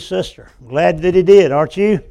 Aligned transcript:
sister. 0.00 0.48
Glad 0.66 1.02
that 1.02 1.14
he 1.14 1.22
did, 1.22 1.52
aren't 1.52 1.76
you? 1.76 2.02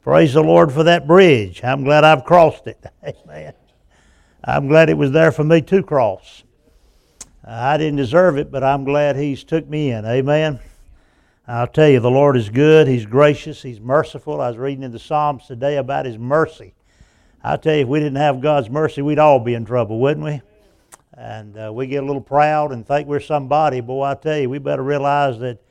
Praise 0.00 0.34
the 0.34 0.44
Lord 0.44 0.70
for 0.70 0.84
that 0.84 1.08
bridge. 1.08 1.60
I'm 1.64 1.82
glad 1.82 2.04
I've 2.04 2.24
crossed 2.24 2.68
it. 2.68 2.78
Amen. 3.04 3.52
I'm 4.44 4.68
glad 4.68 4.90
it 4.90 4.96
was 4.96 5.10
there 5.10 5.32
for 5.32 5.42
me 5.42 5.60
to 5.62 5.82
cross. 5.82 6.44
I 7.44 7.78
didn't 7.78 7.96
deserve 7.96 8.38
it, 8.38 8.52
but 8.52 8.62
I'm 8.62 8.84
glad 8.84 9.16
He's 9.16 9.42
took 9.42 9.68
me 9.68 9.90
in. 9.90 10.06
Amen. 10.06 10.60
I'll 11.48 11.66
tell 11.66 11.88
you, 11.88 11.98
the 11.98 12.08
Lord 12.08 12.36
is 12.36 12.48
good. 12.48 12.86
He's 12.86 13.06
gracious. 13.06 13.60
He's 13.60 13.80
merciful. 13.80 14.40
I 14.40 14.46
was 14.46 14.56
reading 14.56 14.84
in 14.84 14.92
the 14.92 15.00
Psalms 15.00 15.48
today 15.48 15.78
about 15.78 16.06
His 16.06 16.18
mercy. 16.18 16.74
I 17.42 17.56
tell 17.56 17.74
you, 17.74 17.82
if 17.82 17.88
we 17.88 17.98
didn't 17.98 18.18
have 18.18 18.40
God's 18.40 18.70
mercy, 18.70 19.02
we'd 19.02 19.18
all 19.18 19.40
be 19.40 19.54
in 19.54 19.64
trouble, 19.64 19.98
wouldn't 19.98 20.24
we? 20.24 20.42
And 21.14 21.58
uh, 21.58 21.72
we 21.74 21.88
get 21.88 22.04
a 22.04 22.06
little 22.06 22.22
proud 22.22 22.70
and 22.70 22.86
think 22.86 23.08
we're 23.08 23.18
somebody. 23.18 23.80
Boy, 23.80 24.04
I 24.04 24.14
tell 24.14 24.38
you, 24.38 24.48
we 24.48 24.58
better 24.58 24.84
realize 24.84 25.40
that 25.40 25.65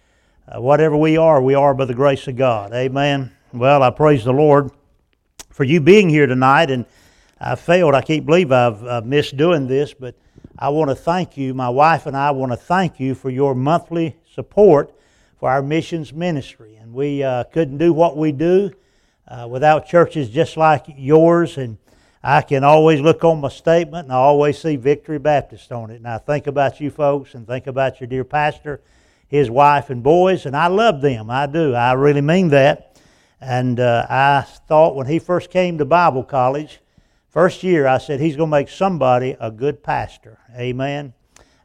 uh, 0.47 0.61
whatever 0.61 0.95
we 0.95 1.17
are, 1.17 1.41
we 1.41 1.55
are 1.55 1.73
by 1.73 1.85
the 1.85 1.93
grace 1.93 2.27
of 2.27 2.35
God. 2.35 2.71
Amen. 2.73 3.31
Well, 3.51 3.81
I 3.81 3.89
praise 3.89 4.23
the 4.23 4.33
Lord 4.33 4.69
for 5.49 5.63
you 5.63 5.79
being 5.79 6.09
here 6.09 6.27
tonight. 6.27 6.69
And 6.69 6.85
I 7.39 7.55
failed. 7.55 7.95
I 7.95 8.01
can't 8.01 8.25
believe 8.25 8.51
I've 8.51 8.85
uh, 8.85 9.01
missed 9.03 9.37
doing 9.37 9.67
this, 9.67 9.93
but 9.93 10.15
I 10.59 10.69
want 10.69 10.89
to 10.91 10.95
thank 10.95 11.35
you. 11.35 11.53
My 11.53 11.69
wife 11.69 12.05
and 12.05 12.15
I 12.15 12.31
want 12.31 12.51
to 12.51 12.57
thank 12.57 12.99
you 12.99 13.15
for 13.15 13.29
your 13.29 13.55
monthly 13.55 14.17
support 14.33 14.93
for 15.39 15.49
our 15.49 15.63
missions 15.63 16.13
ministry. 16.13 16.75
And 16.75 16.93
we 16.93 17.23
uh, 17.23 17.45
couldn't 17.45 17.79
do 17.79 17.91
what 17.91 18.15
we 18.15 18.31
do 18.31 18.71
uh, 19.27 19.47
without 19.49 19.87
churches 19.87 20.29
just 20.29 20.57
like 20.57 20.85
yours. 20.95 21.57
And 21.57 21.77
I 22.23 22.41
can 22.41 22.63
always 22.63 23.01
look 23.01 23.23
on 23.23 23.41
my 23.41 23.49
statement 23.49 24.05
and 24.05 24.13
I 24.13 24.17
always 24.17 24.59
see 24.59 24.75
Victory 24.75 25.17
Baptist 25.17 25.71
on 25.71 25.89
it. 25.89 25.95
And 25.95 26.07
I 26.07 26.19
think 26.19 26.45
about 26.45 26.79
you 26.79 26.91
folks 26.91 27.33
and 27.33 27.47
think 27.47 27.65
about 27.65 27.99
your 27.99 28.07
dear 28.07 28.23
pastor 28.23 28.81
his 29.27 29.49
wife 29.49 29.89
and 29.89 30.03
boys, 30.03 30.45
and 30.45 30.55
I 30.55 30.67
love 30.67 31.01
them. 31.01 31.29
I 31.29 31.47
do. 31.47 31.73
I 31.73 31.93
really 31.93 32.21
mean 32.21 32.49
that. 32.49 32.99
And 33.41 33.79
uh, 33.79 34.05
I 34.09 34.41
thought 34.67 34.95
when 34.95 35.07
he 35.07 35.19
first 35.19 35.49
came 35.49 35.77
to 35.77 35.85
Bible 35.85 36.23
college, 36.23 36.79
first 37.29 37.63
year, 37.63 37.85
I 37.85 37.97
said, 37.97 38.19
he's 38.19 38.35
going 38.35 38.49
to 38.49 38.57
make 38.57 38.69
somebody 38.69 39.35
a 39.39 39.51
good 39.51 39.83
pastor. 39.83 40.39
Amen. 40.57 41.13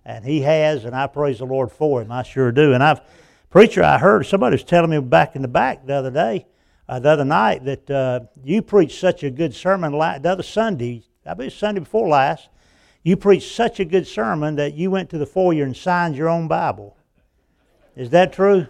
And 0.04 0.24
he 0.24 0.40
has, 0.40 0.84
and 0.84 0.96
I 0.96 1.06
praise 1.06 1.38
the 1.38 1.46
Lord 1.46 1.70
for 1.70 2.02
him. 2.02 2.10
I 2.10 2.22
sure 2.22 2.50
do. 2.50 2.72
And 2.72 2.82
I've, 2.82 3.00
preacher, 3.50 3.82
I 3.82 3.98
heard 3.98 4.26
somebody 4.26 4.54
was 4.54 4.64
telling 4.64 4.90
me 4.90 4.98
back 5.00 5.36
in 5.36 5.42
the 5.42 5.48
back 5.48 5.86
the 5.86 5.94
other 5.94 6.10
day, 6.10 6.46
uh, 6.88 6.98
the 6.98 7.10
other 7.10 7.24
night, 7.24 7.64
that 7.64 7.90
uh, 7.90 8.20
you 8.42 8.62
preached 8.62 8.98
such 8.98 9.22
a 9.22 9.30
good 9.30 9.54
sermon 9.54 9.92
la- 9.92 10.18
the 10.18 10.30
other 10.30 10.42
Sunday, 10.42 11.04
I 11.24 11.34
believe 11.34 11.52
Sunday 11.52 11.80
before 11.80 12.08
last. 12.08 12.48
You 13.02 13.16
preached 13.16 13.54
such 13.54 13.80
a 13.80 13.84
good 13.84 14.06
sermon 14.06 14.56
that 14.56 14.74
you 14.74 14.90
went 14.90 15.08
to 15.10 15.18
the 15.18 15.26
foyer 15.26 15.64
and 15.64 15.76
signed 15.76 16.16
your 16.16 16.28
own 16.28 16.48
Bible. 16.48 16.96
Is 17.96 18.10
that 18.10 18.32
true? 18.32 18.66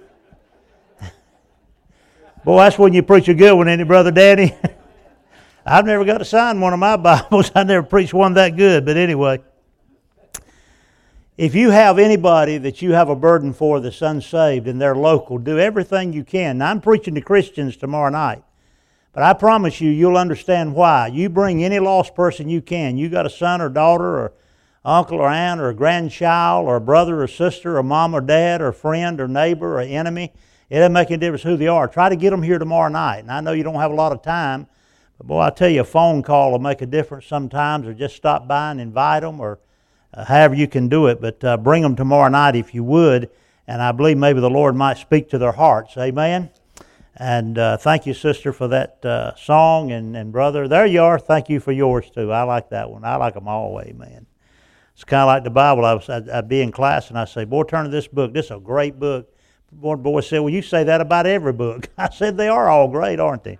Boy, 2.44 2.58
that's 2.58 2.78
when 2.78 2.92
you 2.92 3.02
preach 3.02 3.28
a 3.28 3.34
good 3.34 3.54
one, 3.54 3.68
ain't 3.68 3.80
it, 3.80 3.88
Brother 3.88 4.10
Danny? 4.10 4.54
I've 5.66 5.84
never 5.84 6.04
got 6.04 6.18
to 6.18 6.24
sign 6.24 6.60
one 6.60 6.72
of 6.72 6.78
my 6.78 6.96
Bibles. 6.98 7.52
I 7.54 7.64
never 7.64 7.86
preached 7.86 8.14
one 8.14 8.34
that 8.34 8.56
good, 8.56 8.84
but 8.84 8.96
anyway. 8.96 9.40
If 11.36 11.54
you 11.54 11.70
have 11.70 11.98
anybody 11.98 12.58
that 12.58 12.82
you 12.82 12.92
have 12.92 13.08
a 13.08 13.16
burden 13.16 13.54
for 13.54 13.80
that's 13.80 14.02
unsaved 14.02 14.66
and 14.66 14.80
they're 14.80 14.94
local, 14.94 15.38
do 15.38 15.58
everything 15.58 16.12
you 16.12 16.22
can. 16.22 16.58
Now, 16.58 16.70
I'm 16.70 16.82
preaching 16.82 17.14
to 17.14 17.22
Christians 17.22 17.78
tomorrow 17.78 18.10
night, 18.10 18.42
but 19.14 19.22
I 19.22 19.32
promise 19.32 19.80
you, 19.80 19.90
you'll 19.90 20.18
understand 20.18 20.74
why. 20.74 21.06
You 21.06 21.30
bring 21.30 21.64
any 21.64 21.78
lost 21.78 22.14
person 22.14 22.50
you 22.50 22.60
can. 22.60 22.98
You 22.98 23.08
got 23.08 23.24
a 23.24 23.30
son 23.30 23.62
or 23.62 23.70
daughter 23.70 24.04
or 24.04 24.32
uncle 24.84 25.18
or 25.18 25.28
aunt 25.28 25.60
or 25.60 25.68
a 25.68 25.74
grandchild 25.74 26.66
or 26.66 26.76
a 26.76 26.80
brother 26.80 27.22
or 27.22 27.26
sister 27.26 27.76
or 27.76 27.82
mom 27.82 28.14
or 28.14 28.20
dad 28.20 28.62
or 28.62 28.72
friend 28.72 29.20
or 29.20 29.28
neighbor 29.28 29.76
or 29.76 29.80
enemy. 29.80 30.32
It 30.70 30.76
doesn't 30.76 30.92
make 30.92 31.10
any 31.10 31.18
difference 31.18 31.42
who 31.42 31.56
they 31.56 31.66
are. 31.66 31.88
Try 31.88 32.08
to 32.08 32.16
get 32.16 32.30
them 32.30 32.42
here 32.42 32.58
tomorrow 32.58 32.88
night. 32.88 33.18
And 33.18 33.30
I 33.30 33.40
know 33.40 33.52
you 33.52 33.64
don't 33.64 33.74
have 33.74 33.90
a 33.90 33.94
lot 33.94 34.12
of 34.12 34.22
time, 34.22 34.68
but 35.18 35.26
boy, 35.26 35.40
I 35.40 35.50
tell 35.50 35.68
you, 35.68 35.80
a 35.80 35.84
phone 35.84 36.22
call 36.22 36.52
will 36.52 36.60
make 36.60 36.80
a 36.80 36.86
difference 36.86 37.26
sometimes, 37.26 37.86
or 37.86 37.92
just 37.92 38.16
stop 38.16 38.46
by 38.46 38.70
and 38.70 38.80
invite 38.80 39.22
them, 39.22 39.40
or 39.40 39.58
uh, 40.14 40.24
however 40.24 40.54
you 40.54 40.68
can 40.68 40.88
do 40.88 41.08
it. 41.08 41.20
But 41.20 41.44
uh, 41.44 41.56
bring 41.56 41.82
them 41.82 41.96
tomorrow 41.96 42.28
night 42.28 42.56
if 42.56 42.72
you 42.72 42.84
would, 42.84 43.30
and 43.66 43.82
I 43.82 43.92
believe 43.92 44.16
maybe 44.16 44.40
the 44.40 44.48
Lord 44.48 44.76
might 44.76 44.96
speak 44.96 45.28
to 45.30 45.38
their 45.38 45.52
hearts. 45.52 45.96
Amen. 45.98 46.50
And 47.16 47.58
uh, 47.58 47.76
thank 47.76 48.06
you, 48.06 48.14
sister, 48.14 48.52
for 48.52 48.68
that 48.68 49.04
uh, 49.04 49.34
song, 49.34 49.90
and, 49.92 50.16
and 50.16 50.32
brother, 50.32 50.68
there 50.68 50.86
you 50.86 51.02
are. 51.02 51.18
Thank 51.18 51.50
you 51.50 51.60
for 51.60 51.72
yours 51.72 52.08
too. 52.08 52.32
I 52.32 52.44
like 52.44 52.70
that 52.70 52.88
one. 52.88 53.04
I 53.04 53.16
like 53.16 53.34
them 53.34 53.48
all. 53.48 53.78
Amen. 53.80 54.26
It's 55.00 55.04
kind 55.06 55.22
of 55.22 55.28
like 55.28 55.44
the 55.44 55.50
Bible. 55.50 55.86
I 55.86 55.94
was, 55.94 56.10
I'd, 56.10 56.28
I'd, 56.28 56.46
be 56.46 56.60
in 56.60 56.70
class 56.70 57.08
and 57.08 57.18
I'd 57.18 57.30
say, 57.30 57.46
Boy, 57.46 57.62
turn 57.62 57.84
to 57.86 57.90
this 57.90 58.06
book. 58.06 58.34
This 58.34 58.44
is 58.44 58.50
a 58.50 58.60
great 58.60 58.98
book. 58.98 59.32
One 59.70 60.02
boy 60.02 60.20
said, 60.20 60.40
Well, 60.40 60.52
you 60.52 60.60
say 60.60 60.84
that 60.84 61.00
about 61.00 61.24
every 61.26 61.54
book. 61.54 61.88
I 61.96 62.10
said, 62.10 62.36
They 62.36 62.48
are 62.48 62.68
all 62.68 62.86
great, 62.86 63.18
aren't 63.18 63.42
they? 63.42 63.56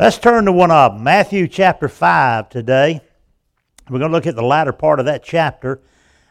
Let's 0.00 0.18
turn 0.18 0.46
to 0.46 0.52
one 0.52 0.72
of 0.72 0.94
them 0.94 1.04
Matthew 1.04 1.46
chapter 1.46 1.88
5 1.88 2.48
today. 2.48 3.00
We're 3.88 4.00
going 4.00 4.10
to 4.10 4.16
look 4.16 4.26
at 4.26 4.34
the 4.34 4.42
latter 4.42 4.72
part 4.72 4.98
of 4.98 5.06
that 5.06 5.22
chapter. 5.22 5.82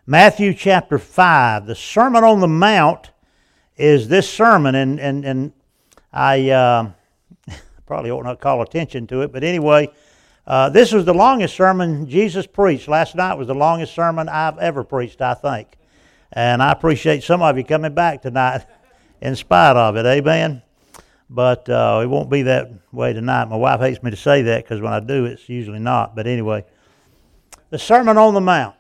Matthew 0.06 0.54
chapter 0.54 1.00
5. 1.00 1.66
The 1.66 1.76
Sermon 1.76 2.26
on 2.26 2.42
the 2.42 2.48
Mount 2.50 3.12
is 3.78 4.10
this 4.10 4.30
sermon, 4.30 4.76
and, 4.76 5.00
and, 5.00 5.24
and 5.24 5.54
I 6.12 6.50
uh, 6.50 6.92
probably 7.86 8.12
ought 8.12 8.26
not 8.26 8.42
call 8.42 8.64
attention 8.64 9.08
to 9.08 9.22
it, 9.22 9.32
but 9.32 9.46
anyway, 9.46 9.88
uh, 10.50 10.68
this 10.68 10.92
was 10.92 11.06
the 11.06 11.14
longest 11.14 11.56
sermon 11.56 12.10
Jesus 12.10 12.48
preached. 12.48 12.88
Last 12.88 13.14
night 13.14 13.36
was 13.36 13.48
the 13.48 13.54
longest 13.54 13.94
sermon 13.94 14.28
I've 14.28 14.58
ever 14.58 14.84
preached, 14.84 15.22
I 15.22 15.36
think. 15.36 15.68
And 16.34 16.64
I 16.64 16.72
appreciate 16.72 17.24
some 17.24 17.44
of 17.44 17.56
you 17.56 17.64
coming 17.64 17.94
back 17.94 18.24
tonight 18.24 18.66
in 19.22 19.36
spite 19.36 19.76
of 19.76 19.96
it. 19.96 20.08
Amen. 20.08 20.64
But 21.30 21.70
uh, 21.70 22.02
it 22.02 22.08
won't 22.08 22.32
be 22.32 22.42
that 22.42 22.72
way 22.92 23.14
tonight. 23.14 23.46
My 23.46 23.58
wife 23.58 23.80
hates 23.80 24.02
me 24.02 24.10
to 24.10 24.18
say 24.18 24.42
that 24.42 24.64
because 24.64 24.82
when 24.82 24.92
I 24.92 25.00
do, 25.00 25.26
it's 25.26 25.48
usually 25.48 25.78
not. 25.78 26.16
But 26.16 26.26
anyway, 26.26 26.66
the 27.70 27.78
Sermon 27.78 28.18
on 28.18 28.34
the 28.34 28.42
Mount. 28.42 28.76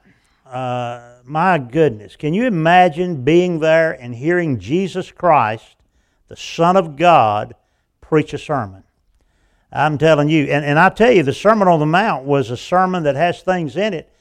Uh, 0.47 1.19
my 1.23 1.59
goodness, 1.59 2.15
can 2.15 2.33
you 2.33 2.47
imagine 2.47 3.23
being 3.23 3.59
there 3.59 3.91
and 3.91 4.15
hearing 4.15 4.57
Jesus 4.57 5.11
Christ, 5.11 5.75
the 6.27 6.35
Son 6.35 6.75
of 6.75 6.95
God, 6.95 7.53
preach 8.01 8.33
a 8.33 8.39
sermon? 8.39 8.83
I'm 9.71 9.97
telling 9.97 10.29
you. 10.29 10.45
And, 10.45 10.65
and 10.65 10.79
I 10.79 10.89
tell 10.89 11.11
you, 11.11 11.23
the 11.23 11.33
Sermon 11.33 11.67
on 11.67 11.79
the 11.79 11.85
Mount 11.85 12.25
was 12.25 12.49
a 12.49 12.57
sermon 12.57 13.03
that 13.03 13.15
has 13.15 13.41
things 13.41 13.77
in 13.77 13.93
it 13.93 14.11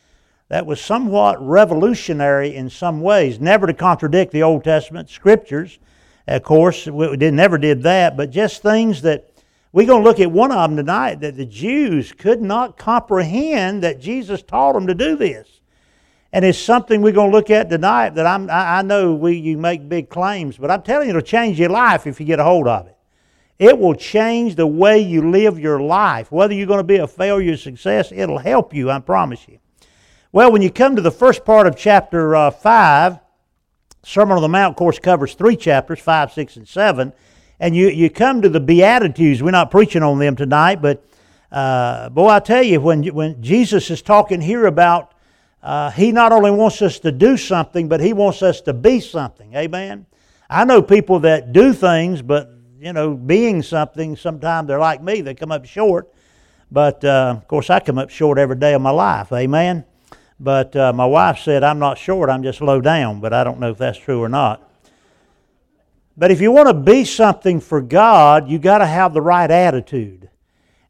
that 0.48 0.64
was 0.64 0.80
somewhat 0.80 1.44
revolutionary 1.46 2.54
in 2.54 2.70
some 2.70 3.00
ways, 3.00 3.38
never 3.38 3.66
to 3.66 3.74
contradict 3.74 4.32
the 4.32 4.42
Old 4.42 4.64
Testament 4.64 5.10
scriptures. 5.10 5.78
Of 6.26 6.42
course, 6.42 6.86
we 6.86 7.16
did, 7.16 7.34
never 7.34 7.58
did 7.58 7.82
that, 7.82 8.16
but 8.16 8.30
just 8.30 8.62
things 8.62 9.02
that 9.02 9.30
we're 9.72 9.86
going 9.86 10.02
to 10.02 10.08
look 10.08 10.20
at 10.20 10.30
one 10.30 10.50
of 10.50 10.70
them 10.70 10.76
tonight 10.76 11.20
that 11.20 11.36
the 11.36 11.44
Jews 11.44 12.12
could 12.12 12.40
not 12.40 12.78
comprehend 12.78 13.82
that 13.82 14.00
Jesus 14.00 14.42
taught 14.42 14.72
them 14.72 14.86
to 14.86 14.94
do 14.94 15.16
this. 15.16 15.60
And 16.32 16.44
it's 16.44 16.58
something 16.58 17.00
we're 17.00 17.12
going 17.12 17.30
to 17.30 17.36
look 17.36 17.50
at 17.50 17.70
tonight 17.70 18.10
that 18.10 18.26
I'm, 18.26 18.50
I 18.50 18.82
know 18.82 19.14
we, 19.14 19.36
you 19.36 19.56
make 19.56 19.88
big 19.88 20.10
claims, 20.10 20.58
but 20.58 20.70
I'm 20.70 20.82
telling 20.82 21.08
you, 21.08 21.10
it'll 21.10 21.22
change 21.22 21.58
your 21.58 21.70
life 21.70 22.06
if 22.06 22.20
you 22.20 22.26
get 22.26 22.38
a 22.38 22.44
hold 22.44 22.68
of 22.68 22.86
it. 22.86 22.97
It 23.58 23.78
will 23.78 23.94
change 23.94 24.54
the 24.54 24.66
way 24.66 25.00
you 25.00 25.30
live 25.30 25.58
your 25.58 25.80
life. 25.80 26.30
Whether 26.30 26.54
you're 26.54 26.66
going 26.66 26.78
to 26.78 26.84
be 26.84 26.96
a 26.96 27.08
failure 27.08 27.54
or 27.54 27.56
success, 27.56 28.12
it'll 28.12 28.38
help 28.38 28.72
you, 28.72 28.90
I 28.90 29.00
promise 29.00 29.48
you. 29.48 29.58
Well, 30.30 30.52
when 30.52 30.62
you 30.62 30.70
come 30.70 30.94
to 30.94 31.02
the 31.02 31.10
first 31.10 31.44
part 31.44 31.66
of 31.66 31.76
chapter 31.76 32.36
uh, 32.36 32.50
5, 32.50 33.18
Sermon 34.04 34.36
on 34.36 34.42
the 34.42 34.48
Mount, 34.48 34.72
of 34.72 34.76
course, 34.76 34.98
covers 34.98 35.34
three 35.34 35.56
chapters 35.56 35.98
5, 35.98 36.32
6, 36.32 36.56
and 36.56 36.68
7. 36.68 37.12
And 37.58 37.74
you, 37.74 37.88
you 37.88 38.08
come 38.10 38.42
to 38.42 38.48
the 38.48 38.60
Beatitudes. 38.60 39.42
We're 39.42 39.50
not 39.50 39.70
preaching 39.70 40.02
on 40.04 40.20
them 40.20 40.36
tonight, 40.36 40.80
but 40.80 41.04
uh, 41.50 42.10
boy, 42.10 42.28
I 42.28 42.40
tell 42.40 42.62
you, 42.62 42.80
when, 42.80 43.04
when 43.06 43.42
Jesus 43.42 43.90
is 43.90 44.02
talking 44.02 44.40
here 44.40 44.66
about 44.66 45.14
uh, 45.62 45.90
He 45.90 46.12
not 46.12 46.30
only 46.30 46.50
wants 46.52 46.80
us 46.82 47.00
to 47.00 47.10
do 47.10 47.36
something, 47.36 47.88
but 47.88 48.00
He 48.00 48.12
wants 48.12 48.42
us 48.42 48.60
to 48.62 48.72
be 48.72 49.00
something. 49.00 49.54
Amen? 49.54 50.06
I 50.48 50.64
know 50.64 50.80
people 50.80 51.20
that 51.20 51.52
do 51.52 51.72
things, 51.72 52.22
but 52.22 52.57
you 52.80 52.92
know, 52.92 53.14
being 53.14 53.62
something, 53.62 54.16
sometimes 54.16 54.68
they're 54.68 54.78
like 54.78 55.02
me, 55.02 55.20
they 55.20 55.34
come 55.34 55.50
up 55.50 55.64
short. 55.64 56.12
But 56.70 57.04
uh, 57.04 57.34
of 57.36 57.48
course, 57.48 57.70
I 57.70 57.80
come 57.80 57.98
up 57.98 58.10
short 58.10 58.38
every 58.38 58.56
day 58.56 58.74
of 58.74 58.82
my 58.82 58.90
life. 58.90 59.32
Amen. 59.32 59.84
But 60.38 60.76
uh, 60.76 60.92
my 60.92 61.06
wife 61.06 61.38
said, 61.38 61.64
I'm 61.64 61.78
not 61.78 61.98
short, 61.98 62.30
I'm 62.30 62.42
just 62.42 62.60
low 62.60 62.80
down. 62.80 63.20
But 63.20 63.32
I 63.32 63.42
don't 63.42 63.58
know 63.58 63.70
if 63.70 63.78
that's 63.78 63.98
true 63.98 64.22
or 64.22 64.28
not. 64.28 64.62
But 66.16 66.30
if 66.30 66.40
you 66.40 66.52
want 66.52 66.68
to 66.68 66.74
be 66.74 67.04
something 67.04 67.60
for 67.60 67.80
God, 67.80 68.48
you 68.48 68.58
got 68.58 68.78
to 68.78 68.86
have 68.86 69.14
the 69.14 69.22
right 69.22 69.50
attitude. 69.50 70.28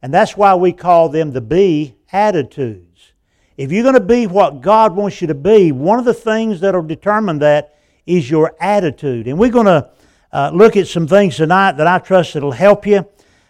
And 0.01 0.13
that's 0.13 0.37
why 0.37 0.55
we 0.55 0.73
call 0.73 1.09
them 1.09 1.31
the 1.31 1.41
be 1.41 1.95
attitudes. 2.11 3.13
If 3.57 3.71
you're 3.71 3.83
going 3.83 3.95
to 3.95 3.99
be 3.99 4.27
what 4.27 4.61
God 4.61 4.95
wants 4.95 5.21
you 5.21 5.27
to 5.27 5.35
be, 5.35 5.71
one 5.71 5.99
of 5.99 6.05
the 6.05 6.13
things 6.13 6.61
that 6.61 6.73
will 6.73 6.83
determine 6.83 7.39
that 7.39 7.75
is 8.05 8.29
your 8.29 8.55
attitude. 8.59 9.27
And 9.27 9.37
we're 9.37 9.51
going 9.51 9.65
to 9.65 9.89
uh, 10.31 10.51
look 10.53 10.77
at 10.77 10.87
some 10.87 11.07
things 11.07 11.37
tonight 11.37 11.73
that 11.73 11.87
I 11.87 11.99
trust 11.99 12.35
it'll 12.35 12.51
help 12.51 12.85
you. 12.85 13.05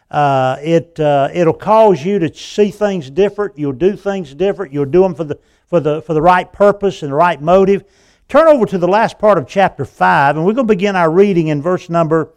Uh, 0.09 0.57
it, 0.61 0.99
uh, 0.99 1.29
it'll 1.33 1.53
cause 1.53 2.03
you 2.03 2.19
to 2.19 2.33
see 2.33 2.71
things 2.71 3.09
different. 3.09 3.57
You'll 3.57 3.73
do 3.73 3.95
things 3.95 4.33
different. 4.33 4.73
You'll 4.73 4.85
do 4.85 5.03
them 5.03 5.13
for 5.13 5.23
the, 5.23 5.39
for, 5.67 5.79
the, 5.79 6.01
for 6.01 6.13
the 6.13 6.21
right 6.21 6.51
purpose 6.51 7.03
and 7.03 7.11
the 7.11 7.15
right 7.15 7.39
motive. 7.41 7.83
Turn 8.27 8.47
over 8.47 8.65
to 8.65 8.77
the 8.77 8.87
last 8.87 9.19
part 9.19 9.37
of 9.37 9.47
chapter 9.47 9.85
5, 9.85 10.37
and 10.37 10.45
we're 10.45 10.53
going 10.53 10.67
to 10.67 10.73
begin 10.73 10.95
our 10.95 11.11
reading 11.11 11.47
in 11.47 11.61
verse 11.61 11.89
number 11.89 12.31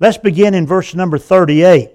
Let's 0.00 0.16
begin 0.16 0.54
in 0.54 0.66
verse 0.66 0.94
number 0.94 1.18
38. 1.18 1.90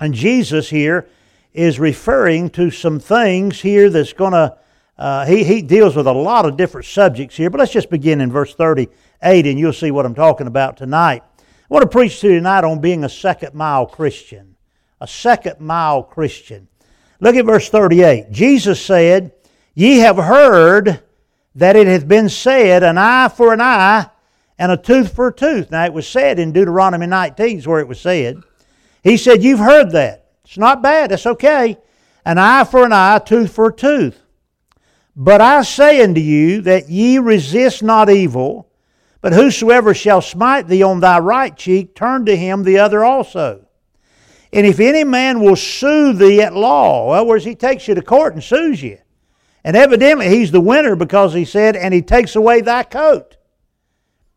And 0.00 0.14
Jesus 0.14 0.68
here 0.68 1.08
is 1.52 1.78
referring 1.78 2.50
to 2.50 2.72
some 2.72 2.98
things 2.98 3.60
here 3.60 3.88
that's 3.88 4.12
going 4.12 4.32
to, 4.32 4.56
uh, 4.96 5.26
he, 5.26 5.42
he 5.42 5.62
deals 5.62 5.96
with 5.96 6.06
a 6.06 6.12
lot 6.12 6.46
of 6.46 6.56
different 6.56 6.86
subjects 6.86 7.36
here, 7.36 7.50
but 7.50 7.58
let's 7.58 7.72
just 7.72 7.90
begin 7.90 8.20
in 8.20 8.30
verse 8.30 8.54
38 8.54 9.46
and 9.46 9.58
you'll 9.58 9.72
see 9.72 9.90
what 9.90 10.06
I'm 10.06 10.14
talking 10.14 10.46
about 10.46 10.76
tonight. 10.76 11.22
I 11.38 11.66
want 11.68 11.82
to 11.82 11.88
preach 11.88 12.20
to 12.20 12.28
you 12.28 12.34
tonight 12.36 12.64
on 12.64 12.80
being 12.80 13.04
a 13.04 13.08
second 13.08 13.54
mile 13.54 13.86
Christian. 13.86 14.54
A 15.00 15.08
second 15.08 15.60
mile 15.60 16.02
Christian. 16.02 16.68
Look 17.20 17.36
at 17.36 17.44
verse 17.44 17.68
38. 17.68 18.30
Jesus 18.30 18.80
said, 18.80 19.32
Ye 19.74 19.98
have 19.98 20.16
heard 20.16 21.02
that 21.54 21.76
it 21.76 21.86
hath 21.86 22.06
been 22.06 22.28
said, 22.28 22.82
An 22.82 22.98
eye 22.98 23.28
for 23.28 23.52
an 23.52 23.60
eye, 23.60 24.08
and 24.58 24.70
a 24.70 24.76
tooth 24.76 25.14
for 25.14 25.28
a 25.28 25.34
tooth. 25.34 25.70
Now, 25.70 25.84
it 25.84 25.92
was 25.92 26.06
said 26.06 26.38
in 26.38 26.52
Deuteronomy 26.52 27.06
19 27.06 27.58
is 27.58 27.66
where 27.66 27.80
it 27.80 27.88
was 27.88 28.00
said. 28.00 28.36
He 29.02 29.16
said, 29.16 29.42
You've 29.42 29.58
heard 29.58 29.90
that. 29.92 30.28
It's 30.44 30.58
not 30.58 30.82
bad. 30.82 31.12
It's 31.12 31.26
okay. 31.26 31.78
An 32.24 32.38
eye 32.38 32.64
for 32.64 32.84
an 32.84 32.92
eye, 32.92 33.18
tooth 33.18 33.52
for 33.52 33.68
a 33.68 33.74
tooth. 33.74 34.20
But 35.16 35.40
I 35.40 35.62
say 35.62 36.02
unto 36.02 36.20
you 36.20 36.60
that 36.62 36.88
ye 36.88 37.18
resist 37.18 37.82
not 37.82 38.10
evil, 38.10 38.68
but 39.20 39.32
whosoever 39.32 39.94
shall 39.94 40.20
smite 40.20 40.68
thee 40.68 40.82
on 40.82 41.00
thy 41.00 41.18
right 41.18 41.56
cheek, 41.56 41.94
turn 41.94 42.26
to 42.26 42.36
him 42.36 42.62
the 42.62 42.78
other 42.78 43.04
also. 43.04 43.66
And 44.52 44.66
if 44.66 44.80
any 44.80 45.04
man 45.04 45.40
will 45.40 45.56
sue 45.56 46.12
thee 46.12 46.42
at 46.42 46.54
law, 46.54 47.10
other 47.12 47.26
words, 47.26 47.44
he 47.44 47.54
takes 47.54 47.88
you 47.88 47.94
to 47.94 48.02
court 48.02 48.34
and 48.34 48.42
sues 48.42 48.82
you. 48.82 48.98
And 49.64 49.76
evidently 49.76 50.28
he's 50.28 50.50
the 50.50 50.60
winner 50.60 50.94
because 50.94 51.32
he 51.32 51.44
said, 51.44 51.74
and 51.74 51.94
he 51.94 52.02
takes 52.02 52.36
away 52.36 52.60
thy 52.60 52.82
coat. 52.82 53.36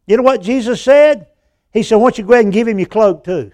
You 0.06 0.18
know 0.18 0.24
what 0.24 0.42
Jesus 0.42 0.82
said? 0.82 1.28
He 1.74 1.84
said, 1.84 1.98
Why 1.98 2.06
don't 2.06 2.18
you 2.18 2.24
go 2.24 2.34
ahead 2.34 2.46
and 2.46 2.54
give 2.54 2.68
him 2.68 2.80
your 2.80 2.88
cloak 2.88 3.24
too? 3.24 3.52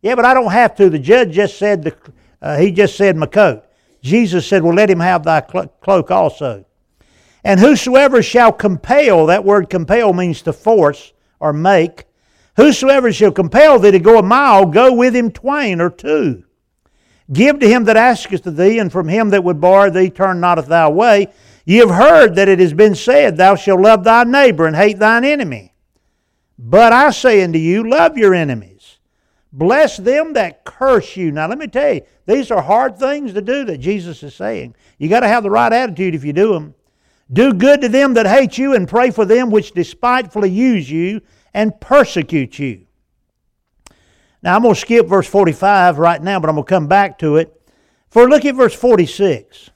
Yeah, 0.00 0.14
but 0.14 0.24
I 0.24 0.34
don't 0.34 0.50
have 0.50 0.74
to. 0.76 0.88
The 0.88 0.98
judge 0.98 1.32
just 1.32 1.58
said, 1.58 1.82
the, 1.82 1.96
uh, 2.40 2.56
he 2.56 2.70
just 2.72 2.96
said 2.96 3.16
my 3.16 3.26
coat. 3.26 3.63
Jesus 4.04 4.46
said, 4.46 4.62
Well, 4.62 4.74
let 4.74 4.90
him 4.90 5.00
have 5.00 5.24
thy 5.24 5.40
cloak 5.40 6.10
also. 6.10 6.66
And 7.42 7.58
whosoever 7.58 8.22
shall 8.22 8.52
compel, 8.52 9.26
that 9.26 9.44
word 9.46 9.70
compel 9.70 10.12
means 10.12 10.42
to 10.42 10.52
force 10.52 11.14
or 11.40 11.54
make, 11.54 12.04
whosoever 12.56 13.12
shall 13.12 13.32
compel 13.32 13.78
thee 13.78 13.90
to 13.90 13.98
go 13.98 14.18
a 14.18 14.22
mile, 14.22 14.66
go 14.66 14.92
with 14.92 15.16
him 15.16 15.30
twain 15.30 15.80
or 15.80 15.88
two. 15.88 16.44
Give 17.32 17.58
to 17.58 17.66
him 17.66 17.84
that 17.84 17.96
asketh 17.96 18.46
of 18.46 18.56
thee, 18.56 18.78
and 18.78 18.92
from 18.92 19.08
him 19.08 19.30
that 19.30 19.42
would 19.42 19.60
borrow 19.60 19.88
thee 19.88 20.10
turn 20.10 20.38
not 20.38 20.64
thy 20.66 20.88
way. 20.88 21.32
Ye 21.64 21.78
have 21.78 21.90
heard 21.90 22.34
that 22.34 22.48
it 22.48 22.60
has 22.60 22.74
been 22.74 22.94
said, 22.94 23.38
Thou 23.38 23.54
shalt 23.54 23.80
love 23.80 24.04
thy 24.04 24.24
neighbor 24.24 24.66
and 24.66 24.76
hate 24.76 24.98
thine 24.98 25.24
enemy. 25.24 25.72
But 26.58 26.92
I 26.92 27.10
say 27.10 27.42
unto 27.42 27.58
you, 27.58 27.88
love 27.88 28.18
your 28.18 28.34
enemies. 28.34 28.73
Bless 29.56 29.96
them 29.96 30.32
that 30.32 30.64
curse 30.64 31.16
you. 31.16 31.30
Now, 31.30 31.46
let 31.46 31.58
me 31.58 31.68
tell 31.68 31.94
you, 31.94 32.02
these 32.26 32.50
are 32.50 32.60
hard 32.60 32.98
things 32.98 33.32
to 33.34 33.40
do 33.40 33.64
that 33.66 33.78
Jesus 33.78 34.20
is 34.24 34.34
saying. 34.34 34.74
You 34.98 35.08
got 35.08 35.20
to 35.20 35.28
have 35.28 35.44
the 35.44 35.50
right 35.50 35.72
attitude 35.72 36.16
if 36.16 36.24
you 36.24 36.32
do 36.32 36.52
them. 36.52 36.74
Do 37.32 37.54
good 37.54 37.80
to 37.82 37.88
them 37.88 38.14
that 38.14 38.26
hate 38.26 38.58
you, 38.58 38.74
and 38.74 38.88
pray 38.88 39.12
for 39.12 39.24
them 39.24 39.50
which 39.50 39.70
despitefully 39.70 40.50
use 40.50 40.90
you 40.90 41.20
and 41.54 41.80
persecute 41.80 42.58
you. 42.58 42.86
Now, 44.42 44.56
I'm 44.56 44.62
going 44.62 44.74
to 44.74 44.80
skip 44.80 45.06
verse 45.06 45.28
45 45.28 45.98
right 45.98 46.20
now, 46.20 46.40
but 46.40 46.50
I'm 46.50 46.56
going 46.56 46.66
to 46.66 46.68
come 46.68 46.88
back 46.88 47.18
to 47.20 47.36
it. 47.36 47.62
For 48.10 48.28
look 48.28 48.44
at 48.44 48.56
verse 48.56 48.74
46. 48.74 49.70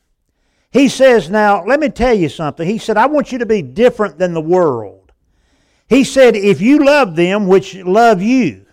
He 0.72 0.88
says, 0.88 1.30
Now, 1.30 1.64
let 1.64 1.78
me 1.78 1.88
tell 1.88 2.14
you 2.14 2.28
something. 2.28 2.69
He 2.69 2.78
said, 2.78 2.96
I 2.96 3.06
want 3.06 3.30
you 3.30 3.38
to 3.38 3.46
be 3.46 3.62
different 3.62 4.19
than 4.19 4.34
the 4.34 4.40
world. 4.40 5.12
He 5.88 6.04
said, 6.04 6.36
if 6.36 6.60
you 6.60 6.84
love 6.84 7.16
them 7.16 7.46
which 7.46 7.75
love 7.76 8.20
you. 8.20 8.66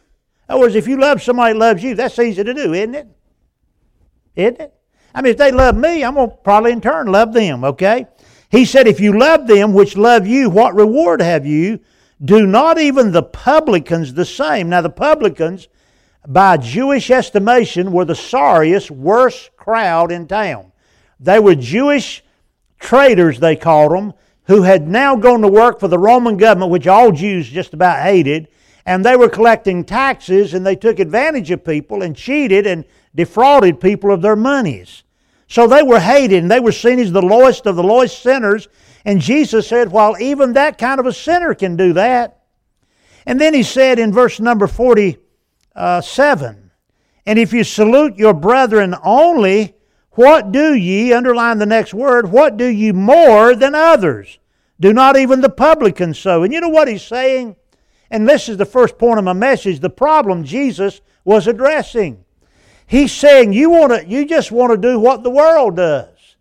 Other 0.48 0.60
words, 0.62 0.76
if 0.76 0.88
you 0.88 1.00
love 1.00 1.22
somebody 1.22 1.54
loves 1.54 1.84
you, 1.84 1.96
that's 1.96 2.20
easy 2.20 2.44
to 2.44 2.54
do, 2.54 2.74
isn't 2.74 2.96
it? 2.96 3.08
Isn't 4.36 4.62
it? 4.62 4.74
I 5.14 5.22
mean, 5.22 5.32
if 5.32 5.38
they 5.38 5.52
love 5.52 5.76
me, 5.78 6.04
I'm 6.04 6.16
going 6.16 6.30
to 6.30 6.36
probably 6.38 6.72
in 6.72 6.82
turn 6.82 7.08
love 7.08 7.34
them, 7.34 7.64
okay? 7.64 8.08
He 8.52 8.66
said, 8.66 8.88
if 8.88 9.00
you 9.00 9.18
love 9.18 9.48
them 9.48 9.74
which 9.74 9.98
love 9.98 10.28
you, 10.28 10.50
what 10.50 10.76
reward 10.76 11.22
have 11.22 11.46
you? 11.46 11.80
Do 12.24 12.46
not 12.46 12.80
even 12.80 13.12
the 13.12 13.24
publicans 13.24 14.14
the 14.14 14.26
same. 14.26 14.70
Now, 14.70 14.82
the 14.82 14.90
publicans, 14.90 15.68
by 16.28 16.58
Jewish 16.58 17.10
estimation, 17.10 17.92
were 17.92 18.06
the 18.06 18.16
sorriest, 18.16 18.92
worst 18.92 19.56
crowd 19.58 20.12
in 20.12 20.28
town. 20.28 20.72
They 21.20 21.40
were 21.40 21.56
Jewish 21.56 22.24
traitors, 22.80 23.40
they 23.40 23.56
called 23.56 23.92
them 23.92 24.14
who 24.46 24.62
had 24.62 24.88
now 24.88 25.16
gone 25.16 25.42
to 25.42 25.48
work 25.48 25.80
for 25.80 25.88
the 25.88 25.98
Roman 25.98 26.38
government, 26.38 26.72
which 26.72 26.88
all 26.88 27.12
Jews 27.12 27.50
just 27.50 27.74
about 27.74 28.02
hated, 28.02 28.48
and 28.86 29.04
they 29.04 29.16
were 29.16 29.30
collecting 29.30 29.84
taxes 29.84 30.54
and 30.54 30.66
they 30.66 30.76
took 30.76 31.00
advantage 31.00 31.50
of 31.52 31.66
people 31.66 32.04
and 32.04 32.16
cheated 32.16 32.68
and 32.68 32.86
defrauded 33.16 33.80
people 33.80 34.12
of 34.12 34.22
their 34.22 34.36
monies. 34.36 35.04
So 35.48 35.68
they 35.68 35.84
were 35.84 36.00
hated 36.00 36.44
and 36.44 36.52
they 36.52 36.60
were 36.60 36.72
seen 36.72 37.00
as 37.00 37.12
the 37.12 37.22
lowest 37.22 37.66
of 37.66 37.76
the 37.76 37.84
lowest 37.84 38.22
sinners. 38.22 38.68
And 39.04 39.20
Jesus 39.20 39.68
said, 39.68 39.92
while 39.92 40.16
even 40.20 40.54
that 40.54 40.78
kind 40.78 41.00
of 41.00 41.06
a 41.06 41.14
sinner 41.14 41.56
can 41.56 41.76
do 41.76 41.94
that. 41.94 42.44
And 43.26 43.42
then 43.42 43.54
he 43.54 43.64
said 43.64 43.98
in 43.98 44.14
verse 44.14 44.40
number 44.40 44.68
47, 44.68 46.72
And 47.26 47.40
if 47.40 47.54
you 47.54 47.64
salute 47.64 48.18
your 48.18 48.34
brethren 48.34 48.96
only, 49.04 49.76
what 50.12 50.52
do 50.52 50.76
ye, 50.76 51.12
underline 51.12 51.58
the 51.58 51.66
next 51.66 51.94
word, 51.94 52.32
what 52.32 52.58
do 52.58 52.66
ye 52.66 52.92
more 52.92 53.56
than 53.56 53.74
others? 53.74 54.38
Do 54.80 54.94
not 54.94 55.18
even 55.18 55.42
the 55.42 55.50
publicans 55.50 56.20
so. 56.20 56.44
And 56.44 56.54
you 56.54 56.62
know 56.62 56.70
what 56.70 56.88
he's 56.88 57.04
saying? 57.04 57.56
And 58.16 58.30
this 58.30 58.48
is 58.48 58.56
the 58.56 58.66
first 58.66 58.98
point 58.98 59.20
of 59.20 59.26
my 59.26 59.34
message 59.34 59.82
the 59.82 59.90
problem 59.90 60.46
Jesus 60.46 61.02
was 61.26 61.48
addressing. 61.48 62.24
He's 62.88 63.12
saying 63.12 63.52
you, 63.52 63.70
want 63.70 63.92
to, 63.92 64.08
you 64.08 64.26
just 64.26 64.54
want 64.54 64.72
to 64.72 64.78
do 64.78 64.98
what 64.98 65.22
the 65.22 65.30
world 65.30 65.76
does. 65.76 66.38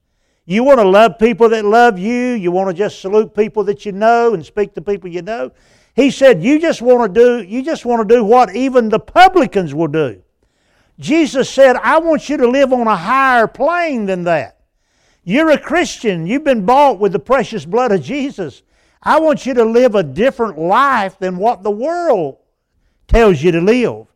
You 0.47 0.63
want 0.63 0.79
to 0.79 0.87
love 0.87 1.19
people 1.19 1.49
that 1.49 1.65
love 1.65 1.99
you. 1.99 2.35
You 2.35 2.53
want 2.53 2.71
to 2.71 2.75
just 2.75 3.01
salute 3.01 3.35
people 3.35 3.65
that 3.65 3.85
you 3.85 3.91
know 3.91 4.35
and 4.35 4.47
speak 4.47 4.75
to 4.75 4.83
people 4.83 5.11
you 5.11 5.23
know. 5.23 5.51
He 5.97 6.13
said 6.13 6.45
you 6.45 6.61
just 6.61 6.81
want 6.81 7.13
to 7.13 7.21
do 7.21 7.43
you 7.43 7.65
just 7.65 7.85
want 7.85 8.09
to 8.09 8.15
do 8.15 8.23
what 8.23 8.55
even 8.55 8.89
the 8.89 9.01
publicans 9.01 9.75
will 9.75 9.89
do. 9.89 10.23
Jesus 11.01 11.51
said, 11.51 11.75
I 11.75 11.99
want 11.99 12.29
you 12.29 12.37
to 12.37 12.47
live 12.47 12.73
on 12.73 12.87
a 12.87 12.95
higher 12.95 13.49
plane 13.49 14.07
than 14.07 14.23
that. 14.25 14.61
You're 15.25 15.51
a 15.51 15.59
Christian. 15.59 16.25
You've 16.25 16.45
been 16.45 16.65
bought 16.65 17.01
with 17.01 17.11
the 17.11 17.19
precious 17.19 17.65
blood 17.65 17.91
of 17.91 18.01
Jesus. 18.01 18.63
I 19.05 19.21
want 19.21 19.45
you 19.45 19.55
to 19.55 19.65
live 19.65 19.95
a 19.95 20.03
different 20.03 20.59
life 20.59 21.19
than 21.19 21.37
what 21.37 21.63
the 21.63 21.71
world 21.71 22.39
tells 23.07 23.43
you 23.43 23.53
to 23.53 23.61
live. 23.61 24.07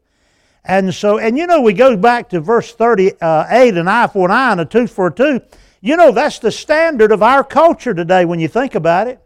And 0.64 0.94
so, 0.94 1.18
and 1.18 1.36
you 1.36 1.46
know, 1.46 1.60
we 1.60 1.72
go 1.72 1.96
back 1.96 2.30
to 2.30 2.40
verse 2.40 2.74
38 2.74 3.22
uh, 3.22 3.46
an 3.50 3.88
eye 3.88 4.06
for 4.06 4.26
an 4.26 4.30
eye 4.30 4.52
and 4.52 4.60
a 4.60 4.64
tooth 4.64 4.90
for 4.90 5.08
a 5.08 5.14
tooth. 5.14 5.42
You 5.80 5.96
know, 5.96 6.10
that's 6.10 6.38
the 6.38 6.50
standard 6.50 7.12
of 7.12 7.22
our 7.22 7.44
culture 7.44 7.94
today 7.94 8.24
when 8.24 8.40
you 8.40 8.48
think 8.48 8.74
about 8.74 9.06
it. 9.08 9.20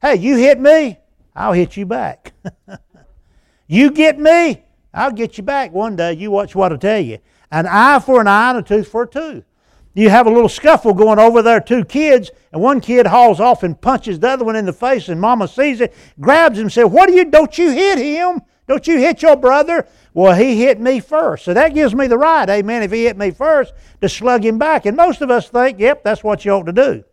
Hey, 0.00 0.16
you 0.16 0.36
hit 0.36 0.60
me, 0.60 0.98
I'll 1.34 1.52
hit 1.52 1.76
you 1.76 1.84
back. 1.84 2.32
you 3.66 3.90
get 3.90 4.18
me, 4.18 4.62
I'll 4.94 5.12
get 5.12 5.36
you 5.36 5.44
back 5.44 5.72
one 5.72 5.96
day. 5.96 6.14
You 6.14 6.30
watch 6.30 6.54
what 6.54 6.72
I 6.72 6.76
tell 6.76 7.00
you. 7.00 7.18
An 7.50 7.66
eye 7.66 7.98
for 7.98 8.20
an 8.20 8.28
eye 8.28 8.50
and 8.50 8.58
a 8.58 8.62
tooth 8.62 8.88
for 8.88 9.02
a 9.02 9.08
tooth. 9.08 9.44
You 9.94 10.08
have 10.08 10.26
a 10.26 10.30
little 10.30 10.48
scuffle 10.48 10.94
going 10.94 11.18
over 11.18 11.42
there, 11.42 11.60
two 11.60 11.84
kids, 11.84 12.30
and 12.52 12.62
one 12.62 12.80
kid 12.80 13.06
hauls 13.06 13.40
off 13.40 13.62
and 13.62 13.80
punches 13.80 14.20
the 14.20 14.28
other 14.28 14.44
one 14.44 14.54
in 14.56 14.66
the 14.66 14.72
face, 14.72 15.08
and 15.08 15.20
mama 15.20 15.48
sees 15.48 15.80
it, 15.80 15.94
grabs 16.20 16.58
him, 16.58 16.70
says, 16.70 16.86
What 16.86 17.08
do 17.08 17.14
you, 17.14 17.24
don't 17.24 17.56
you 17.58 17.70
hit 17.70 17.98
him? 17.98 18.40
Don't 18.68 18.86
you 18.86 18.98
hit 18.98 19.20
your 19.20 19.36
brother? 19.36 19.88
Well, 20.14 20.36
he 20.36 20.56
hit 20.60 20.80
me 20.80 21.00
first. 21.00 21.44
So 21.44 21.54
that 21.54 21.74
gives 21.74 21.92
me 21.92 22.06
the 22.06 22.18
right, 22.18 22.48
amen, 22.48 22.84
if 22.84 22.92
he 22.92 23.04
hit 23.04 23.16
me 23.16 23.32
first, 23.32 23.74
to 24.00 24.08
slug 24.08 24.44
him 24.44 24.58
back. 24.58 24.86
And 24.86 24.96
most 24.96 25.22
of 25.22 25.30
us 25.30 25.48
think, 25.48 25.80
yep, 25.80 26.04
that's 26.04 26.22
what 26.22 26.44
you 26.44 26.52
ought 26.52 26.66
to 26.66 26.72
do 26.72 27.04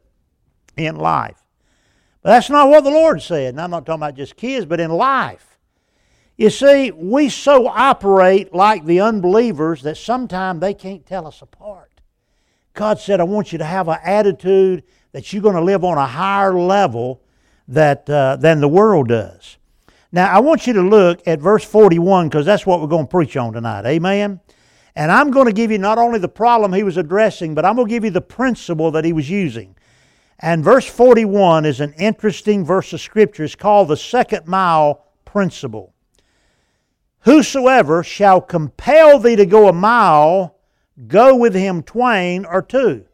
in 0.76 0.98
life. 0.98 1.44
But 2.22 2.30
that's 2.30 2.52
not 2.52 2.70
what 2.70 2.84
the 2.84 2.92
Lord 2.92 3.24
said. 3.24 3.56
And 3.56 3.62
I'm 3.62 3.72
not 3.72 3.88
talking 3.88 4.02
about 4.02 4.16
just 4.16 4.36
kids, 4.36 4.68
but 4.68 4.80
in 4.80 4.92
life. 4.92 5.58
You 6.38 6.52
see, 6.52 6.92
we 6.92 7.30
so 7.30 7.68
operate 7.68 8.54
like 8.54 8.86
the 8.86 9.00
unbelievers 9.02 9.82
that 9.82 9.98
sometimes 9.98 10.62
they 10.62 10.76
can't 10.76 11.06
tell 11.06 11.26
us 11.26 11.42
apart. 11.42 11.87
God 12.78 13.00
said, 13.00 13.20
I 13.20 13.24
want 13.24 13.52
you 13.52 13.58
to 13.58 13.66
have 13.66 13.88
an 13.88 13.98
attitude 14.04 14.84
that 15.12 15.34
you're 15.34 15.42
going 15.42 15.56
to 15.56 15.62
live 15.62 15.84
on 15.84 15.98
a 15.98 16.06
higher 16.06 16.54
level 16.54 17.24
that, 17.68 18.08
uh, 18.08 18.36
than 18.36 18.62
the 18.62 18.68
world 18.68 19.08
does. 19.08 19.58
Now, 20.12 20.32
I 20.32 20.40
want 20.40 20.68
you 20.68 20.74
to 20.74 20.84
look 20.84 21.28
at 21.28 21.40
verse 21.40 21.64
41 21.64 22.30
because 22.30 22.46
that's 22.46 22.68
what 22.68 22.80
we're 22.80 22.88
going 22.88 23.08
to 23.08 23.12
preach 23.12 23.36
on 23.36 23.54
tonight. 23.54 23.88
Amen? 23.88 24.40
And 24.96 25.12
I'm 25.12 25.32
going 25.32 25.48
to 25.48 25.54
give 25.54 25.72
you 25.72 25.80
not 25.80 25.98
only 25.98 26.20
the 26.20 26.30
problem 26.30 26.72
he 26.72 26.84
was 26.84 26.98
addressing, 26.98 27.56
but 27.56 27.66
I'm 27.66 27.76
going 27.76 27.88
to 27.88 27.94
give 27.94 28.06
you 28.06 28.12
the 28.12 28.22
principle 28.22 28.92
that 28.92 29.04
he 29.04 29.12
was 29.12 29.28
using. 29.28 29.76
And 30.38 30.64
verse 30.64 30.86
41 30.86 31.66
is 31.66 31.80
an 31.80 31.94
interesting 31.94 32.64
verse 32.64 32.94
of 32.94 33.02
Scripture. 33.02 33.44
It's 33.44 33.56
called 33.56 33.88
the 33.88 33.98
second 33.98 34.48
mile 34.48 35.04
principle. 35.26 35.96
Whosoever 37.22 38.04
shall 38.04 38.40
compel 38.40 39.18
thee 39.18 39.36
to 39.36 39.48
go 39.48 39.68
a 39.68 39.74
mile, 39.74 40.57
go 41.06 41.36
with 41.36 41.54
him 41.54 41.84
twain 41.84 42.46
or 42.46 42.62
two. 42.62 43.06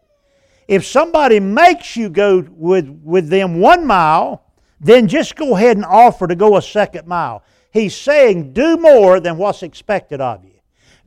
If 0.67 0.85
somebody 0.85 1.39
makes 1.39 1.95
you 1.97 2.09
go 2.09 2.45
with, 2.49 2.87
with 3.03 3.29
them 3.29 3.59
one 3.59 3.85
mile, 3.85 4.45
then 4.79 5.07
just 5.07 5.35
go 5.35 5.55
ahead 5.55 5.77
and 5.77 5.85
offer 5.85 6.27
to 6.27 6.35
go 6.35 6.55
a 6.57 6.61
second 6.61 7.07
mile. 7.07 7.43
He's 7.71 7.95
saying, 7.95 8.53
do 8.53 8.77
more 8.77 9.19
than 9.19 9.37
what's 9.37 9.63
expected 9.63 10.21
of 10.21 10.45
you. 10.45 10.51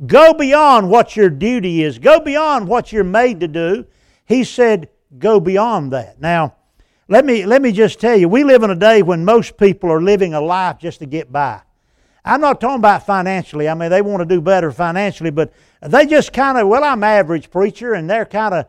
Go 0.06 0.34
beyond 0.34 0.90
what 0.90 1.16
your 1.16 1.30
duty 1.30 1.82
is. 1.82 1.98
Go 1.98 2.20
beyond 2.20 2.68
what 2.68 2.92
you're 2.92 3.04
made 3.04 3.40
to 3.40 3.48
do. 3.48 3.86
He 4.26 4.44
said, 4.44 4.90
go 5.18 5.40
beyond 5.40 5.92
that. 5.92 6.20
Now, 6.20 6.56
let 7.08 7.24
me, 7.24 7.46
let 7.46 7.62
me 7.62 7.72
just 7.72 8.00
tell 8.00 8.16
you, 8.16 8.28
we 8.28 8.44
live 8.44 8.62
in 8.62 8.70
a 8.70 8.76
day 8.76 9.02
when 9.02 9.24
most 9.24 9.56
people 9.56 9.90
are 9.90 10.02
living 10.02 10.34
a 10.34 10.40
life 10.40 10.78
just 10.78 10.98
to 10.98 11.06
get 11.06 11.32
by. 11.32 11.62
I'm 12.26 12.40
not 12.40 12.60
talking 12.60 12.80
about 12.80 13.06
financially. 13.06 13.68
I 13.68 13.74
mean, 13.74 13.88
they 13.88 14.02
want 14.02 14.20
to 14.20 14.26
do 14.26 14.40
better 14.40 14.72
financially, 14.72 15.30
but 15.30 15.52
they 15.80 16.06
just 16.06 16.32
kind 16.32 16.58
of, 16.58 16.66
well, 16.66 16.82
I'm 16.82 17.04
average 17.04 17.50
preacher, 17.50 17.94
and 17.94 18.10
they're 18.10 18.26
kind 18.26 18.52
of 18.52 18.66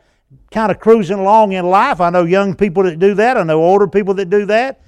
kind 0.51 0.71
of 0.71 0.79
cruising 0.79 1.19
along 1.19 1.53
in 1.53 1.65
life. 1.65 2.01
I 2.01 2.09
know 2.09 2.23
young 2.23 2.55
people 2.55 2.83
that 2.83 2.99
do 2.99 3.13
that. 3.15 3.37
I 3.37 3.43
know 3.43 3.63
older 3.63 3.87
people 3.87 4.13
that 4.15 4.29
do 4.29 4.45
that. 4.45 4.81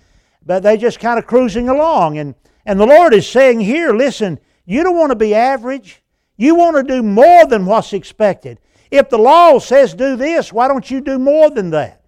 But 0.45 0.63
they 0.63 0.77
just 0.77 0.99
kind 0.99 1.17
of 1.17 1.27
cruising 1.27 1.69
along. 1.69 2.17
And, 2.17 2.35
and 2.65 2.79
the 2.79 2.85
Lord 2.85 3.13
is 3.13 3.27
saying 3.27 3.61
here, 3.61 3.93
listen, 3.93 4.39
you 4.65 4.83
don't 4.83 4.97
want 4.97 5.11
to 5.11 5.15
be 5.15 5.33
average. 5.33 6.01
You 6.38 6.55
want 6.55 6.77
to 6.77 6.83
do 6.83 7.01
more 7.01 7.45
than 7.45 7.65
what's 7.65 7.93
expected. 7.93 8.59
If 8.91 9.09
the 9.09 9.17
law 9.17 9.59
says 9.59 9.93
do 9.93 10.15
this, 10.15 10.51
why 10.51 10.67
don't 10.67 10.89
you 10.89 11.01
do 11.01 11.19
more 11.19 11.49
than 11.49 11.69
that? 11.71 12.01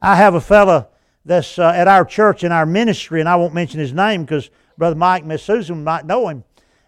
I 0.00 0.16
have 0.16 0.34
a 0.34 0.40
fellow 0.40 0.88
that's 1.24 1.58
uh, 1.58 1.72
at 1.74 1.88
our 1.88 2.04
church 2.04 2.44
in 2.44 2.52
our 2.52 2.66
ministry, 2.66 3.20
and 3.20 3.28
I 3.28 3.36
won't 3.36 3.54
mention 3.54 3.80
his 3.80 3.92
name 3.92 4.24
because 4.24 4.50
Brother 4.78 4.96
Mike 4.96 5.26
Miss 5.26 5.42
Susan 5.42 5.84
might 5.84 6.06
know 6.06 6.28
him. 6.28 6.44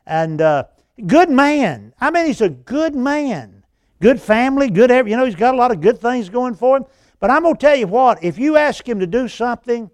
And 0.07 0.41
uh, 0.41 0.65
good 1.07 1.29
man. 1.29 1.93
I 2.01 2.11
mean, 2.11 2.27
he's 2.27 2.41
a 2.41 2.49
good 2.49 2.95
man 2.95 3.61
good 4.01 4.21
family, 4.21 4.71
good, 4.71 4.91
you 4.91 5.17
know, 5.17 5.25
he's 5.25 5.35
got 5.35 5.55
a 5.55 5.57
lot 5.57 5.71
of 5.71 5.81
good 5.81 6.01
things 6.01 6.29
going 6.29 6.55
for 6.55 6.79
him. 6.79 6.87
But 7.21 7.31
I'm 7.31 7.43
going 7.43 7.55
to 7.55 7.61
tell 7.61 7.77
you 7.77 7.87
what, 7.87 8.23
if 8.25 8.39
you 8.39 8.57
ask 8.57 8.89
him 8.89 8.99
to 9.01 9.07
do 9.07 9.29
something, 9.29 9.91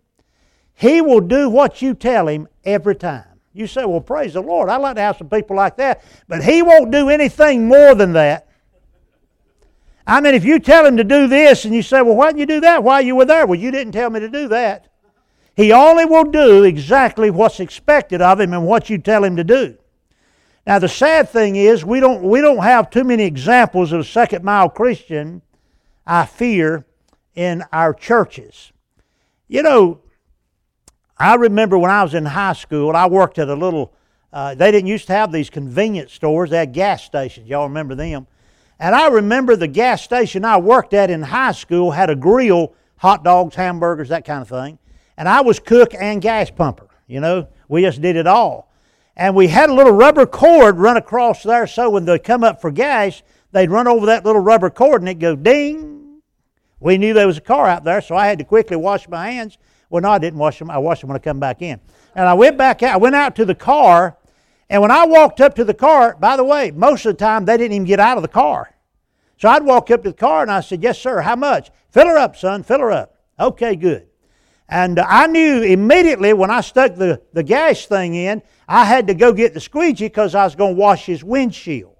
he 0.75 1.01
will 1.01 1.21
do 1.21 1.51
what 1.51 1.83
you 1.83 1.95
tell 1.95 2.29
him 2.29 2.49
every 2.65 2.95
time. 2.95 3.27
You 3.53 3.67
say, 3.67 3.85
well, 3.85 4.01
praise 4.01 4.35
the 4.35 4.43
Lord. 4.43 4.69
I'd 4.69 4.77
like 4.77 4.97
to 4.97 5.03
have 5.03 5.17
some 5.17 5.29
people 5.29 5.57
like 5.57 5.77
that. 5.79 6.05
But 6.29 6.45
he 6.45 6.63
won't 6.63 6.91
do 6.91 7.09
anything 7.09 7.67
more 7.67 7.95
than 7.95 8.13
that. 8.13 8.47
I 10.07 10.21
mean, 10.21 10.35
if 10.35 10.45
you 10.45 10.61
tell 10.61 10.87
him 10.87 10.99
to 10.99 11.05
do 11.05 11.27
this 11.27 11.65
and 11.65 11.75
you 11.75 11.83
say, 11.83 12.01
well, 12.03 12.15
why 12.15 12.27
didn't 12.27 12.41
you 12.41 12.47
do 12.47 12.61
that 12.61 12.85
while 12.85 13.01
you 13.01 13.17
were 13.17 13.25
there? 13.25 13.47
Well, 13.47 13.59
you 13.59 13.73
didn't 13.73 13.93
tell 13.93 14.11
me 14.11 14.21
to 14.21 14.29
do 14.29 14.47
that. 14.49 14.87
He 15.57 15.73
only 15.73 16.05
will 16.05 16.25
do 16.25 16.65
exactly 16.65 17.31
what's 17.31 17.61
expected 17.61 18.21
of 18.21 18.39
him 18.39 18.53
and 18.53 18.67
what 18.67 18.91
you 18.91 18.99
tell 18.99 19.25
him 19.25 19.37
to 19.37 19.45
do. 19.45 19.79
Now 20.67 20.79
the 20.79 20.89
sad 20.89 21.31
thing 21.31 21.57
is 21.57 21.83
we 21.83 21.99
don't 21.99 22.23
we 22.23 22.43
don't 22.43 22.63
have 22.63 22.91
too 22.91 23.05
many 23.05 23.25
examples 23.25 23.91
of 23.93 24.07
second 24.07 24.45
mile 24.45 24.69
Christian, 24.69 25.41
I 26.07 26.27
fear, 26.27 26.85
in 27.35 27.65
our 27.73 27.95
churches. 27.95 28.73
You 29.49 29.63
know, 29.63 30.01
I 31.17 31.37
remember 31.37 31.79
when 31.79 31.91
I 31.91 32.03
was 32.03 32.13
in 32.13 32.27
high 32.27 32.53
school, 32.53 32.95
I 32.95 33.07
worked 33.07 33.39
at 33.39 33.49
a 33.49 33.55
little 33.55 33.95
uh, 34.33 34.55
they 34.55 34.71
didn't 34.71 34.89
used 34.89 35.07
to 35.07 35.15
have 35.15 35.33
these 35.33 35.49
convenience 35.49 36.13
stores, 36.13 36.51
they 36.51 36.59
had 36.59 36.75
gas 36.75 37.03
stations. 37.03 37.49
Y'all 37.49 37.69
remember 37.69 37.95
them? 37.95 38.27
And 38.79 38.95
I 38.95 39.09
remember 39.09 39.57
the 39.57 39.69
gas 39.69 40.03
station 40.03 40.45
I 40.45 40.59
worked 40.59 40.93
at 40.93 41.11
in 41.11 41.23
high 41.23 41.53
school 41.53 41.93
had 41.93 42.11
a 42.11 42.17
grill, 42.17 42.75
hot 42.99 43.25
dogs, 43.25 43.55
hamburgers, 43.55 44.11
that 44.11 44.27
kind 44.27 44.43
of 44.43 44.49
thing. 44.49 44.79
And 45.17 45.29
I 45.29 45.41
was 45.41 45.59
cook 45.59 45.95
and 45.95 46.21
gas 46.21 46.51
pumper. 46.51 46.89
You 47.07 47.21
know, 47.21 47.49
we 47.69 47.83
just 47.83 48.01
did 48.01 48.17
it 48.17 48.27
all. 48.27 48.73
And 49.17 49.35
we 49.35 49.49
had 49.49 49.71
a 49.71 49.75
little 49.75 49.93
rubber 49.93 50.27
cord 50.27 50.79
run 50.79 50.97
across 50.97 51.43
there 51.43 51.67
so 51.67 51.89
when 51.89 52.05
they 52.05 52.19
come 52.19 52.45
up 52.45 52.61
for 52.61 52.71
gas, 52.71 53.23
they'd 53.53 53.71
run 53.71 53.89
over 53.89 54.07
that 54.07 54.25
little 54.25 54.43
rubber 54.43 54.69
cord 54.69 55.01
and 55.01 55.09
it'd 55.09 55.21
go 55.21 55.35
ding. 55.35 56.21
We 56.81 56.99
knew 56.99 57.15
there 57.15 57.27
was 57.27 57.39
a 57.39 57.43
car 57.43 57.67
out 57.67 57.85
there, 57.85 58.03
so 58.03 58.15
I 58.15 58.27
had 58.27 58.39
to 58.39 58.45
quickly 58.45 58.77
wash 58.77 59.09
my 59.09 59.31
hands. 59.31 59.57
Well, 59.89 60.03
no, 60.03 60.11
I 60.11 60.19
didn't 60.19 60.39
wash 60.39 60.59
them. 60.59 60.71
I 60.71 60.79
washed 60.79 61.01
them 61.01 61.09
when 61.09 61.17
I 61.17 61.21
come 61.21 61.41
back 61.41 61.63
in. 61.63 61.81
And 62.15 62.29
I 62.29 62.35
went 62.35 62.59
back 62.59 62.83
out. 62.83 62.95
I 62.95 62.97
went 62.99 63.15
out 63.15 63.35
to 63.37 63.47
the 63.47 63.55
car, 63.55 64.19
and 64.69 64.83
when 64.83 64.91
I 64.91 65.07
walked 65.07 65.41
up 65.41 65.55
to 65.55 65.65
the 65.65 65.75
car, 65.75 66.17
by 66.19 66.37
the 66.37 66.45
way, 66.45 66.71
most 66.73 67.07
of 67.07 67.17
the 67.17 67.25
time 67.25 67.45
they 67.45 67.57
didn't 67.57 67.73
even 67.73 67.87
get 67.87 68.01
out 68.01 68.19
of 68.19 68.23
the 68.23 68.29
car. 68.29 68.75
So 69.39 69.49
I'd 69.49 69.63
walk 69.63 69.91
up 69.91 70.03
to 70.03 70.11
the 70.11 70.17
car 70.17 70.43
and 70.43 70.51
I 70.51 70.61
said, 70.61 70.83
Yes, 70.83 70.99
sir, 70.99 71.21
how 71.21 71.37
much? 71.37 71.71
Fill 71.91 72.07
her 72.07 72.19
up, 72.19 72.37
son, 72.37 72.63
fill 72.63 72.81
her 72.81 72.91
up. 72.91 73.17
Okay, 73.39 73.77
good. 73.77 74.09
And 74.69 74.99
I 74.99 75.27
knew 75.27 75.63
immediately 75.63 76.33
when 76.33 76.51
I 76.51 76.61
stuck 76.61 76.97
the, 76.97 77.23
the 77.33 77.43
gas 77.43 77.87
thing 77.87 78.15
in, 78.15 78.43
I 78.69 78.85
had 78.85 79.07
to 79.07 79.15
go 79.15 79.33
get 79.33 79.55
the 79.55 79.61
squeegee 79.61 80.07
because 80.07 80.35
I 80.35 80.45
was 80.45 80.57
going 80.57 80.75
to 80.75 80.81
wash 80.81 81.07
his 81.07 81.23
windshield. 81.23 81.95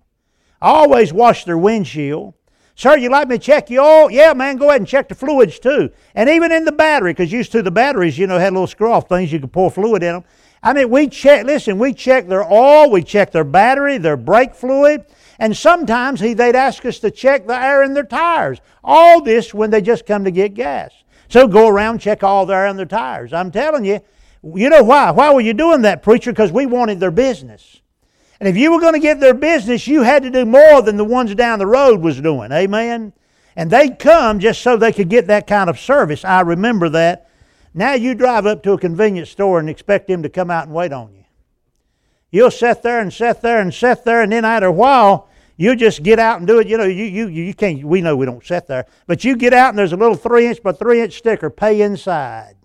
I 0.61 0.71
always 0.71 1.13
wash 1.13 1.45
their 1.45 1.59
windshield. 1.59 2.35
Sir, 2.75 2.99
you 2.99 3.09
like 3.09 3.29
me 3.29 3.39
to 3.39 3.43
check 3.43 3.71
you 3.71 3.81
all? 3.81 4.11
Yeah, 4.11 4.35
man, 4.35 4.57
go 4.57 4.69
ahead 4.69 4.83
and 4.83 4.89
check 4.89 5.09
the 5.09 5.15
fluids 5.15 5.59
too. 5.59 5.91
And 6.15 6.29
even 6.29 6.53
in 6.53 6.65
the 6.65 6.73
battery, 6.73 7.13
because 7.13 7.33
used 7.33 7.53
to 7.53 7.63
the 7.63 7.71
batteries, 7.71 8.19
you 8.19 8.27
know, 8.27 8.39
had 8.39 8.53
little 8.53 8.67
screw 8.67 8.93
off 8.93 9.09
things 9.09 9.33
you 9.33 9.41
could 9.41 9.53
pour 9.53 9.71
fluid 9.71 10.03
in 10.03 10.15
them. 10.15 10.25
I 10.63 10.73
mean, 10.73 10.91
we 10.91 11.09
check, 11.09 11.47
listen, 11.47 11.79
we 11.79 11.95
check 11.95 12.27
their 12.29 12.45
oil, 12.45 12.91
we 12.91 13.03
check 13.03 13.31
their 13.31 13.45
battery, 13.45 13.99
their 13.99 14.17
brake 14.17 14.55
fluid, 14.55 15.07
and 15.39 15.57
sometimes 15.57 16.21
he, 16.21 16.35
they'd 16.35 16.57
ask 16.57 16.85
us 16.85 16.99
to 16.99 17.11
check 17.11 17.47
the 17.47 17.59
air 17.59 17.83
in 17.83 17.95
their 17.95 18.05
tires. 18.05 18.61
All 18.83 19.23
this 19.23 19.55
when 19.55 19.71
they 19.71 19.81
just 19.81 20.05
come 20.05 20.25
to 20.25 20.31
get 20.31 20.55
gas. 20.55 20.91
So 21.29 21.49
go 21.49 21.69
around, 21.69 22.01
check 22.01 22.23
all 22.23 22.47
the 22.47 22.55
air 22.55 22.67
in 22.67 22.77
their 22.77 22.87
tires. 22.87 23.33
I'm 23.33 23.51
telling 23.51 23.85
you, 23.85 24.01
you 24.43 24.71
know 24.71 24.83
why? 24.83 25.11
Why 25.11 25.33
were 25.33 25.41
you 25.41 25.55
doing 25.55 25.83
that, 25.83 26.03
preacher? 26.03 26.33
Because 26.33 26.53
we 26.53 26.67
wanted 26.67 27.01
their 27.01 27.11
business. 27.11 27.81
And 28.39 28.49
if 28.49 28.57
you 28.57 28.71
were 28.71 28.81
going 28.81 28.93
to 28.93 29.01
get 29.01 29.19
their 29.19 29.35
business, 29.35 29.89
you 29.89 30.03
had 30.03 30.23
to 30.23 30.31
do 30.31 30.45
more 30.45 30.83
than 30.83 30.97
the 30.97 31.05
ones 31.05 31.35
down 31.35 31.59
the 31.59 31.67
road 31.67 32.01
was 32.01 32.21
doing. 32.21 32.53
Amen? 32.53 33.13
And 33.57 33.71
they'd 33.71 33.99
come 33.99 34.39
just 34.39 34.61
so 34.61 34.77
they 34.77 34.93
could 34.93 35.09
get 35.09 35.27
that 35.29 35.47
kind 35.47 35.71
of 35.71 35.81
service. 35.81 36.25
I 36.25 36.43
remember 36.43 36.89
that. 36.91 37.31
Now 37.73 37.95
you 37.95 38.15
drive 38.15 38.47
up 38.47 38.63
to 38.65 38.73
a 38.73 38.79
convenience 38.79 39.31
store 39.31 39.59
and 39.59 39.69
expect 39.69 40.07
them 40.07 40.23
to 40.23 40.29
come 40.29 40.51
out 40.51 40.67
and 40.67 40.75
wait 40.75 40.93
on 40.93 41.15
you. 41.15 41.25
You'll 42.31 42.51
sit 42.51 42.83
there 42.83 43.01
and 43.01 43.13
sit 43.13 43.41
there 43.41 43.61
and 43.61 43.73
sit 43.73 44.05
there, 44.05 44.21
and 44.21 44.33
then 44.33 44.45
after 44.45 44.67
a 44.67 44.73
while, 44.73 45.29
you 45.57 45.75
just 45.75 46.03
get 46.03 46.19
out 46.19 46.39
and 46.39 46.47
do 46.47 46.59
it. 46.59 46.69
You 46.69 46.77
know, 46.77 46.85
you, 46.85 47.05
you, 47.05 47.29
you 47.29 47.55
can't, 47.55 47.83
we 47.85 48.01
know 48.01 48.17
we 48.17 48.27
don't 48.27 48.45
sit 48.45 48.67
there, 48.67 48.87
but 49.07 49.25
you 49.25 49.37
get 49.37 49.53
out 49.53 49.71
and 49.71 49.79
there's 49.79 49.93
a 49.93 49.97
little 49.97 50.17
three 50.17 50.47
inch 50.47 50.63
by 50.63 50.73
three 50.73 51.01
inch 51.01 51.17
sticker, 51.17 51.51
pay 51.51 51.81
inside. 51.81 52.57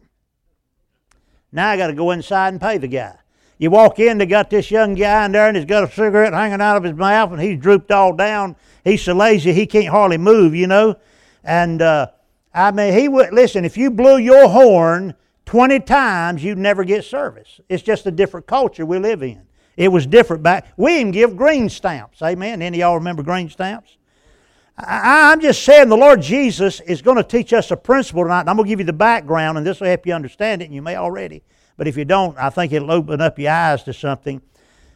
Now 1.51 1.69
I 1.69 1.77
got 1.77 1.87
to 1.87 1.93
go 1.93 2.11
inside 2.11 2.49
and 2.49 2.61
pay 2.61 2.77
the 2.77 2.87
guy. 2.87 3.17
You 3.57 3.69
walk 3.69 3.99
in, 3.99 4.17
they 4.17 4.25
got 4.25 4.49
this 4.49 4.71
young 4.71 4.95
guy 4.95 5.25
in 5.25 5.33
there 5.33 5.47
and 5.47 5.55
he's 5.55 5.65
got 5.65 5.83
a 5.83 5.91
cigarette 5.91 6.33
hanging 6.33 6.61
out 6.61 6.77
of 6.77 6.83
his 6.83 6.95
mouth 6.95 7.31
and 7.31 7.41
he's 7.41 7.59
drooped 7.59 7.91
all 7.91 8.13
down. 8.13 8.55
He's 8.83 9.03
so 9.03 9.13
lazy 9.13 9.53
he 9.53 9.67
can't 9.67 9.87
hardly 9.87 10.17
move, 10.17 10.55
you 10.55 10.67
know. 10.67 10.95
And 11.43 11.81
uh, 11.81 12.07
I 12.53 12.71
mean, 12.71 12.97
he 12.97 13.07
would, 13.07 13.31
listen, 13.33 13.63
if 13.63 13.77
you 13.77 13.91
blew 13.91 14.17
your 14.17 14.49
horn 14.49 15.13
20 15.45 15.79
times, 15.81 16.43
you'd 16.43 16.57
never 16.57 16.83
get 16.83 17.05
service. 17.05 17.59
It's 17.69 17.83
just 17.83 18.05
a 18.05 18.11
different 18.11 18.47
culture 18.47 18.85
we 18.85 18.97
live 18.99 19.21
in. 19.21 19.43
It 19.81 19.91
was 19.91 20.05
different 20.05 20.43
back. 20.43 20.67
We 20.77 20.99
even 20.99 21.09
give 21.09 21.35
green 21.35 21.67
stamps. 21.67 22.21
Amen. 22.21 22.61
Any 22.61 22.77
of 22.77 22.81
y'all 22.81 22.95
remember 22.97 23.23
green 23.23 23.49
stamps? 23.49 23.97
I, 24.77 25.33
am 25.33 25.41
just 25.41 25.63
saying 25.63 25.89
the 25.89 25.97
Lord 25.97 26.21
Jesus 26.21 26.81
is 26.81 27.01
going 27.01 27.17
to 27.17 27.23
teach 27.23 27.51
us 27.51 27.71
a 27.71 27.75
principle 27.75 28.21
tonight, 28.21 28.41
and 28.41 28.49
I'm 28.51 28.57
going 28.57 28.67
to 28.67 28.69
give 28.69 28.77
you 28.77 28.85
the 28.85 28.93
background, 28.93 29.57
and 29.57 29.65
this 29.65 29.79
will 29.79 29.87
help 29.87 30.05
you 30.05 30.13
understand 30.13 30.61
it, 30.61 30.65
and 30.65 30.75
you 30.75 30.83
may 30.83 30.97
already. 30.97 31.41
But 31.77 31.87
if 31.87 31.97
you 31.97 32.05
don't, 32.05 32.37
I 32.37 32.51
think 32.51 32.73
it'll 32.73 32.91
open 32.91 33.21
up 33.21 33.39
your 33.39 33.51
eyes 33.51 33.81
to 33.85 33.93
something. 33.93 34.39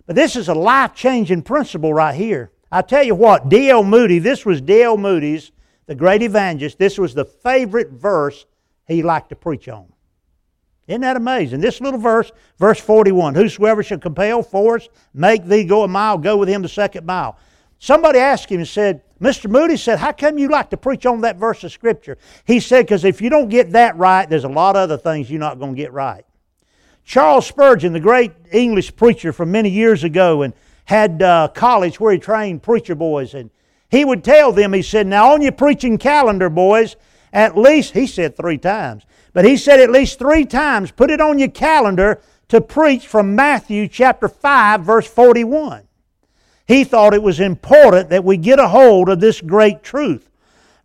But 0.06 0.16
this 0.16 0.36
is 0.36 0.50
a 0.50 0.54
life 0.54 0.94
changing 0.94 1.42
principle 1.42 1.92
right 1.92 2.14
here. 2.14 2.52
I 2.72 2.84
tell 2.84 3.04
you 3.04 3.16
what, 3.16 3.50
D.L. 3.50 3.84
Moody, 3.84 4.20
this 4.20 4.46
was 4.46 4.62
D.L. 4.62 4.98
Moody's, 4.98 5.52
the 5.88 5.96
great 5.96 6.22
evangelist, 6.22 6.78
this 6.78 7.00
was 7.00 7.16
the 7.16 7.26
favorite 7.26 7.90
verse 7.90 8.46
he 8.88 9.02
liked 9.02 9.30
to 9.30 9.36
preach 9.36 9.68
on. 9.68 9.95
Isn't 10.88 11.02
that 11.02 11.18
amazing? 11.18 11.62
This 11.62 11.82
little 11.82 12.00
verse, 12.00 12.32
verse 12.60 12.80
41 12.80 13.36
Whosoever 13.36 13.82
shall 13.82 13.98
compel, 13.98 14.44
force, 14.44 14.90
make 15.14 15.46
thee 15.46 15.64
go 15.64 15.84
a 15.84 15.88
mile, 15.88 16.18
go 16.18 16.38
with 16.38 16.50
him 16.50 16.62
the 16.62 16.70
second 16.70 17.06
mile. 17.06 17.38
Somebody 17.80 18.20
asked 18.20 18.50
him 18.50 18.60
and 18.60 18.68
said, 18.68 19.02
Mr. 19.20 19.50
Moody 19.50 19.78
said, 19.78 20.00
How 20.00 20.12
come 20.12 20.38
you 20.38 20.48
like 20.48 20.70
to 20.70 20.78
preach 20.78 21.06
on 21.06 21.22
that 21.22 21.38
verse 21.38 21.64
of 21.64 21.72
Scripture? 21.72 22.18
He 22.46 22.60
said, 22.60 22.86
Because 22.86 23.04
if 23.04 23.22
you 23.22 23.30
don't 23.30 23.50
get 23.50 23.72
that 23.72 23.98
right, 23.98 24.30
there's 24.30 24.44
a 24.44 24.50
lot 24.50 24.76
of 24.76 24.84
other 24.84 24.98
things 24.98 25.30
you're 25.30 25.40
not 25.40 25.60
going 25.60 25.76
to 25.76 25.82
get 25.82 25.94
right. 25.94 26.26
Charles 27.04 27.48
Spurgeon, 27.48 27.94
the 27.94 28.00
great 28.00 28.32
English 28.52 28.96
preacher 28.96 29.32
from 29.32 29.52
many 29.52 29.70
years 29.70 30.04
ago, 30.04 30.42
and 30.42 30.54
had 30.86 31.22
uh, 31.22 31.48
college 31.50 32.00
where 32.00 32.14
he 32.14 32.20
trained 32.20 32.62
preacher 32.64 32.96
boys, 32.96 33.34
and 33.34 33.50
he 33.90 34.06
would 34.06 34.24
tell 34.24 34.52
them, 34.52 34.74
he 34.74 34.82
said, 34.82 35.08
Now 35.08 35.34
on 35.34 35.42
your 35.42 35.52
preaching 35.52 35.98
calendar, 35.98 36.50
boys, 36.50 36.96
at 37.32 37.58
least, 37.58 37.94
he 37.94 38.08
said 38.08 38.36
three 38.36 38.58
times, 38.58 39.06
but 39.36 39.44
he 39.44 39.58
said 39.58 39.82
at 39.82 39.92
least 39.92 40.18
three 40.18 40.46
times, 40.46 40.92
put 40.92 41.12
it 41.12 41.20
on 41.20 41.38
your 41.40 41.50
calendar 41.50 42.22
to 42.48 42.62
preach 42.62 43.06
from 43.06 43.36
Matthew 43.36 43.90
chapter 43.90 44.30
5, 44.30 44.80
verse 44.80 45.06
41. 45.08 45.84
He 46.66 46.86
thought 46.86 47.14
it 47.14 47.22
was 47.22 47.42
important 47.42 48.10
that 48.12 48.24
we 48.24 48.38
get 48.38 48.60
a 48.60 48.70
hold 48.70 49.10
of 49.10 49.20
this 49.20 49.42
great 49.42 49.84
truth. 49.84 50.30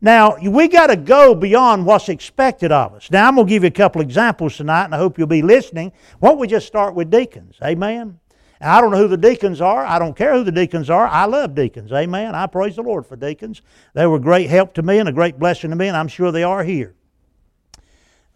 Now, 0.01 0.37
we 0.37 0.67
got 0.67 0.89
to 0.89 0.97
go 0.97 1.33
beyond 1.33 1.87
what's 1.87 2.09
expected 2.09 2.73
of 2.73 2.93
us. 2.93 3.09
Now, 3.09 3.29
I'm 3.29 3.37
going 3.37 3.47
to 3.47 3.51
give 3.51 3.63
you 3.63 3.69
a 3.69 3.71
couple 3.71 4.03
examples 4.03 4.57
tonight, 4.57 4.87
and 4.87 4.97
I 4.97 4.99
hope 4.99 5.17
you'll 5.17 5.29
be 5.29 5.43
listening. 5.43 5.93
Why 6.19 6.31
don't 6.31 6.41
we 6.41 6.49
just 6.49 6.67
start 6.67 6.97
with 6.97 7.09
deacons? 7.09 7.55
Amen. 7.63 8.19
I 8.61 8.81
don't 8.81 8.91
know 8.91 8.99
who 8.99 9.07
the 9.07 9.17
deacons 9.17 9.61
are. 9.61 9.87
I 9.87 10.01
don't 10.01 10.17
care 10.17 10.35
who 10.35 10.43
the 10.43 10.51
deacons 10.51 10.91
are. 10.91 11.07
I 11.07 11.27
love 11.27 11.55
deacons. 11.55 11.93
Amen. 11.93 12.35
I 12.35 12.49
praise 12.49 12.75
the 12.75 12.83
Lord 12.83 13.07
for 13.07 13.15
deacons. 13.15 13.63
They 13.95 14.07
were 14.07 14.17
a 14.17 14.21
great 14.21 14.51
help 14.51 14.75
to 14.75 14.83
me 14.83 14.99
and 14.99 15.09
a 15.09 15.13
great 15.13 15.39
blessing 15.39 15.71
to 15.71 15.77
me, 15.77 15.87
and 15.87 15.97
I'm 15.97 16.09
sure 16.09 16.33
they 16.33 16.43
are 16.43 16.65
here. 16.65 16.97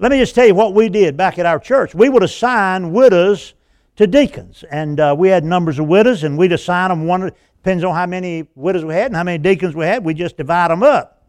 Let 0.01 0.11
me 0.11 0.19
just 0.19 0.35
tell 0.35 0.47
you 0.47 0.55
what 0.57 0.75
we 0.75 0.89
did 0.89 1.17
back 1.17 1.39
at 1.39 1.47
our 1.47 1.61
church. 1.61 1.95
We 1.95 2.09
would 2.09 2.25
assign 2.25 2.91
widows 2.91 3.55
to 3.97 4.09
deacons. 4.09 4.65
And 4.71 4.99
uh, 4.99 5.15
we 5.17 5.29
had 5.29 5.45
numbers 5.45 5.79
of 5.79 5.87
widows, 5.87 6.25
and 6.25 6.37
we'd 6.37 6.53
assign 6.53 6.89
them 6.89 7.07
one, 7.07 7.31
depends 7.63 7.85
on 7.85 7.95
how 7.95 8.07
many 8.07 8.49
widows 8.57 8.85
we 8.85 8.95
had 8.95 9.07
and 9.07 9.17
how 9.17 9.23
many 9.23 9.39
deacons 9.39 9.77
we 9.77 9.85
had, 9.85 10.05
we 10.05 10.13
just 10.13 10.37
divide 10.37 10.73
them 10.73 10.83
up. 10.83 11.23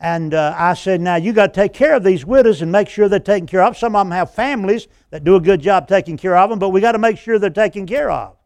And 0.00 0.34
uh, 0.34 0.52
I 0.58 0.74
said, 0.74 1.00
now 1.00 1.14
you 1.14 1.32
got 1.32 1.54
to 1.54 1.60
take 1.60 1.72
care 1.72 1.94
of 1.94 2.02
these 2.02 2.26
widows 2.26 2.60
and 2.60 2.72
make 2.72 2.88
sure 2.88 3.08
they're 3.08 3.20
taken 3.20 3.46
care 3.46 3.62
of. 3.62 3.78
Some 3.78 3.94
of 3.94 4.04
them 4.04 4.10
have 4.10 4.34
families 4.34 4.88
that 5.10 5.22
do 5.22 5.36
a 5.36 5.40
good 5.40 5.60
job 5.60 5.86
taking 5.86 6.16
care 6.16 6.36
of 6.36 6.50
them, 6.50 6.58
but 6.58 6.70
we 6.70 6.80
got 6.80 6.92
to 6.92 6.98
make 6.98 7.18
sure 7.18 7.38
they're 7.38 7.50
taken 7.50 7.86
care 7.86 8.10
of. 8.10 8.36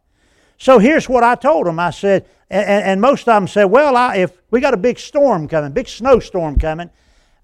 So 0.59 0.79
here's 0.79 1.09
what 1.09 1.25
I 1.25 1.35
told 1.35 1.67
them. 1.67 1.79
I 1.79 1.91
said, 1.91 2.27
and, 2.51 2.85
and 2.85 3.01
most 3.01 3.23
of 3.23 3.35
them 3.35 3.49
said, 3.49 3.65
well, 3.65 3.97
I, 3.97 4.17
if 4.17 4.33
we 4.51 4.61
got 4.61 4.75
a 4.75 4.79
big 4.79 4.99
storm 4.99 5.49
coming, 5.49 5.73
big 5.73 5.89
snowstorm 5.89 6.59
coming, 6.59 6.91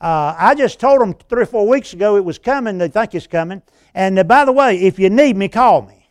uh, 0.03 0.35
I 0.37 0.57
just 0.57 0.81
told 0.81 1.01
them 1.01 1.15
three 1.29 1.45
or 1.45 1.47
four 1.47 1.69
weeks 1.69 1.93
ago 1.93 2.17
it 2.17 2.25
was 2.25 2.37
coming. 2.37 2.77
They 2.77 2.89
think 2.89 3.15
it's 3.15 3.29
coming. 3.29 3.63
And 3.95 4.19
uh, 4.19 4.25
by 4.25 4.45
the 4.45 4.53
way, 4.53 4.81
if 4.83 4.99
you 4.99 5.09
need 5.09 5.37
me, 5.37 5.49
call 5.49 5.83
me. 5.83 6.11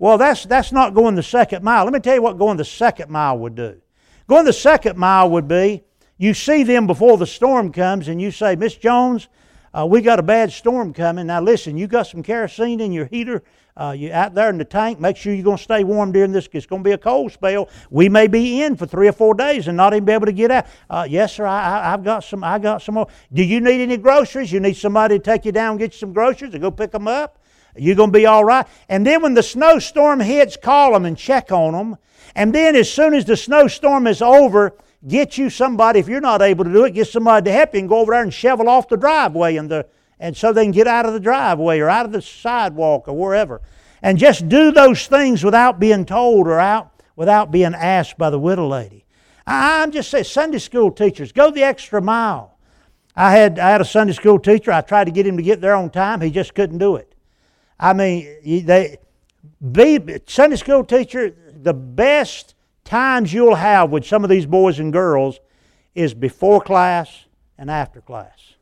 Well, 0.00 0.18
that's, 0.18 0.44
that's 0.44 0.72
not 0.72 0.92
going 0.92 1.14
the 1.14 1.22
second 1.22 1.62
mile. 1.62 1.84
Let 1.84 1.92
me 1.92 2.00
tell 2.00 2.16
you 2.16 2.22
what 2.22 2.36
going 2.36 2.56
the 2.56 2.64
second 2.64 3.08
mile 3.08 3.38
would 3.38 3.54
do. 3.54 3.80
Going 4.26 4.44
the 4.44 4.52
second 4.52 4.96
mile 4.96 5.30
would 5.30 5.46
be 5.46 5.84
you 6.18 6.34
see 6.34 6.64
them 6.64 6.86
before 6.86 7.16
the 7.16 7.26
storm 7.26 7.72
comes 7.72 8.08
and 8.08 8.20
you 8.20 8.30
say, 8.30 8.56
Miss 8.56 8.74
Jones, 8.74 9.28
uh, 9.72 9.86
we 9.88 10.00
got 10.02 10.18
a 10.18 10.22
bad 10.22 10.50
storm 10.50 10.92
coming. 10.92 11.28
Now 11.28 11.40
listen, 11.40 11.76
you 11.76 11.86
got 11.86 12.08
some 12.08 12.22
kerosene 12.22 12.80
in 12.80 12.92
your 12.92 13.06
heater. 13.06 13.42
Uh, 13.76 13.94
you 13.96 14.12
out 14.12 14.34
there 14.34 14.50
in 14.50 14.58
the 14.58 14.64
tank. 14.64 15.00
Make 15.00 15.16
sure 15.16 15.32
you're 15.32 15.44
going 15.44 15.56
to 15.56 15.62
stay 15.62 15.84
warm 15.84 16.12
during 16.12 16.32
this. 16.32 16.48
It's 16.52 16.66
going 16.66 16.82
to 16.82 16.88
be 16.88 16.92
a 16.92 16.98
cold 16.98 17.32
spell. 17.32 17.68
We 17.90 18.08
may 18.08 18.26
be 18.26 18.62
in 18.62 18.76
for 18.76 18.86
three 18.86 19.08
or 19.08 19.12
four 19.12 19.34
days 19.34 19.68
and 19.68 19.76
not 19.76 19.94
even 19.94 20.04
be 20.04 20.12
able 20.12 20.26
to 20.26 20.32
get 20.32 20.50
out. 20.50 20.66
Uh, 20.88 21.06
yes, 21.08 21.34
sir. 21.34 21.46
I, 21.46 21.90
have 21.90 22.04
got 22.04 22.24
some. 22.24 22.44
I 22.44 22.58
got 22.58 22.82
some 22.82 22.96
more. 22.96 23.06
Do 23.32 23.42
you 23.42 23.60
need 23.60 23.80
any 23.80 23.96
groceries? 23.96 24.52
You 24.52 24.60
need 24.60 24.76
somebody 24.76 25.18
to 25.18 25.24
take 25.24 25.44
you 25.44 25.52
down 25.52 25.76
get 25.76 25.92
you 25.92 25.98
some 25.98 26.12
groceries 26.12 26.52
and 26.52 26.62
go 26.62 26.70
pick 26.70 26.90
them 26.90 27.08
up. 27.08 27.38
You're 27.76 27.96
going 27.96 28.10
to 28.12 28.18
be 28.18 28.26
all 28.26 28.44
right. 28.44 28.66
And 28.88 29.06
then 29.06 29.22
when 29.22 29.34
the 29.34 29.42
snowstorm 29.42 30.20
hits, 30.20 30.56
call 30.56 30.92
them 30.92 31.04
and 31.04 31.16
check 31.16 31.52
on 31.52 31.72
them. 31.72 31.96
And 32.34 32.54
then 32.54 32.76
as 32.76 32.92
soon 32.92 33.14
as 33.14 33.24
the 33.24 33.36
snowstorm 33.36 34.06
is 34.06 34.20
over, 34.20 34.74
Get 35.06 35.38
you 35.38 35.48
somebody, 35.48 35.98
if 35.98 36.08
you're 36.08 36.20
not 36.20 36.42
able 36.42 36.64
to 36.64 36.70
do 36.70 36.84
it, 36.84 36.92
get 36.92 37.08
somebody 37.08 37.46
to 37.46 37.52
help 37.52 37.72
you 37.72 37.80
and 37.80 37.88
go 37.88 38.00
over 38.00 38.12
there 38.12 38.22
and 38.22 38.32
shovel 38.32 38.68
off 38.68 38.86
the 38.88 38.98
driveway 38.98 39.56
and, 39.56 39.70
the, 39.70 39.86
and 40.20 40.36
so 40.36 40.52
they 40.52 40.64
can 40.64 40.70
get 40.70 40.86
out 40.86 41.06
of 41.06 41.14
the 41.14 41.20
driveway 41.20 41.80
or 41.80 41.88
out 41.88 42.06
of 42.06 42.12
the 42.12 42.22
sidewalk 42.22 43.08
or 43.08 43.16
wherever. 43.16 43.60
And 44.02 44.18
just 44.18 44.48
do 44.48 44.70
those 44.70 45.06
things 45.06 45.42
without 45.42 45.80
being 45.80 46.04
told 46.04 46.46
or 46.46 46.60
out 46.60 46.92
without 47.16 47.50
being 47.50 47.74
asked 47.74 48.16
by 48.16 48.30
the 48.30 48.38
widow 48.38 48.66
lady. 48.66 49.04
I'm 49.46 49.90
just 49.90 50.10
saying, 50.10 50.24
Sunday 50.24 50.58
school 50.58 50.90
teachers, 50.90 51.32
go 51.32 51.50
the 51.50 51.62
extra 51.62 52.00
mile. 52.00 52.56
I 53.14 53.32
had, 53.32 53.58
I 53.58 53.68
had 53.70 53.82
a 53.82 53.84
Sunday 53.84 54.14
school 54.14 54.38
teacher. 54.38 54.72
I 54.72 54.80
tried 54.80 55.04
to 55.04 55.10
get 55.10 55.26
him 55.26 55.36
to 55.36 55.42
get 55.42 55.60
there 55.60 55.74
on 55.74 55.90
time. 55.90 56.22
He 56.22 56.30
just 56.30 56.54
couldn't 56.54 56.78
do 56.78 56.96
it. 56.96 57.14
I 57.78 57.92
mean, 57.92 58.64
they, 58.64 58.96
be, 59.72 60.00
Sunday 60.26 60.56
school 60.56 60.82
teacher, 60.82 61.34
the 61.54 61.74
best 61.74 62.54
times 62.84 63.34
you'll 63.34 63.56
have 63.56 63.90
with 63.90 64.06
some 64.06 64.24
of 64.24 64.30
these 64.30 64.46
boys 64.46 64.78
and 64.78 64.90
girls 64.90 65.40
is 65.94 66.14
before 66.14 66.60
class 66.60 67.26
and 67.58 67.70
after 67.70 68.00
class. 68.00 68.54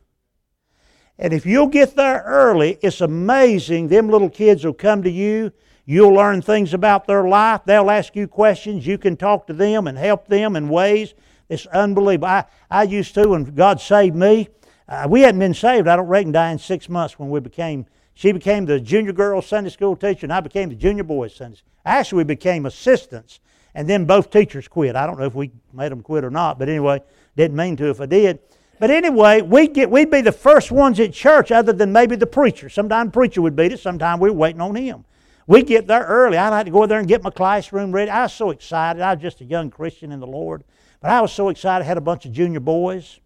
And 1.18 1.32
if 1.32 1.44
you'll 1.44 1.68
get 1.68 1.96
there 1.96 2.22
early, 2.24 2.78
it's 2.80 3.00
amazing. 3.00 3.88
Them 3.88 4.08
little 4.08 4.30
kids 4.30 4.64
will 4.64 4.74
come 4.74 5.02
to 5.02 5.10
you. 5.10 5.52
You'll 5.84 6.12
learn 6.12 6.42
things 6.42 6.74
about 6.74 7.06
their 7.06 7.26
life. 7.26 7.62
They'll 7.64 7.90
ask 7.90 8.14
you 8.14 8.28
questions. 8.28 8.86
You 8.86 8.98
can 8.98 9.16
talk 9.16 9.46
to 9.46 9.52
them 9.52 9.86
and 9.86 9.98
help 9.98 10.28
them 10.28 10.54
in 10.54 10.68
ways. 10.68 11.14
It's 11.48 11.66
unbelievable. 11.66 12.28
I, 12.28 12.44
I 12.70 12.82
used 12.82 13.14
to, 13.14 13.28
when 13.28 13.44
God 13.44 13.80
saved 13.80 14.14
me, 14.14 14.48
uh, 14.88 15.06
we 15.08 15.22
hadn't 15.22 15.40
been 15.40 15.54
saved, 15.54 15.88
I 15.88 15.96
don't 15.96 16.06
reckon, 16.06 16.32
dying 16.32 16.58
six 16.58 16.88
months 16.88 17.18
when 17.18 17.30
we 17.30 17.40
became, 17.40 17.86
she 18.14 18.32
became 18.32 18.66
the 18.66 18.80
junior 18.80 19.12
girl 19.12 19.42
Sunday 19.42 19.70
school 19.70 19.96
teacher, 19.96 20.26
and 20.26 20.32
I 20.32 20.40
became 20.40 20.68
the 20.68 20.74
junior 20.74 21.04
boys 21.04 21.34
Sunday. 21.34 21.56
school. 21.56 21.70
Actually, 21.84 22.18
we 22.18 22.24
became 22.24 22.66
assistants 22.66 23.40
and 23.74 23.88
then 23.88 24.04
both 24.04 24.30
teachers 24.30 24.66
quit. 24.66 24.96
I 24.96 25.06
don't 25.06 25.18
know 25.18 25.26
if 25.26 25.34
we 25.34 25.52
made 25.72 25.92
them 25.92 26.02
quit 26.02 26.24
or 26.24 26.30
not, 26.30 26.58
but 26.58 26.68
anyway, 26.68 27.00
didn't 27.36 27.56
mean 27.56 27.76
to 27.76 27.90
if 27.90 28.00
I 28.00 28.06
did. 28.06 28.40
But 28.80 28.90
anyway, 28.90 29.42
we'd, 29.42 29.74
get, 29.74 29.90
we'd 29.90 30.10
be 30.10 30.20
the 30.20 30.32
first 30.32 30.70
ones 30.70 31.00
at 31.00 31.12
church 31.12 31.50
other 31.50 31.72
than 31.72 31.92
maybe 31.92 32.16
the 32.16 32.26
preacher. 32.26 32.68
Sometimes 32.68 33.12
preacher 33.12 33.42
would 33.42 33.56
beat 33.56 33.72
us, 33.72 33.82
sometimes 33.82 34.20
we 34.20 34.30
were 34.30 34.36
waiting 34.36 34.60
on 34.60 34.74
him. 34.74 35.04
We'd 35.48 35.66
get 35.66 35.86
there 35.86 36.04
early. 36.04 36.36
I'd 36.36 36.52
have 36.52 36.66
to 36.66 36.70
go 36.70 36.84
there 36.86 36.98
and 36.98 37.08
get 37.08 37.22
my 37.22 37.30
classroom 37.30 37.90
ready. 37.90 38.10
I 38.10 38.24
was 38.24 38.34
so 38.34 38.50
excited. 38.50 39.00
I 39.00 39.14
was 39.14 39.22
just 39.22 39.40
a 39.40 39.44
young 39.44 39.70
Christian 39.70 40.12
in 40.12 40.20
the 40.20 40.26
Lord. 40.26 40.62
But 41.00 41.10
I 41.10 41.22
was 41.22 41.32
so 41.32 41.48
excited. 41.48 41.84
I 41.84 41.86
had 41.86 41.96
a 41.96 42.02
bunch 42.02 42.26
of 42.26 42.32
junior 42.32 42.60
boys. 42.60 43.18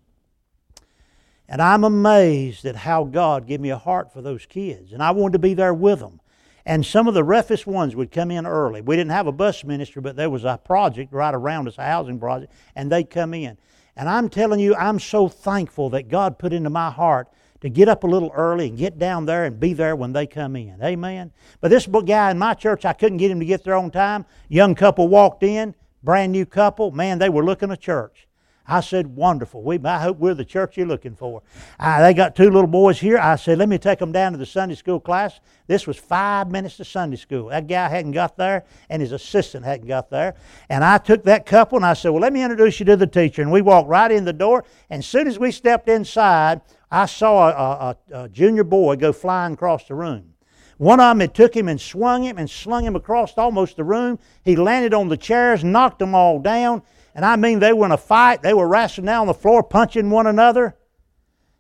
And 1.49 1.61
I'm 1.61 1.83
amazed 1.83 2.65
at 2.65 2.77
how 2.77 3.05
God 3.05 3.47
gave 3.49 3.61
me 3.61 3.71
a 3.71 3.77
heart 3.77 4.13
for 4.13 4.23
those 4.23 4.47
kids. 4.47 4.93
And 4.93 5.03
I 5.03 5.11
wanted 5.11 5.33
to 5.33 5.39
be 5.41 5.55
there 5.55 5.75
with 5.75 5.99
them. 5.99 6.21
And 6.65 6.87
some 6.87 7.09
of 7.09 7.15
the 7.15 7.25
roughest 7.25 7.67
ones 7.67 7.97
would 7.97 8.13
come 8.13 8.31
in 8.31 8.47
early. 8.47 8.81
We 8.83 8.95
didn't 8.95 9.11
have 9.11 9.27
a 9.27 9.33
bus 9.33 9.65
ministry, 9.65 10.01
but 10.01 10.15
there 10.15 10.31
was 10.31 10.45
a 10.45 10.61
project 10.65 11.13
right 11.13 11.35
around 11.35 11.67
us, 11.67 11.77
a 11.77 11.83
housing 11.83 12.21
project, 12.21 12.53
and 12.77 12.91
they'd 12.91 13.11
come 13.11 13.35
in. 13.35 13.59
And 13.97 14.09
I'm 14.09 14.29
telling 14.29 14.61
you, 14.61 14.75
I'm 14.75 14.99
so 14.99 15.29
thankful 15.29 15.91
that 15.91 16.09
God 16.09 16.39
put 16.39 16.53
into 16.53 16.71
my 16.71 16.91
heart 16.91 17.29
to 17.61 17.69
get 17.69 17.89
up 17.89 18.05
a 18.05 18.07
little 18.07 18.31
early 18.35 18.69
and 18.69 18.77
get 18.77 18.99
down 18.99 19.27
there 19.27 19.45
and 19.45 19.61
be 19.61 19.73
there 19.73 19.95
when 19.95 20.13
they 20.13 20.27
come 20.27 20.57
in. 20.57 20.83
Amen. 20.83 21.31
But 21.61 21.69
this 21.69 21.87
guy 21.87 22.31
in 22.31 22.39
my 22.39 22.55
church, 22.55 22.85
I 22.85 22.93
couldn't 22.93 23.19
get 23.19 23.31
him 23.31 23.39
to 23.39 23.47
get 23.47 23.65
there 23.65 23.77
on 23.77 23.91
time. 23.91 24.27
Young 24.49 24.75
couple 24.75 25.09
walked 25.09 25.43
in, 25.43 25.75
brand 26.03 26.33
new 26.33 26.45
couple. 26.45 26.91
Man, 26.91 27.19
they 27.19 27.29
were 27.29 27.45
looking 27.45 27.71
at 27.71 27.81
church. 27.81 28.27
I 28.67 28.81
said, 28.81 29.09
wonderful. 29.09 29.63
We, 29.63 29.81
I 29.85 30.01
hope 30.01 30.19
we're 30.19 30.35
the 30.35 30.45
church 30.45 30.77
you're 30.77 30.87
looking 30.87 31.17
for. 31.17 31.43
Uh, 31.81 32.01
they 32.01 32.15
got 32.15 32.37
two 32.37 32.51
little 32.51 32.69
boys 32.69 33.01
here. 33.01 33.19
I 33.19 33.37
said, 33.37 33.59
let 33.59 33.69
me 33.69 33.77
take 33.77 33.99
them 33.99 34.13
down 34.13 34.33
to 34.33 34.39
the 34.39 34.47
Sunday 34.47 34.77
school 34.77 35.01
class. 35.01 35.41
This 35.67 35.87
was 35.87 35.97
five 35.97 36.51
minutes 36.51 36.77
to 36.77 36.85
Sunday 36.85 37.17
school. 37.17 37.49
That 37.49 37.67
guy 37.67 37.89
hadn't 37.89 38.13
got 38.13 38.37
there, 38.37 38.65
and 38.89 39.03
his 39.03 39.13
assistant 39.13 39.65
hadn't 39.65 39.89
got 39.89 40.11
there. 40.11 40.35
And 40.69 40.85
I 40.85 40.99
took 40.99 41.25
that 41.25 41.45
couple 41.45 41.77
and 41.77 41.85
I 41.85 41.95
said, 41.95 42.11
well, 42.11 42.23
let 42.23 42.33
me 42.33 42.43
introduce 42.43 42.79
you 42.79 42.87
to 42.87 42.97
the 42.97 43.07
teacher. 43.07 43.43
And 43.43 43.51
we 43.51 43.63
walked 43.63 43.89
right 43.89 44.11
in 44.11 44.25
the 44.25 44.33
door. 44.33 44.65
And 44.91 45.01
as 45.01 45.07
soon 45.07 45.27
as 45.27 45.39
we 45.39 45.51
stepped 45.51 45.89
inside, 45.89 46.61
I 46.91 47.07
saw 47.07 47.49
a, 47.49 47.97
a, 48.13 48.25
a 48.25 48.29
junior 48.29 48.65
boy 48.65 48.97
go 48.97 49.13
flying 49.13 49.55
across 49.55 49.89
the 49.89 49.95
room. 49.95 50.35
One 50.79 51.01
of 51.01 51.11
them 51.11 51.21
had 51.21 51.35
took 51.35 51.55
him 51.55 51.69
and 51.69 51.81
swung 51.81 52.25
him 52.25 52.39
and 52.39 52.51
slung 52.51 52.85
him 52.85 52.97
across 52.97 53.39
almost 53.39 53.77
the 53.77 53.85
room. 53.85 54.19
He 54.45 54.57
landed 54.57 54.95
on 54.95 55.09
the 55.09 55.17
chairs, 55.17 55.63
knocked 55.63 56.01
them 56.01 56.15
all 56.15 56.39
down. 56.41 56.83
And 57.15 57.25
I 57.25 57.37
mean, 57.37 57.59
they 57.59 57.73
were 57.73 57.87
in 57.87 57.93
a 57.93 57.99
fight. 57.99 58.43
They 58.43 58.55
were 58.55 58.67
wrestling 58.67 59.07
down 59.07 59.23
on 59.23 59.27
the 59.27 59.35
floor, 59.35 59.63
punching 59.63 60.09
one 60.11 60.27
another. 60.27 60.77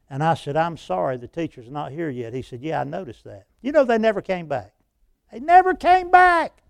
And 0.08 0.22
I 0.22 0.34
said, 0.34 0.56
I'm 0.56 0.76
sorry, 0.76 1.16
the 1.16 1.28
teacher's 1.28 1.70
not 1.70 1.92
here 1.92 2.10
yet. 2.10 2.34
He 2.34 2.42
said, 2.42 2.62
Yeah, 2.62 2.80
I 2.80 2.84
noticed 2.84 3.24
that. 3.24 3.46
You 3.60 3.72
know, 3.72 3.84
they 3.84 3.98
never 3.98 4.20
came 4.20 4.46
back. 4.46 4.74
They 5.32 5.40
never 5.40 5.74
came 5.74 6.10
back. 6.10 6.62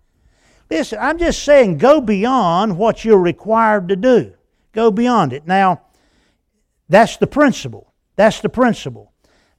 Listen, 0.69 0.99
I'm 1.01 1.17
just 1.17 1.43
saying, 1.43 1.77
go 1.77 2.01
beyond 2.01 2.77
what 2.77 3.03
you're 3.03 3.19
required 3.19 3.89
to 3.89 3.95
do. 3.95 4.33
Go 4.71 4.91
beyond 4.91 5.33
it. 5.33 5.45
Now, 5.45 5.81
that's 6.89 7.17
the 7.17 7.27
principle. 7.27 7.93
That's 8.15 8.39
the 8.41 8.49
principle. 8.49 9.11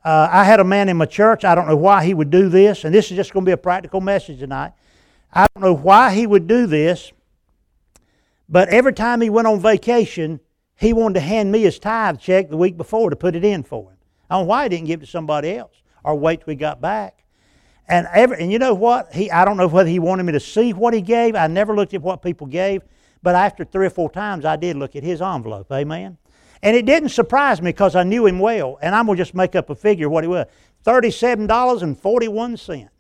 Uh, 0.05 0.29
I 0.31 0.45
had 0.45 0.61
a 0.61 0.65
man 0.65 0.89
in 0.89 0.97
my 0.97 1.07
church. 1.07 1.45
I 1.45 1.55
don't 1.55 1.69
know 1.69 1.77
why 1.77 2.05
he 2.05 2.15
would 2.15 2.31
do 2.31 2.49
this, 2.49 2.85
and 2.85 2.95
this 2.95 3.11
is 3.11 3.17
just 3.17 3.33
going 3.33 3.45
to 3.45 3.49
be 3.49 3.53
a 3.53 3.57
practical 3.57 4.01
message 4.01 4.39
tonight. 4.39 4.73
I 5.33 5.47
don't 5.55 5.63
know 5.63 5.75
why 5.75 6.15
he 6.15 6.27
would 6.27 6.47
do 6.47 6.67
this, 6.67 7.13
but 8.55 8.69
every 8.69 8.93
time 8.93 9.21
he 9.21 9.29
went 9.29 9.49
on 9.49 9.59
vacation, 9.59 10.39
he 10.77 10.93
wanted 10.93 11.15
to 11.15 11.21
hand 11.21 11.51
me 11.51 11.63
his 11.63 11.81
tithe 11.81 12.21
check 12.21 12.51
the 12.51 12.57
week 12.57 12.77
before 12.77 13.11
to 13.11 13.17
put 13.17 13.35
it 13.35 13.45
in 13.45 13.65
for 13.65 13.91
him. 13.91 13.99
I 14.31 14.37
don't 14.37 14.45
know 14.45 14.49
why 14.49 14.63
he 14.63 14.69
didn't 14.69 14.87
give 14.87 15.03
it 15.03 15.07
to 15.07 15.11
somebody 15.11 15.57
else 15.57 15.83
or 16.05 16.15
wait 16.15 16.39
till 16.39 16.47
we 16.47 16.55
got 16.55 16.81
back. 16.81 17.25
And 17.89 18.07
every, 18.15 18.41
and 18.41 18.53
you 18.53 18.61
know 18.61 18.73
what? 18.73 19.13
He 19.13 19.29
I 19.29 19.45
don't 19.45 19.57
know 19.57 19.67
whether 19.67 19.89
he 19.89 19.99
wanted 19.99 20.23
me 20.23 20.35
to 20.35 20.39
see 20.39 20.73
what 20.73 20.95
he 20.95 21.01
gave. 21.01 21.35
I 21.35 21.49
never 21.49 21.75
looked 21.75 21.95
at 21.95 22.03
what 22.03 22.23
people 22.23 22.47
gave, 22.47 22.83
but 23.25 23.35
after 23.35 23.65
three 23.65 23.89
or 23.89 23.91
four 23.91 24.09
times 24.09 24.45
I 24.45 24.55
did 24.55 24.77
look 24.77 24.95
at 24.95 25.03
his 25.03 25.21
envelope. 25.21 25.73
Amen. 25.73 26.17
And 26.63 26.77
it 26.77 26.87
didn't 26.87 27.09
surprise 27.09 27.61
me 27.61 27.73
because 27.73 27.97
I 27.97 28.05
knew 28.05 28.25
him 28.25 28.39
well. 28.39 28.79
And 28.81 28.95
I'm 28.95 29.07
gonna 29.07 29.19
just 29.19 29.35
make 29.35 29.57
up 29.57 29.69
a 29.69 29.75
figure 29.75 30.09
what 30.09 30.23
he 30.23 30.29
was. 30.29 30.47
Thirty-seven 30.85 31.49
dollars 31.49 31.83
and 31.83 31.99
forty-one 31.99 32.57
cent. 32.57 32.91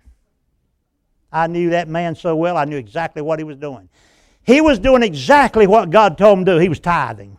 I 1.31 1.47
knew 1.47 1.71
that 1.71 1.87
man 1.87 2.17
so 2.17 2.35
well. 2.35 2.57
I 2.57 2.65
knew 2.65 2.77
exactly 2.77 3.23
what 3.23 3.39
he 3.39 3.45
was 3.45 3.57
doing. 3.57 3.89
He 4.45 4.61
was 4.61 4.79
doing 4.79 5.03
exactly 5.03 5.67
what 5.67 5.91
God 5.91 6.19
told 6.19 6.39
him 6.39 6.45
to 6.45 6.55
do. 6.55 6.59
He 6.59 6.69
was 6.69 6.81
tithing. 6.81 7.39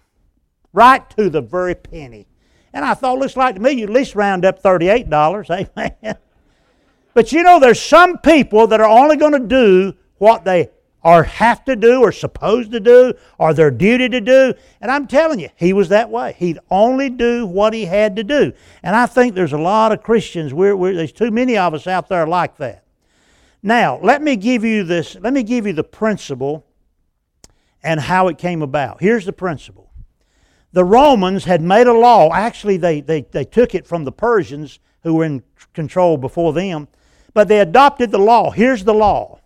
Right 0.74 1.08
to 1.12 1.30
the 1.30 1.42
very 1.42 1.76
penny. 1.76 2.28
And 2.74 2.84
I 2.84 2.94
thought, 2.94 3.20
looks 3.20 3.38
like 3.38 3.56
to 3.56 3.62
me, 3.62 3.72
you 3.72 3.84
at 3.86 3.90
least 3.90 4.16
round 4.16 4.44
up 4.44 4.62
$38. 4.62 5.50
Amen. 5.78 6.18
But 7.14 7.32
you 7.32 7.44
know, 7.44 7.60
there's 7.60 7.82
some 7.82 8.18
people 8.18 8.68
that 8.68 8.82
are 8.82 8.90
only 8.90 9.16
going 9.16 9.32
to 9.32 9.48
do 9.48 9.94
what 10.18 10.44
they 10.44 10.70
or 11.06 11.22
have 11.22 11.64
to 11.64 11.76
do 11.76 12.02
or 12.02 12.12
supposed 12.12 12.72
to 12.72 12.80
do 12.80 13.14
or 13.38 13.54
their 13.54 13.70
duty 13.70 14.10
to 14.10 14.20
do. 14.20 14.54
And 14.82 14.90
I'm 14.90 15.06
telling 15.06 15.40
you, 15.40 15.50
he 15.56 15.72
was 15.72 15.90
that 15.90 16.10
way. 16.10 16.36
He'd 16.38 16.58
only 16.72 17.12
do 17.12 17.46
what 17.46 17.74
he 17.74 17.86
had 17.86 18.16
to 18.16 18.24
do. 18.24 18.52
And 18.82 18.96
I 18.96 19.06
think 19.06 19.36
there's 19.36 19.54
a 19.54 19.58
lot 19.58 19.92
of 19.92 20.02
Christians, 20.02 20.54
we're, 20.54 20.76
we're, 20.76 20.96
there's 20.96 21.12
too 21.12 21.30
many 21.30 21.58
of 21.58 21.76
us 21.76 21.86
out 21.86 22.10
there 22.10 22.26
like 22.26 22.58
that. 22.58 22.84
Now, 23.62 24.00
let 24.02 24.24
me 24.24 24.36
give 24.36 24.64
you 24.64 24.84
this, 24.84 25.16
let 25.16 25.32
me 25.32 25.44
give 25.44 25.68
you 25.68 25.74
the 25.74 25.84
principle 25.84 26.66
and 27.86 28.00
how 28.00 28.28
it 28.28 28.38
came 28.38 28.62
about. 28.62 29.00
Here's 29.00 29.26
the 29.26 29.32
principle. 29.32 29.92
The 30.74 30.84
Romans 30.84 31.46
had 31.46 31.62
made 31.62 31.88
a 31.88 31.94
law, 31.94 32.34
actually, 32.34 32.76
they, 32.76 33.00
they, 33.00 33.22
they 33.22 33.46
took 33.46 33.74
it 33.74 33.88
from 33.88 34.04
the 34.04 34.12
Persians 34.12 34.80
who 35.04 35.14
were 35.14 35.24
in 35.24 35.44
control 35.74 36.18
before 36.18 36.52
them, 36.52 36.90
but 37.34 37.48
they 37.48 37.60
adopted 37.60 38.12
the 38.12 38.18
law. 38.18 38.52
Here's 38.52 38.84
the 38.84 38.94
law. 38.94 39.40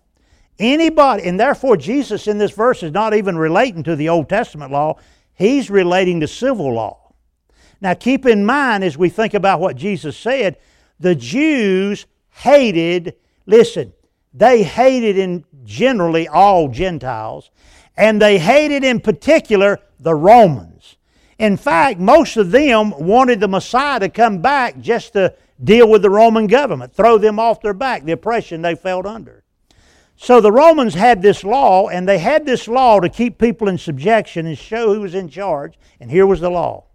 Anybody, 0.57 1.23
and 1.23 1.39
therefore 1.39 1.77
Jesus 1.77 2.27
in 2.27 2.37
this 2.37 2.51
verse 2.51 2.81
is 2.81 2.91
not 2.91 3.13
even 3.13 3.37
relating 3.37 3.83
to 3.83 3.95
the 3.95 4.09
Old 4.09 4.27
Testament 4.27 4.71
law, 4.71 4.97
he's 5.33 5.69
relating 5.69 6.19
to 6.21 6.27
civil 6.27 6.73
law. 6.73 7.13
Now 7.81 7.93
keep 7.93 8.25
in 8.25 8.45
mind 8.45 8.83
as 8.83 8.97
we 8.97 9.09
think 9.09 9.33
about 9.33 9.59
what 9.59 9.75
Jesus 9.75 10.17
said, 10.17 10.57
the 10.99 11.15
Jews 11.15 12.05
hated, 12.31 13.15
listen, 13.45 13.93
they 14.33 14.63
hated 14.63 15.17
in 15.17 15.45
generally 15.63 16.27
all 16.27 16.67
Gentiles, 16.67 17.51
and 17.99 18.21
they 18.21 18.39
hated 18.39 18.83
in 18.83 18.99
particular 19.01 19.79
the 19.99 20.15
Romans. 20.15 20.95
In 21.37 21.57
fact, 21.57 21.99
most 21.99 22.37
of 22.37 22.51
them 22.51 22.91
wanted 22.91 23.39
the 23.39 23.47
Messiah 23.47 23.99
to 23.99 24.09
come 24.09 24.41
back 24.41 24.79
just 24.79 25.13
to 25.13 25.35
deal 25.63 25.89
with 25.89 26.01
the 26.01 26.09
Roman 26.09 26.47
government, 26.47 26.93
throw 26.93 27.17
them 27.17 27.39
off 27.39 27.61
their 27.61 27.73
back, 27.73 28.05
the 28.05 28.13
oppression 28.13 28.61
they 28.61 28.75
felt 28.75 29.05
under. 29.05 29.43
So 30.15 30.41
the 30.41 30.51
Romans 30.51 30.95
had 30.95 31.21
this 31.21 31.43
law, 31.43 31.89
and 31.89 32.07
they 32.07 32.17
had 32.17 32.45
this 32.45 32.67
law 32.67 32.99
to 32.99 33.09
keep 33.09 33.37
people 33.37 33.67
in 33.67 33.77
subjection 33.77 34.47
and 34.47 34.57
show 34.57 34.93
who 34.93 35.01
was 35.01 35.15
in 35.15 35.29
charge. 35.29 35.75
And 35.99 36.09
here 36.09 36.25
was 36.25 36.39
the 36.39 36.49
law 36.49 36.85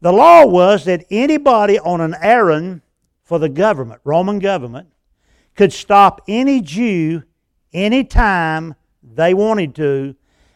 the 0.00 0.12
law 0.12 0.46
was 0.46 0.84
that 0.84 1.04
anybody 1.10 1.78
on 1.78 2.00
an 2.00 2.14
errand 2.22 2.82
for 3.24 3.38
the 3.38 3.48
government, 3.48 4.00
Roman 4.04 4.38
government, 4.38 4.88
could 5.56 5.72
stop 5.72 6.22
any 6.28 6.60
Jew 6.60 7.24
anytime 7.72 8.76
they 9.14 9.34
wanted 9.34 9.74
to 9.76 10.14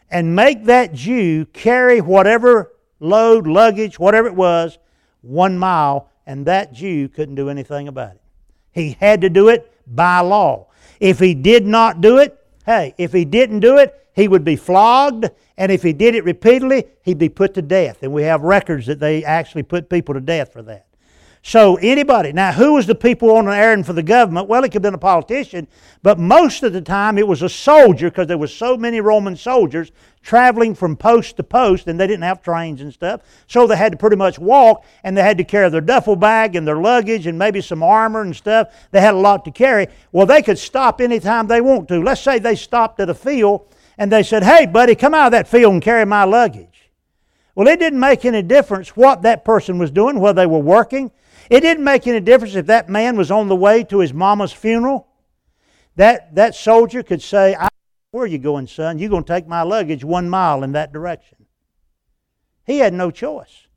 and 0.09 0.35
make 0.35 0.65
that 0.65 0.93
Jew 0.93 1.45
carry 1.45 1.99
whatever 1.99 2.73
load, 2.99 3.47
luggage, 3.47 3.99
whatever 3.99 4.27
it 4.27 4.35
was, 4.35 4.77
one 5.21 5.57
mile, 5.57 6.09
and 6.25 6.45
that 6.45 6.73
Jew 6.73 7.09
couldn't 7.09 7.35
do 7.35 7.49
anything 7.49 7.87
about 7.87 8.15
it. 8.15 8.21
He 8.71 8.97
had 8.99 9.21
to 9.21 9.29
do 9.29 9.49
it 9.49 9.71
by 9.87 10.19
law. 10.19 10.67
If 10.99 11.19
he 11.19 11.33
did 11.33 11.65
not 11.65 12.01
do 12.01 12.17
it, 12.19 12.37
hey, 12.65 12.93
if 12.97 13.11
he 13.11 13.25
didn't 13.25 13.59
do 13.59 13.77
it, 13.77 14.07
he 14.15 14.27
would 14.27 14.43
be 14.43 14.55
flogged, 14.55 15.29
and 15.57 15.71
if 15.71 15.81
he 15.81 15.91
did 15.91 16.15
it 16.15 16.23
repeatedly, 16.23 16.85
he'd 17.01 17.17
be 17.17 17.29
put 17.29 17.55
to 17.55 17.61
death. 17.61 18.03
And 18.03 18.13
we 18.13 18.23
have 18.23 18.41
records 18.41 18.85
that 18.85 18.99
they 18.99 19.23
actually 19.23 19.63
put 19.63 19.89
people 19.89 20.13
to 20.13 20.21
death 20.21 20.53
for 20.53 20.61
that. 20.63 20.85
So 21.45 21.75
anybody, 21.75 22.31
now 22.31 22.53
who 22.53 22.75
was 22.75 22.87
the 22.87 22.95
people 22.95 23.29
on 23.35 23.49
an 23.49 23.53
errand 23.53 23.85
for 23.85 23.91
the 23.91 24.01
government? 24.01 24.47
Well, 24.47 24.63
it 24.63 24.69
could 24.69 24.75
have 24.75 24.81
been 24.83 24.93
a 24.93 24.97
politician, 24.97 25.67
but 26.01 26.17
most 26.17 26.63
of 26.63 26.71
the 26.71 26.81
time 26.81 27.17
it 27.17 27.27
was 27.27 27.41
a 27.41 27.49
soldier 27.49 28.09
because 28.09 28.27
there 28.27 28.37
were 28.37 28.47
so 28.47 28.77
many 28.77 29.01
Roman 29.01 29.35
soldiers 29.35 29.91
traveling 30.21 30.73
from 30.73 30.95
post 30.95 31.35
to 31.35 31.43
post 31.43 31.87
and 31.87 31.99
they 31.99 32.07
didn't 32.07 32.23
have 32.23 32.41
trains 32.41 32.79
and 32.79 32.93
stuff. 32.93 33.23
So 33.45 33.67
they 33.67 33.75
had 33.75 33.91
to 33.91 33.97
pretty 33.97 34.15
much 34.15 34.39
walk 34.39 34.85
and 35.03 35.17
they 35.17 35.21
had 35.21 35.37
to 35.37 35.43
carry 35.43 35.69
their 35.69 35.81
duffel 35.81 36.15
bag 36.15 36.55
and 36.55 36.65
their 36.65 36.77
luggage 36.77 37.27
and 37.27 37.37
maybe 37.37 37.59
some 37.59 37.83
armor 37.83 38.21
and 38.21 38.33
stuff. 38.33 38.73
They 38.91 39.01
had 39.01 39.13
a 39.13 39.17
lot 39.17 39.43
to 39.43 39.51
carry. 39.51 39.87
Well, 40.13 40.25
they 40.25 40.41
could 40.41 40.57
stop 40.57 41.01
anytime 41.01 41.47
they 41.47 41.59
want 41.59 41.89
to. 41.89 42.01
Let's 42.01 42.21
say 42.21 42.39
they 42.39 42.55
stopped 42.55 43.01
at 43.01 43.09
a 43.09 43.13
field 43.13 43.67
and 43.97 44.09
they 44.09 44.23
said, 44.23 44.45
Hey, 44.45 44.65
buddy, 44.65 44.95
come 44.95 45.13
out 45.13 45.25
of 45.25 45.31
that 45.33 45.49
field 45.49 45.73
and 45.73 45.81
carry 45.81 46.05
my 46.05 46.23
luggage. 46.23 46.89
Well, 47.53 47.67
it 47.67 47.81
didn't 47.81 47.99
make 47.99 48.23
any 48.23 48.41
difference 48.41 48.95
what 48.95 49.23
that 49.23 49.43
person 49.43 49.77
was 49.77 49.91
doing, 49.91 50.21
whether 50.21 50.41
they 50.41 50.47
were 50.47 50.59
working 50.59 51.11
it 51.53 51.61
didn't 51.61 51.83
make 51.83 52.07
any 52.07 52.19
difference 52.19 52.55
if 52.55 52.65
that 52.65 52.89
man 52.89 53.15
was 53.15 53.29
on 53.29 53.47
the 53.47 53.55
way 53.55 53.83
to 53.83 53.99
his 53.99 54.11
mama's 54.11 54.51
funeral. 54.51 55.07
That, 55.97 56.33
that 56.33 56.55
soldier 56.55 57.03
could 57.03 57.21
say, 57.21 57.55
Where 58.09 58.23
are 58.23 58.27
you 58.27 58.39
going, 58.39 58.65
son? 58.65 58.97
You're 58.97 59.11
going 59.11 59.23
to 59.23 59.31
take 59.31 59.47
my 59.47 59.61
luggage 59.61 60.03
one 60.03 60.27
mile 60.27 60.63
in 60.63 60.71
that 60.71 60.91
direction. 60.91 61.45
He 62.65 62.79
had 62.79 62.91
no 62.91 63.11
choice. 63.11 63.67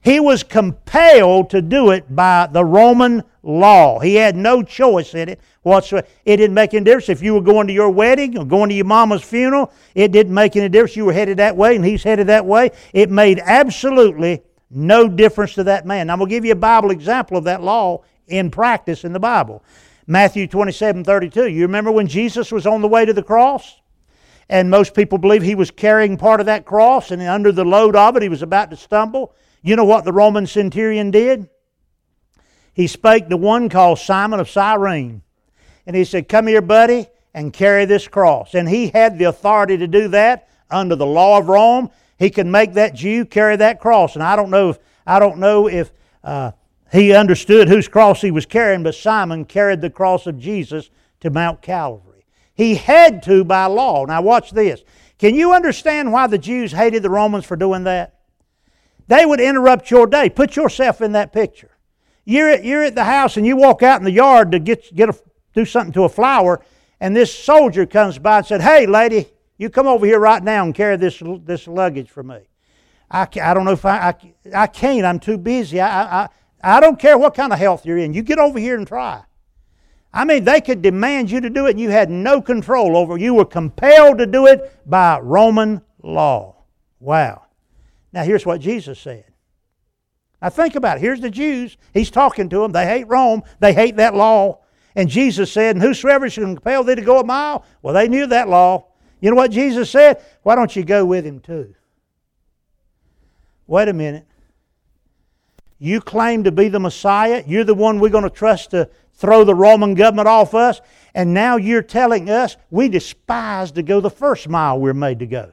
He 0.00 0.20
was 0.20 0.42
compelled 0.42 1.50
to 1.50 1.60
do 1.60 1.90
it 1.90 2.16
by 2.16 2.48
the 2.50 2.64
Roman 2.64 3.22
law. 3.42 3.98
He 3.98 4.14
had 4.14 4.34
no 4.34 4.62
choice 4.62 5.12
in 5.12 5.28
it 5.28 5.38
whatsoever. 5.60 6.06
It 6.24 6.38
didn't 6.38 6.54
make 6.54 6.72
any 6.72 6.84
difference 6.84 7.10
if 7.10 7.20
you 7.20 7.34
were 7.34 7.42
going 7.42 7.66
to 7.66 7.74
your 7.74 7.90
wedding 7.90 8.38
or 8.38 8.46
going 8.46 8.70
to 8.70 8.74
your 8.74 8.86
mama's 8.86 9.22
funeral. 9.22 9.70
It 9.94 10.12
didn't 10.12 10.32
make 10.32 10.56
any 10.56 10.70
difference. 10.70 10.96
You 10.96 11.04
were 11.04 11.12
headed 11.12 11.36
that 11.36 11.58
way 11.58 11.76
and 11.76 11.84
he's 11.84 12.04
headed 12.04 12.28
that 12.28 12.46
way. 12.46 12.70
It 12.94 13.10
made 13.10 13.38
absolutely 13.40 14.44
no 14.70 15.08
difference 15.08 15.54
to 15.54 15.64
that 15.64 15.86
man. 15.86 16.06
Now, 16.06 16.14
I'm 16.14 16.18
going 16.18 16.28
to 16.28 16.34
give 16.34 16.44
you 16.44 16.52
a 16.52 16.56
Bible 16.56 16.90
example 16.90 17.36
of 17.36 17.44
that 17.44 17.62
law 17.62 18.02
in 18.26 18.50
practice 18.50 19.04
in 19.04 19.12
the 19.12 19.20
Bible. 19.20 19.62
Matthew 20.06 20.46
27 20.46 21.04
32. 21.04 21.48
You 21.48 21.62
remember 21.62 21.92
when 21.92 22.06
Jesus 22.06 22.50
was 22.50 22.66
on 22.66 22.82
the 22.82 22.88
way 22.88 23.04
to 23.04 23.12
the 23.12 23.22
cross? 23.22 23.80
And 24.48 24.70
most 24.70 24.94
people 24.94 25.18
believe 25.18 25.42
he 25.42 25.54
was 25.54 25.70
carrying 25.70 26.16
part 26.16 26.40
of 26.40 26.46
that 26.46 26.64
cross, 26.64 27.10
and 27.10 27.20
under 27.20 27.52
the 27.52 27.64
load 27.64 27.94
of 27.94 28.16
it, 28.16 28.22
he 28.22 28.30
was 28.30 28.40
about 28.40 28.70
to 28.70 28.76
stumble. 28.76 29.34
You 29.62 29.76
know 29.76 29.84
what 29.84 30.04
the 30.04 30.12
Roman 30.12 30.46
centurion 30.46 31.10
did? 31.10 31.50
He 32.72 32.86
spake 32.86 33.28
to 33.28 33.36
one 33.36 33.68
called 33.68 33.98
Simon 33.98 34.40
of 34.40 34.48
Cyrene. 34.48 35.22
And 35.86 35.96
he 35.96 36.04
said, 36.04 36.28
Come 36.28 36.46
here, 36.46 36.62
buddy, 36.62 37.08
and 37.34 37.52
carry 37.52 37.84
this 37.84 38.08
cross. 38.08 38.54
And 38.54 38.68
he 38.68 38.88
had 38.88 39.18
the 39.18 39.24
authority 39.24 39.76
to 39.78 39.86
do 39.86 40.08
that 40.08 40.48
under 40.70 40.94
the 40.94 41.06
law 41.06 41.38
of 41.38 41.48
Rome. 41.48 41.90
He 42.18 42.30
can 42.30 42.50
make 42.50 42.74
that 42.74 42.94
Jew 42.94 43.24
carry 43.24 43.56
that 43.56 43.80
cross. 43.80 44.14
And 44.14 44.22
I 44.22 44.36
don't 44.36 44.50
know 44.50 44.70
if, 44.70 44.78
I 45.06 45.18
don't 45.18 45.38
know 45.38 45.68
if 45.68 45.92
uh, 46.24 46.52
he 46.90 47.12
understood 47.12 47.68
whose 47.68 47.88
cross 47.88 48.20
he 48.20 48.30
was 48.30 48.46
carrying, 48.46 48.82
but 48.82 48.94
Simon 48.94 49.44
carried 49.44 49.80
the 49.80 49.90
cross 49.90 50.26
of 50.26 50.38
Jesus 50.38 50.90
to 51.20 51.30
Mount 51.30 51.62
Calvary. 51.62 52.24
He 52.54 52.74
had 52.74 53.22
to 53.24 53.44
by 53.44 53.66
law. 53.66 54.04
Now, 54.04 54.20
watch 54.20 54.50
this. 54.50 54.82
Can 55.18 55.34
you 55.34 55.52
understand 55.52 56.12
why 56.12 56.26
the 56.26 56.38
Jews 56.38 56.72
hated 56.72 57.02
the 57.02 57.10
Romans 57.10 57.44
for 57.44 57.56
doing 57.56 57.84
that? 57.84 58.14
They 59.06 59.24
would 59.24 59.40
interrupt 59.40 59.90
your 59.90 60.06
day. 60.06 60.28
Put 60.28 60.56
yourself 60.56 61.00
in 61.00 61.12
that 61.12 61.32
picture. 61.32 61.70
You're 62.24 62.50
at, 62.50 62.64
you're 62.64 62.84
at 62.84 62.94
the 62.94 63.04
house 63.04 63.36
and 63.36 63.46
you 63.46 63.56
walk 63.56 63.82
out 63.82 64.00
in 64.00 64.04
the 64.04 64.12
yard 64.12 64.52
to 64.52 64.58
get, 64.58 64.94
get 64.94 65.08
a, 65.08 65.18
do 65.54 65.64
something 65.64 65.92
to 65.94 66.04
a 66.04 66.08
flower, 66.08 66.60
and 67.00 67.16
this 67.16 67.34
soldier 67.34 67.86
comes 67.86 68.18
by 68.18 68.38
and 68.38 68.46
said, 68.46 68.60
Hey, 68.60 68.86
lady, 68.86 69.28
you 69.58 69.68
come 69.68 69.86
over 69.86 70.06
here 70.06 70.20
right 70.20 70.42
now 70.42 70.64
and 70.64 70.74
carry 70.74 70.96
this, 70.96 71.22
this 71.44 71.66
luggage 71.66 72.08
for 72.08 72.22
me. 72.22 72.38
I, 73.10 73.26
I 73.42 73.54
don't 73.54 73.64
know 73.64 73.72
if 73.72 73.84
I, 73.84 74.08
I, 74.08 74.62
I 74.62 74.66
can't. 74.68 75.04
I'm 75.04 75.18
too 75.18 75.36
busy. 75.36 75.80
I, 75.80 76.24
I, 76.24 76.28
I 76.62 76.80
don't 76.80 76.98
care 76.98 77.18
what 77.18 77.34
kind 77.34 77.52
of 77.52 77.58
health 77.58 77.84
you're 77.84 77.98
in. 77.98 78.14
You 78.14 78.22
get 78.22 78.38
over 78.38 78.58
here 78.58 78.76
and 78.76 78.86
try. 78.86 79.24
I 80.12 80.24
mean, 80.24 80.44
they 80.44 80.60
could 80.60 80.80
demand 80.80 81.30
you 81.30 81.40
to 81.40 81.50
do 81.50 81.66
it 81.66 81.72
and 81.72 81.80
you 81.80 81.90
had 81.90 82.10
no 82.10 82.40
control 82.40 82.96
over 82.96 83.16
it. 83.16 83.20
You 83.20 83.34
were 83.34 83.44
compelled 83.44 84.18
to 84.18 84.26
do 84.26 84.46
it 84.46 84.76
by 84.86 85.18
Roman 85.20 85.82
law. 86.02 86.56
Wow. 87.00 87.44
Now, 88.12 88.24
here's 88.24 88.46
what 88.46 88.60
Jesus 88.60 88.98
said. 88.98 89.24
Now, 90.40 90.50
think 90.50 90.76
about 90.76 90.98
it. 90.98 91.00
Here's 91.00 91.20
the 91.20 91.30
Jews. 91.30 91.76
He's 91.92 92.10
talking 92.10 92.48
to 92.48 92.60
them. 92.60 92.72
They 92.72 92.86
hate 92.86 93.08
Rome, 93.08 93.42
they 93.60 93.72
hate 93.72 93.96
that 93.96 94.14
law. 94.14 94.60
And 94.94 95.08
Jesus 95.08 95.52
said, 95.52 95.76
And 95.76 95.82
whosoever 95.82 96.28
shall 96.30 96.44
compel 96.44 96.84
thee 96.84 96.94
to 96.94 97.02
go 97.02 97.20
a 97.20 97.24
mile, 97.24 97.64
well, 97.82 97.94
they 97.94 98.08
knew 98.08 98.26
that 98.26 98.48
law. 98.48 98.86
You 99.20 99.30
know 99.30 99.36
what 99.36 99.50
Jesus 99.50 99.90
said? 99.90 100.22
Why 100.42 100.54
don't 100.54 100.74
you 100.74 100.84
go 100.84 101.04
with 101.04 101.24
him 101.24 101.40
too? 101.40 101.74
Wait 103.66 103.88
a 103.88 103.92
minute. 103.92 104.26
You 105.78 106.00
claim 106.00 106.44
to 106.44 106.52
be 106.52 106.68
the 106.68 106.80
Messiah. 106.80 107.44
You're 107.46 107.64
the 107.64 107.74
one 107.74 108.00
we're 108.00 108.08
going 108.08 108.24
to 108.24 108.30
trust 108.30 108.70
to 108.70 108.88
throw 109.14 109.44
the 109.44 109.54
Roman 109.54 109.94
government 109.94 110.28
off 110.28 110.54
us. 110.54 110.80
And 111.14 111.34
now 111.34 111.56
you're 111.56 111.82
telling 111.82 112.30
us 112.30 112.56
we 112.70 112.88
despise 112.88 113.72
to 113.72 113.82
go 113.82 114.00
the 114.00 114.10
first 114.10 114.48
mile 114.48 114.78
we're 114.78 114.94
made 114.94 115.18
to 115.20 115.26
go. 115.26 115.52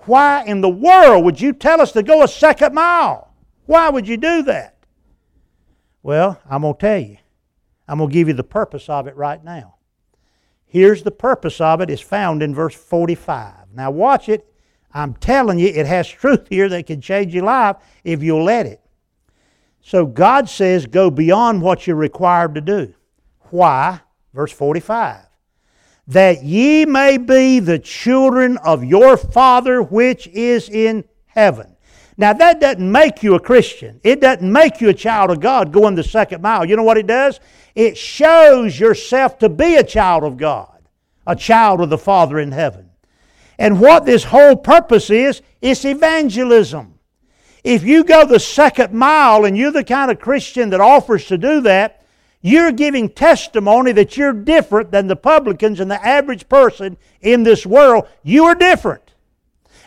Why 0.00 0.44
in 0.44 0.60
the 0.60 0.68
world 0.68 1.24
would 1.24 1.40
you 1.40 1.52
tell 1.52 1.80
us 1.80 1.92
to 1.92 2.02
go 2.02 2.22
a 2.22 2.28
second 2.28 2.74
mile? 2.74 3.32
Why 3.66 3.90
would 3.90 4.08
you 4.08 4.16
do 4.16 4.42
that? 4.44 4.76
Well, 6.02 6.40
I'm 6.48 6.62
going 6.62 6.74
to 6.74 6.80
tell 6.80 6.98
you. 6.98 7.18
I'm 7.86 7.98
going 7.98 8.08
to 8.08 8.14
give 8.14 8.28
you 8.28 8.34
the 8.34 8.44
purpose 8.44 8.88
of 8.88 9.06
it 9.06 9.16
right 9.16 9.42
now. 9.42 9.74
Here's 10.70 11.02
the 11.02 11.10
purpose 11.10 11.60
of 11.60 11.80
it 11.80 11.90
is 11.90 12.00
found 12.00 12.44
in 12.44 12.54
verse 12.54 12.76
45. 12.76 13.74
Now 13.74 13.90
watch 13.90 14.28
it. 14.28 14.46
I'm 14.92 15.14
telling 15.14 15.58
you, 15.58 15.66
it 15.66 15.84
has 15.86 16.08
truth 16.08 16.46
here 16.48 16.68
that 16.68 16.86
can 16.86 17.00
change 17.00 17.34
your 17.34 17.42
life 17.42 17.76
if 18.04 18.22
you'll 18.22 18.44
let 18.44 18.66
it. 18.66 18.80
So 19.82 20.06
God 20.06 20.48
says, 20.48 20.86
go 20.86 21.10
beyond 21.10 21.60
what 21.60 21.88
you're 21.88 21.96
required 21.96 22.54
to 22.54 22.60
do. 22.60 22.94
Why? 23.50 24.00
Verse 24.32 24.52
45. 24.52 25.26
That 26.06 26.44
ye 26.44 26.84
may 26.84 27.18
be 27.18 27.58
the 27.58 27.80
children 27.80 28.56
of 28.58 28.84
your 28.84 29.16
Father 29.16 29.82
which 29.82 30.28
is 30.28 30.68
in 30.68 31.02
heaven. 31.26 31.76
Now, 32.20 32.34
that 32.34 32.60
doesn't 32.60 32.92
make 32.92 33.22
you 33.22 33.34
a 33.34 33.40
Christian. 33.40 33.98
It 34.04 34.20
doesn't 34.20 34.52
make 34.52 34.82
you 34.82 34.90
a 34.90 34.94
child 34.94 35.30
of 35.30 35.40
God 35.40 35.72
going 35.72 35.94
the 35.94 36.04
second 36.04 36.42
mile. 36.42 36.66
You 36.66 36.76
know 36.76 36.82
what 36.82 36.98
it 36.98 37.06
does? 37.06 37.40
It 37.74 37.96
shows 37.96 38.78
yourself 38.78 39.38
to 39.38 39.48
be 39.48 39.76
a 39.76 39.82
child 39.82 40.24
of 40.24 40.36
God, 40.36 40.82
a 41.26 41.34
child 41.34 41.80
of 41.80 41.88
the 41.88 41.96
Father 41.96 42.38
in 42.38 42.52
heaven. 42.52 42.90
And 43.58 43.80
what 43.80 44.04
this 44.04 44.24
whole 44.24 44.54
purpose 44.54 45.08
is, 45.08 45.40
it's 45.62 45.86
evangelism. 45.86 46.98
If 47.64 47.84
you 47.84 48.04
go 48.04 48.26
the 48.26 48.38
second 48.38 48.92
mile 48.92 49.46
and 49.46 49.56
you're 49.56 49.70
the 49.70 49.82
kind 49.82 50.10
of 50.10 50.20
Christian 50.20 50.68
that 50.70 50.80
offers 50.82 51.24
to 51.28 51.38
do 51.38 51.62
that, 51.62 52.04
you're 52.42 52.70
giving 52.70 53.08
testimony 53.08 53.92
that 53.92 54.18
you're 54.18 54.34
different 54.34 54.90
than 54.90 55.06
the 55.06 55.16
publicans 55.16 55.80
and 55.80 55.90
the 55.90 56.06
average 56.06 56.50
person 56.50 56.98
in 57.22 57.44
this 57.44 57.64
world. 57.64 58.06
You 58.22 58.44
are 58.44 58.54
different. 58.54 59.14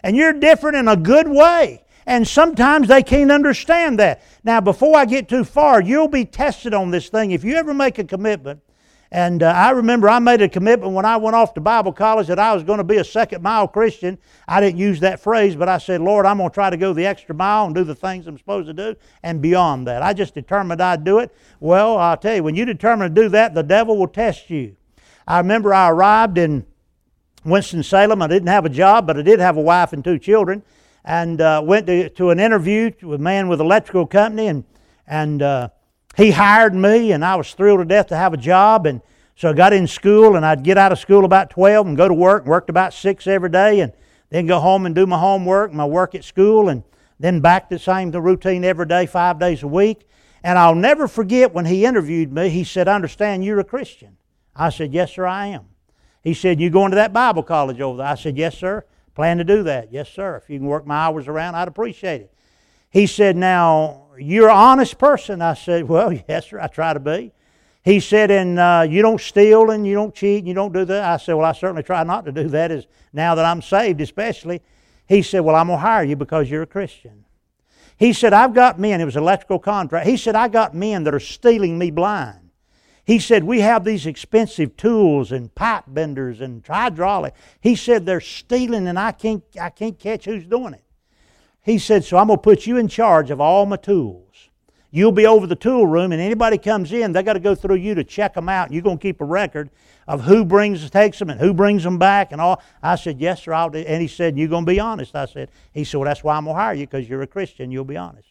And 0.01 0.17
you're 0.17 0.33
different 0.33 0.77
in 0.77 0.87
a 0.87 0.97
good 0.97 1.27
way. 1.27 1.82
And 2.05 2.27
sometimes 2.27 2.87
they 2.87 3.03
can't 3.03 3.31
understand 3.31 3.99
that. 3.99 4.21
Now, 4.43 4.59
before 4.61 4.97
I 4.97 5.05
get 5.05 5.29
too 5.29 5.43
far, 5.43 5.81
you'll 5.81 6.07
be 6.07 6.25
tested 6.25 6.73
on 6.73 6.91
this 6.91 7.09
thing. 7.09 7.31
If 7.31 7.43
you 7.43 7.55
ever 7.55 7.73
make 7.73 7.99
a 7.99 8.03
commitment 8.03 8.61
And 9.15 9.43
uh, 9.43 9.51
I 9.51 9.69
remember 9.69 10.09
I 10.09 10.17
made 10.17 10.41
a 10.41 10.49
commitment 10.49 10.91
when 10.93 11.05
I 11.05 11.17
went 11.17 11.35
off 11.35 11.53
to 11.53 11.61
Bible 11.61 11.93
college 11.93 12.25
that 12.27 12.39
I 12.39 12.51
was 12.51 12.63
going 12.63 12.79
to 12.79 12.83
be 12.83 12.97
a 12.97 13.03
second 13.03 13.43
mile 13.43 13.67
Christian. 13.67 14.17
I 14.47 14.59
didn't 14.59 14.79
use 14.79 14.99
that 15.01 15.19
phrase, 15.19 15.55
but 15.55 15.69
I 15.69 15.77
said, 15.77 16.01
Lord, 16.01 16.25
I'm 16.25 16.39
going 16.39 16.49
to 16.49 16.53
try 16.53 16.71
to 16.71 16.77
go 16.77 16.93
the 16.93 17.05
extra 17.05 17.35
mile 17.35 17.67
and 17.67 17.75
do 17.75 17.83
the 17.83 17.93
things 17.93 18.25
I'm 18.25 18.39
supposed 18.39 18.65
to 18.69 18.73
do 18.73 18.95
and 19.21 19.39
beyond 19.39 19.85
that. 19.85 20.01
I 20.01 20.13
just 20.13 20.33
determined 20.33 20.81
I'd 20.81 21.03
do 21.03 21.19
it. 21.19 21.31
Well, 21.59 21.95
I'll 21.95 22.17
tell 22.17 22.35
you, 22.35 22.41
when 22.41 22.55
you 22.55 22.65
determine 22.65 23.13
to 23.13 23.21
do 23.21 23.29
that, 23.29 23.53
the 23.53 23.61
devil 23.61 23.97
will 23.97 24.07
test 24.07 24.49
you. 24.49 24.75
I 25.27 25.37
remember 25.37 25.75
I 25.75 25.91
arrived 25.91 26.39
in 26.39 26.65
Winston-Salem. 27.45 28.19
I 28.19 28.27
didn't 28.27 28.47
have 28.47 28.65
a 28.65 28.69
job, 28.69 29.05
but 29.05 29.15
I 29.15 29.21
did 29.21 29.39
have 29.39 29.57
a 29.57 29.61
wife 29.61 29.93
and 29.93 30.03
two 30.03 30.17
children. 30.17 30.63
And 31.05 31.41
uh, 31.41 31.61
went 31.65 31.87
to, 31.87 32.09
to 32.09 32.29
an 32.29 32.39
interview 32.39 32.91
with 33.01 33.19
a 33.19 33.23
man 33.23 33.49
with 33.49 33.59
electrical 33.59 34.07
company, 34.07 34.47
and, 34.47 34.63
and 35.05 35.41
uh, 35.41 35.69
he 36.15 36.31
hired 36.31 36.73
me, 36.73 37.11
and 37.11 37.25
I 37.25 37.35
was 37.35 37.53
thrilled 37.53 37.79
to 37.79 37.85
death 37.85 38.07
to 38.07 38.17
have 38.17 38.33
a 38.33 38.37
job. 38.37 38.85
And 38.85 39.01
so 39.35 39.49
I 39.49 39.53
got 39.53 39.73
in 39.73 39.87
school, 39.87 40.35
and 40.35 40.45
I'd 40.45 40.63
get 40.63 40.77
out 40.77 40.91
of 40.91 40.99
school 40.99 41.25
about 41.25 41.49
12 41.49 41.87
and 41.87 41.97
go 41.97 42.07
to 42.07 42.13
work, 42.13 42.43
and 42.43 42.49
worked 42.49 42.69
about 42.69 42.93
6 42.93 43.27
every 43.27 43.49
day, 43.49 43.81
and 43.81 43.91
then 44.29 44.47
go 44.47 44.59
home 44.59 44.85
and 44.85 44.95
do 44.95 45.05
my 45.05 45.19
homework, 45.19 45.73
my 45.73 45.85
work 45.85 46.15
at 46.15 46.23
school, 46.23 46.69
and 46.69 46.83
then 47.19 47.39
back 47.39 47.69
the 47.69 47.79
same 47.79 48.11
the 48.11 48.21
routine 48.21 48.63
every 48.63 48.85
day, 48.85 49.05
five 49.05 49.39
days 49.39 49.63
a 49.63 49.67
week. 49.67 50.07
And 50.43 50.57
I'll 50.57 50.75
never 50.75 51.07
forget 51.07 51.53
when 51.53 51.65
he 51.65 51.85
interviewed 51.85 52.33
me, 52.33 52.49
he 52.49 52.63
said, 52.63 52.87
I 52.87 52.95
understand 52.95 53.45
you're 53.45 53.59
a 53.59 53.63
Christian. 53.63 54.17
I 54.55 54.69
said, 54.69 54.93
Yes, 54.93 55.13
sir, 55.13 55.25
I 55.25 55.47
am. 55.47 55.65
He 56.21 56.33
said, 56.33 56.59
You 56.59 56.69
going 56.69 56.91
to 56.91 56.95
that 56.95 57.13
Bible 57.13 57.43
college 57.43 57.79
over 57.79 57.97
there? 57.97 58.07
I 58.07 58.15
said, 58.15 58.37
Yes, 58.37 58.57
sir. 58.57 58.85
Plan 59.15 59.37
to 59.37 59.43
do 59.43 59.63
that. 59.63 59.91
Yes, 59.91 60.09
sir. 60.09 60.37
If 60.37 60.49
you 60.49 60.57
can 60.59 60.67
work 60.67 60.85
my 60.87 60.95
hours 60.95 61.27
around, 61.27 61.55
I'd 61.55 61.67
appreciate 61.67 62.21
it. 62.21 62.33
He 62.89 63.07
said, 63.07 63.35
Now, 63.35 64.07
you're 64.17 64.49
an 64.49 64.55
honest 64.55 64.97
person. 64.97 65.41
I 65.41 65.53
said, 65.53 65.87
Well, 65.87 66.13
yes, 66.27 66.49
sir, 66.49 66.59
I 66.59 66.67
try 66.67 66.93
to 66.93 66.99
be. 66.99 67.31
He 67.83 67.99
said, 67.99 68.31
And 68.31 68.59
uh, 68.59 68.85
you 68.89 69.01
don't 69.01 69.21
steal 69.21 69.71
and 69.71 69.85
you 69.85 69.93
don't 69.93 70.15
cheat 70.15 70.39
and 70.39 70.47
you 70.47 70.53
don't 70.53 70.73
do 70.73 70.85
that. 70.85 71.03
I 71.03 71.17
said, 71.17 71.33
Well, 71.33 71.45
I 71.45 71.51
certainly 71.51 71.83
try 71.83 72.03
not 72.03 72.25
to 72.25 72.31
do 72.31 72.47
that, 72.49 72.71
as 72.71 72.87
now 73.11 73.35
that 73.35 73.45
I'm 73.45 73.61
saved, 73.61 74.01
especially. 74.01 74.61
He 75.07 75.21
said, 75.21 75.41
Well, 75.41 75.55
I'm 75.55 75.67
going 75.67 75.79
to 75.79 75.85
hire 75.85 76.03
you 76.03 76.15
because 76.15 76.49
you're 76.49 76.63
a 76.63 76.67
Christian. 76.67 77.25
He 77.97 78.13
said, 78.13 78.33
I've 78.33 78.53
got 78.53 78.79
men, 78.79 78.99
it 78.99 79.05
was 79.05 79.15
electrical 79.15 79.59
contract. 79.59 80.07
He 80.07 80.17
said, 80.17 80.35
I 80.35 80.47
got 80.47 80.73
men 80.73 81.03
that 81.03 81.13
are 81.13 81.19
stealing 81.19 81.77
me 81.77 81.91
blind. 81.91 82.42
He 83.05 83.19
said, 83.19 83.43
We 83.43 83.59
have 83.59 83.83
these 83.83 84.05
expensive 84.05 84.77
tools 84.77 85.31
and 85.31 85.53
pipe 85.53 85.85
benders 85.87 86.39
and 86.39 86.65
hydraulic. 86.65 87.33
He 87.59 87.75
said, 87.75 88.05
They're 88.05 88.21
stealing 88.21 88.87
and 88.87 88.97
I 88.97 89.11
can't, 89.11 89.43
I 89.59 89.69
can't 89.69 89.99
catch 89.99 90.25
who's 90.25 90.45
doing 90.45 90.73
it. 90.73 90.83
He 91.61 91.79
said, 91.79 92.03
So 92.03 92.17
I'm 92.17 92.27
going 92.27 92.37
to 92.37 92.43
put 92.43 92.65
you 92.65 92.77
in 92.77 92.87
charge 92.87 93.29
of 93.29 93.41
all 93.41 93.65
my 93.65 93.75
tools. 93.75 94.49
You'll 94.95 95.11
be 95.11 95.25
over 95.25 95.47
the 95.47 95.55
tool 95.55 95.87
room, 95.87 96.11
and 96.11 96.21
anybody 96.21 96.59
comes 96.59 96.91
in, 96.91 97.13
they 97.13 97.23
got 97.23 97.33
to 97.33 97.39
go 97.39 97.55
through 97.55 97.77
you 97.77 97.95
to 97.95 98.03
check 98.03 98.35
them 98.35 98.47
out. 98.47 98.71
You're 98.71 98.83
going 98.83 98.99
to 98.99 99.01
keep 99.01 99.21
a 99.21 99.25
record 99.25 99.71
of 100.07 100.21
who 100.21 100.45
brings 100.45 100.87
takes 100.91 101.17
them 101.17 101.31
and 101.31 101.39
who 101.39 101.51
brings 101.51 101.83
them 101.83 101.97
back 101.97 102.31
and 102.31 102.39
all. 102.39 102.61
I 102.83 102.95
said, 102.95 103.19
Yes, 103.19 103.41
sir. 103.41 103.53
I'll 103.53 103.71
do. 103.71 103.79
And 103.79 104.01
he 104.01 104.07
said, 104.07 104.37
You're 104.37 104.49
going 104.49 104.65
to 104.65 104.71
be 104.71 104.79
honest. 104.79 105.15
I 105.15 105.25
said, 105.25 105.49
He 105.73 105.83
said, 105.83 105.97
Well, 105.97 106.05
that's 106.05 106.23
why 106.23 106.35
I'm 106.35 106.45
going 106.45 106.55
to 106.55 106.61
hire 106.61 106.73
you 106.73 106.85
because 106.85 107.09
you're 107.09 107.21
a 107.21 107.27
Christian. 107.27 107.71
You'll 107.71 107.85
be 107.85 107.97
honest. 107.97 108.29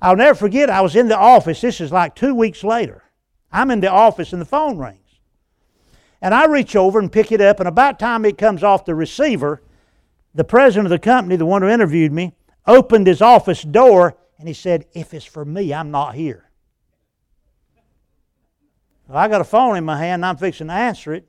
I'll 0.00 0.16
never 0.16 0.36
forget, 0.36 0.70
I 0.70 0.82
was 0.82 0.94
in 0.94 1.08
the 1.08 1.18
office. 1.18 1.60
This 1.60 1.80
is 1.80 1.90
like 1.90 2.14
two 2.14 2.34
weeks 2.34 2.62
later. 2.62 3.02
I'm 3.56 3.70
in 3.70 3.80
the 3.80 3.90
office 3.90 4.34
and 4.34 4.42
the 4.42 4.46
phone 4.46 4.76
rings. 4.76 5.00
And 6.20 6.34
I 6.34 6.44
reach 6.44 6.76
over 6.76 6.98
and 6.98 7.10
pick 7.10 7.32
it 7.32 7.40
up, 7.40 7.58
and 7.58 7.66
about 7.66 7.98
time 7.98 8.26
it 8.26 8.36
comes 8.36 8.62
off 8.62 8.84
the 8.84 8.94
receiver, 8.94 9.62
the 10.34 10.44
president 10.44 10.86
of 10.86 10.90
the 10.90 10.98
company, 10.98 11.36
the 11.36 11.46
one 11.46 11.62
who 11.62 11.68
interviewed 11.68 12.12
me, 12.12 12.34
opened 12.66 13.06
his 13.06 13.22
office 13.22 13.62
door 13.62 14.14
and 14.38 14.46
he 14.46 14.52
said, 14.52 14.84
If 14.92 15.14
it's 15.14 15.24
for 15.24 15.42
me, 15.42 15.72
I'm 15.72 15.90
not 15.90 16.14
here. 16.14 16.50
Well, 19.08 19.16
I 19.16 19.26
got 19.28 19.40
a 19.40 19.44
phone 19.44 19.76
in 19.76 19.84
my 19.84 19.96
hand 19.96 20.20
and 20.20 20.26
I'm 20.26 20.36
fixing 20.36 20.66
to 20.66 20.74
answer 20.74 21.14
it. 21.14 21.26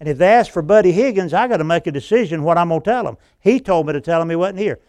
And 0.00 0.08
if 0.08 0.18
they 0.18 0.26
ask 0.26 0.50
for 0.50 0.62
Buddy 0.62 0.90
Higgins, 0.90 1.32
I 1.32 1.46
got 1.46 1.58
to 1.58 1.64
make 1.64 1.86
a 1.86 1.92
decision 1.92 2.42
what 2.42 2.58
I'm 2.58 2.70
going 2.70 2.80
to 2.80 2.90
tell 2.90 3.04
them. 3.04 3.16
He 3.38 3.60
told 3.60 3.86
me 3.86 3.92
to 3.92 4.00
tell 4.00 4.20
him 4.20 4.30
he 4.30 4.34
wasn't 4.34 4.58
here. 4.58 4.80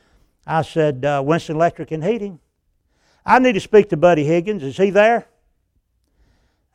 I 0.47 0.63
said, 0.63 1.05
uh, 1.05 1.21
Winston 1.23 1.57
Electric 1.57 1.91
and 1.91 2.03
Heating. 2.03 2.39
I 3.23 3.37
need 3.37 3.53
to 3.53 3.59
speak 3.59 3.89
to 3.89 3.97
Buddy 3.97 4.23
Higgins. 4.23 4.63
Is 4.63 4.77
he 4.77 4.89
there? 4.89 5.27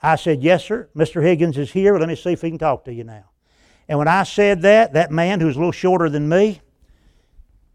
I 0.02 0.16
said, 0.16 0.42
Yes, 0.42 0.64
sir. 0.64 0.88
Mr. 0.96 1.22
Higgins 1.22 1.58
is 1.58 1.72
here. 1.72 1.98
Let 1.98 2.08
me 2.08 2.16
see 2.16 2.32
if 2.32 2.42
he 2.42 2.50
can 2.50 2.58
talk 2.58 2.84
to 2.84 2.92
you 2.92 3.04
now. 3.04 3.24
And 3.88 3.98
when 3.98 4.08
I 4.08 4.24
said 4.24 4.62
that, 4.62 4.92
that 4.94 5.10
man 5.10 5.40
who 5.40 5.46
was 5.46 5.56
a 5.56 5.58
little 5.58 5.72
shorter 5.72 6.08
than 6.08 6.28
me, 6.28 6.60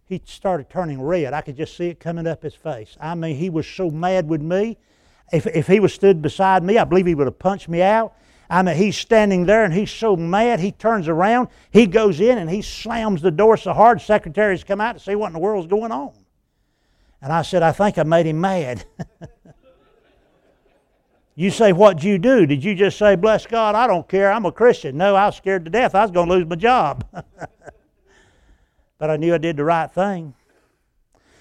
he 0.05 0.21
started 0.25 0.69
turning 0.69 1.01
red. 1.01 1.33
I 1.33 1.41
could 1.41 1.55
just 1.55 1.77
see 1.77 1.87
it 1.87 1.99
coming 1.99 2.27
up 2.27 2.43
his 2.43 2.53
face. 2.53 2.97
I 2.99 3.15
mean, 3.15 3.37
he 3.37 3.49
was 3.49 3.65
so 3.65 3.89
mad 3.89 4.27
with 4.27 4.41
me. 4.41 4.77
If, 5.31 5.47
if 5.47 5.67
he 5.67 5.79
was 5.79 5.93
stood 5.93 6.21
beside 6.21 6.63
me, 6.63 6.77
I 6.77 6.83
believe 6.83 7.05
he 7.05 7.15
would 7.15 7.27
have 7.27 7.39
punched 7.39 7.69
me 7.69 7.81
out. 7.81 8.13
I 8.49 8.61
mean, 8.63 8.75
he's 8.75 8.97
standing 8.97 9.45
there 9.45 9.63
and 9.63 9.73
he's 9.73 9.89
so 9.89 10.17
mad, 10.17 10.59
he 10.59 10.73
turns 10.73 11.07
around, 11.07 11.47
he 11.71 11.87
goes 11.87 12.19
in 12.19 12.37
and 12.37 12.49
he 12.49 12.61
slams 12.61 13.21
the 13.21 13.31
door 13.31 13.55
so 13.55 13.71
hard, 13.71 14.01
secretaries 14.01 14.65
come 14.65 14.81
out 14.81 14.91
to 14.91 14.99
see 14.99 15.15
what 15.15 15.27
in 15.27 15.33
the 15.33 15.39
world's 15.39 15.67
going 15.67 15.93
on. 15.93 16.11
And 17.21 17.31
I 17.31 17.43
said, 17.43 17.63
I 17.63 17.71
think 17.71 17.97
I 17.97 18.03
made 18.03 18.25
him 18.25 18.41
mad. 18.41 18.83
You 21.41 21.49
say, 21.49 21.73
What'd 21.73 22.03
you 22.03 22.19
do? 22.19 22.45
Did 22.45 22.63
you 22.63 22.75
just 22.75 22.99
say, 22.99 23.15
Bless 23.15 23.47
God, 23.47 23.73
I 23.73 23.87
don't 23.87 24.07
care, 24.07 24.31
I'm 24.31 24.45
a 24.45 24.51
Christian? 24.51 24.95
No, 24.95 25.15
I 25.15 25.25
was 25.25 25.37
scared 25.37 25.65
to 25.65 25.71
death. 25.71 25.95
I 25.95 26.03
was 26.03 26.11
going 26.11 26.29
to 26.29 26.35
lose 26.35 26.45
my 26.45 26.55
job. 26.55 27.03
but 28.99 29.09
I 29.09 29.17
knew 29.17 29.33
I 29.33 29.39
did 29.39 29.57
the 29.57 29.63
right 29.63 29.91
thing. 29.91 30.35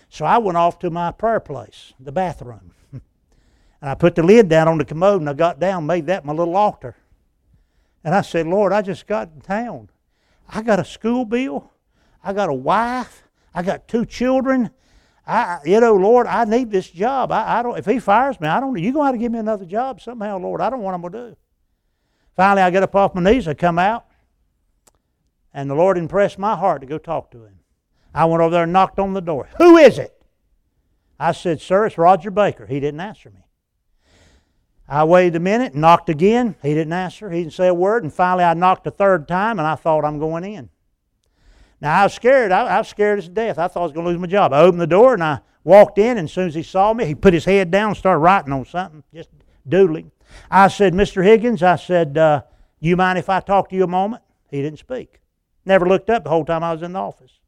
So 0.08 0.24
I 0.24 0.38
went 0.38 0.56
off 0.56 0.78
to 0.78 0.90
my 0.90 1.12
prayer 1.12 1.38
place, 1.38 1.92
the 2.00 2.12
bathroom. 2.12 2.72
and 2.92 3.02
I 3.82 3.94
put 3.94 4.14
the 4.14 4.22
lid 4.22 4.48
down 4.48 4.68
on 4.68 4.78
the 4.78 4.86
commode 4.86 5.20
and 5.20 5.28
I 5.28 5.34
got 5.34 5.60
down, 5.60 5.84
made 5.84 6.06
that 6.06 6.24
my 6.24 6.32
little 6.32 6.56
altar. 6.56 6.96
And 8.02 8.14
I 8.14 8.22
said, 8.22 8.46
Lord, 8.46 8.72
I 8.72 8.80
just 8.80 9.06
got 9.06 9.28
in 9.34 9.42
town. 9.42 9.90
I 10.48 10.62
got 10.62 10.80
a 10.80 10.84
school 10.84 11.26
bill. 11.26 11.70
I 12.24 12.32
got 12.32 12.48
a 12.48 12.54
wife. 12.54 13.24
I 13.54 13.62
got 13.62 13.86
two 13.86 14.06
children. 14.06 14.70
I, 15.30 15.60
you 15.64 15.78
know, 15.78 15.94
Lord, 15.94 16.26
I 16.26 16.44
need 16.44 16.72
this 16.72 16.90
job. 16.90 17.30
I, 17.30 17.60
I 17.60 17.62
don't. 17.62 17.78
If 17.78 17.86
He 17.86 18.00
fires 18.00 18.40
me, 18.40 18.48
I 18.48 18.58
don't. 18.58 18.76
You're 18.76 18.92
gonna 18.92 19.04
have 19.04 19.14
to 19.14 19.18
give 19.18 19.30
me 19.30 19.38
another 19.38 19.64
job 19.64 20.00
somehow, 20.00 20.38
Lord. 20.38 20.60
I 20.60 20.70
don't 20.70 20.82
want 20.82 20.96
him 20.96 21.12
to 21.12 21.18
do. 21.30 21.36
Finally, 22.34 22.62
I 22.62 22.70
get 22.70 22.82
up 22.82 22.96
off 22.96 23.14
my 23.14 23.22
knees. 23.22 23.46
I 23.46 23.54
come 23.54 23.78
out, 23.78 24.06
and 25.54 25.70
the 25.70 25.74
Lord 25.74 25.98
impressed 25.98 26.36
my 26.36 26.56
heart 26.56 26.80
to 26.80 26.86
go 26.86 26.98
talk 26.98 27.30
to 27.30 27.44
him. 27.44 27.60
I 28.12 28.24
went 28.24 28.42
over 28.42 28.50
there 28.50 28.64
and 28.64 28.72
knocked 28.72 28.98
on 28.98 29.12
the 29.12 29.20
door. 29.20 29.48
Who 29.58 29.76
is 29.76 29.98
it? 29.98 30.20
I 31.20 31.30
said, 31.30 31.60
Sir, 31.60 31.86
it's 31.86 31.96
Roger 31.96 32.32
Baker. 32.32 32.66
He 32.66 32.80
didn't 32.80 33.00
answer 33.00 33.30
me. 33.30 33.44
I 34.88 35.04
waited 35.04 35.36
a 35.36 35.40
minute, 35.40 35.76
knocked 35.76 36.08
again. 36.08 36.56
He 36.60 36.74
didn't 36.74 36.92
answer. 36.92 37.30
He 37.30 37.42
didn't 37.42 37.52
say 37.52 37.68
a 37.68 37.74
word. 37.74 38.02
And 38.02 38.12
finally, 38.12 38.42
I 38.42 38.54
knocked 38.54 38.88
a 38.88 38.90
third 38.90 39.28
time, 39.28 39.60
and 39.60 39.68
I 39.68 39.76
thought 39.76 40.04
I'm 40.04 40.18
going 40.18 40.42
in. 40.42 40.70
Now 41.80 42.00
I 42.00 42.04
was 42.04 42.14
scared. 42.14 42.52
I, 42.52 42.62
I 42.62 42.78
was 42.78 42.88
scared 42.88 43.18
as 43.18 43.28
death. 43.28 43.58
I 43.58 43.68
thought 43.68 43.80
I 43.80 43.84
was 43.84 43.92
going 43.92 44.04
to 44.04 44.10
lose 44.10 44.20
my 44.20 44.26
job. 44.26 44.52
I 44.52 44.60
opened 44.60 44.80
the 44.80 44.86
door 44.86 45.14
and 45.14 45.22
I 45.24 45.40
walked 45.64 45.98
in, 45.98 46.18
and 46.18 46.26
as 46.26 46.32
soon 46.32 46.48
as 46.48 46.54
he 46.54 46.62
saw 46.62 46.92
me, 46.92 47.06
he 47.06 47.14
put 47.14 47.34
his 47.34 47.44
head 47.44 47.70
down 47.70 47.88
and 47.88 47.96
started 47.96 48.18
writing 48.18 48.52
on 48.52 48.64
something, 48.64 49.02
just 49.14 49.30
doodling. 49.68 50.10
I 50.50 50.68
said, 50.68 50.94
Mr. 50.94 51.24
Higgins, 51.24 51.62
I 51.62 51.76
said, 51.76 52.16
uh, 52.16 52.42
you 52.80 52.96
mind 52.96 53.18
if 53.18 53.28
I 53.28 53.40
talk 53.40 53.68
to 53.70 53.76
you 53.76 53.84
a 53.84 53.88
moment? 53.88 54.22
He 54.50 54.62
didn't 54.62 54.78
speak. 54.78 55.20
Never 55.64 55.86
looked 55.86 56.10
up 56.10 56.24
the 56.24 56.30
whole 56.30 56.44
time 56.44 56.62
I 56.62 56.72
was 56.72 56.82
in 56.82 56.92
the 56.92 56.98
office. 56.98 57.38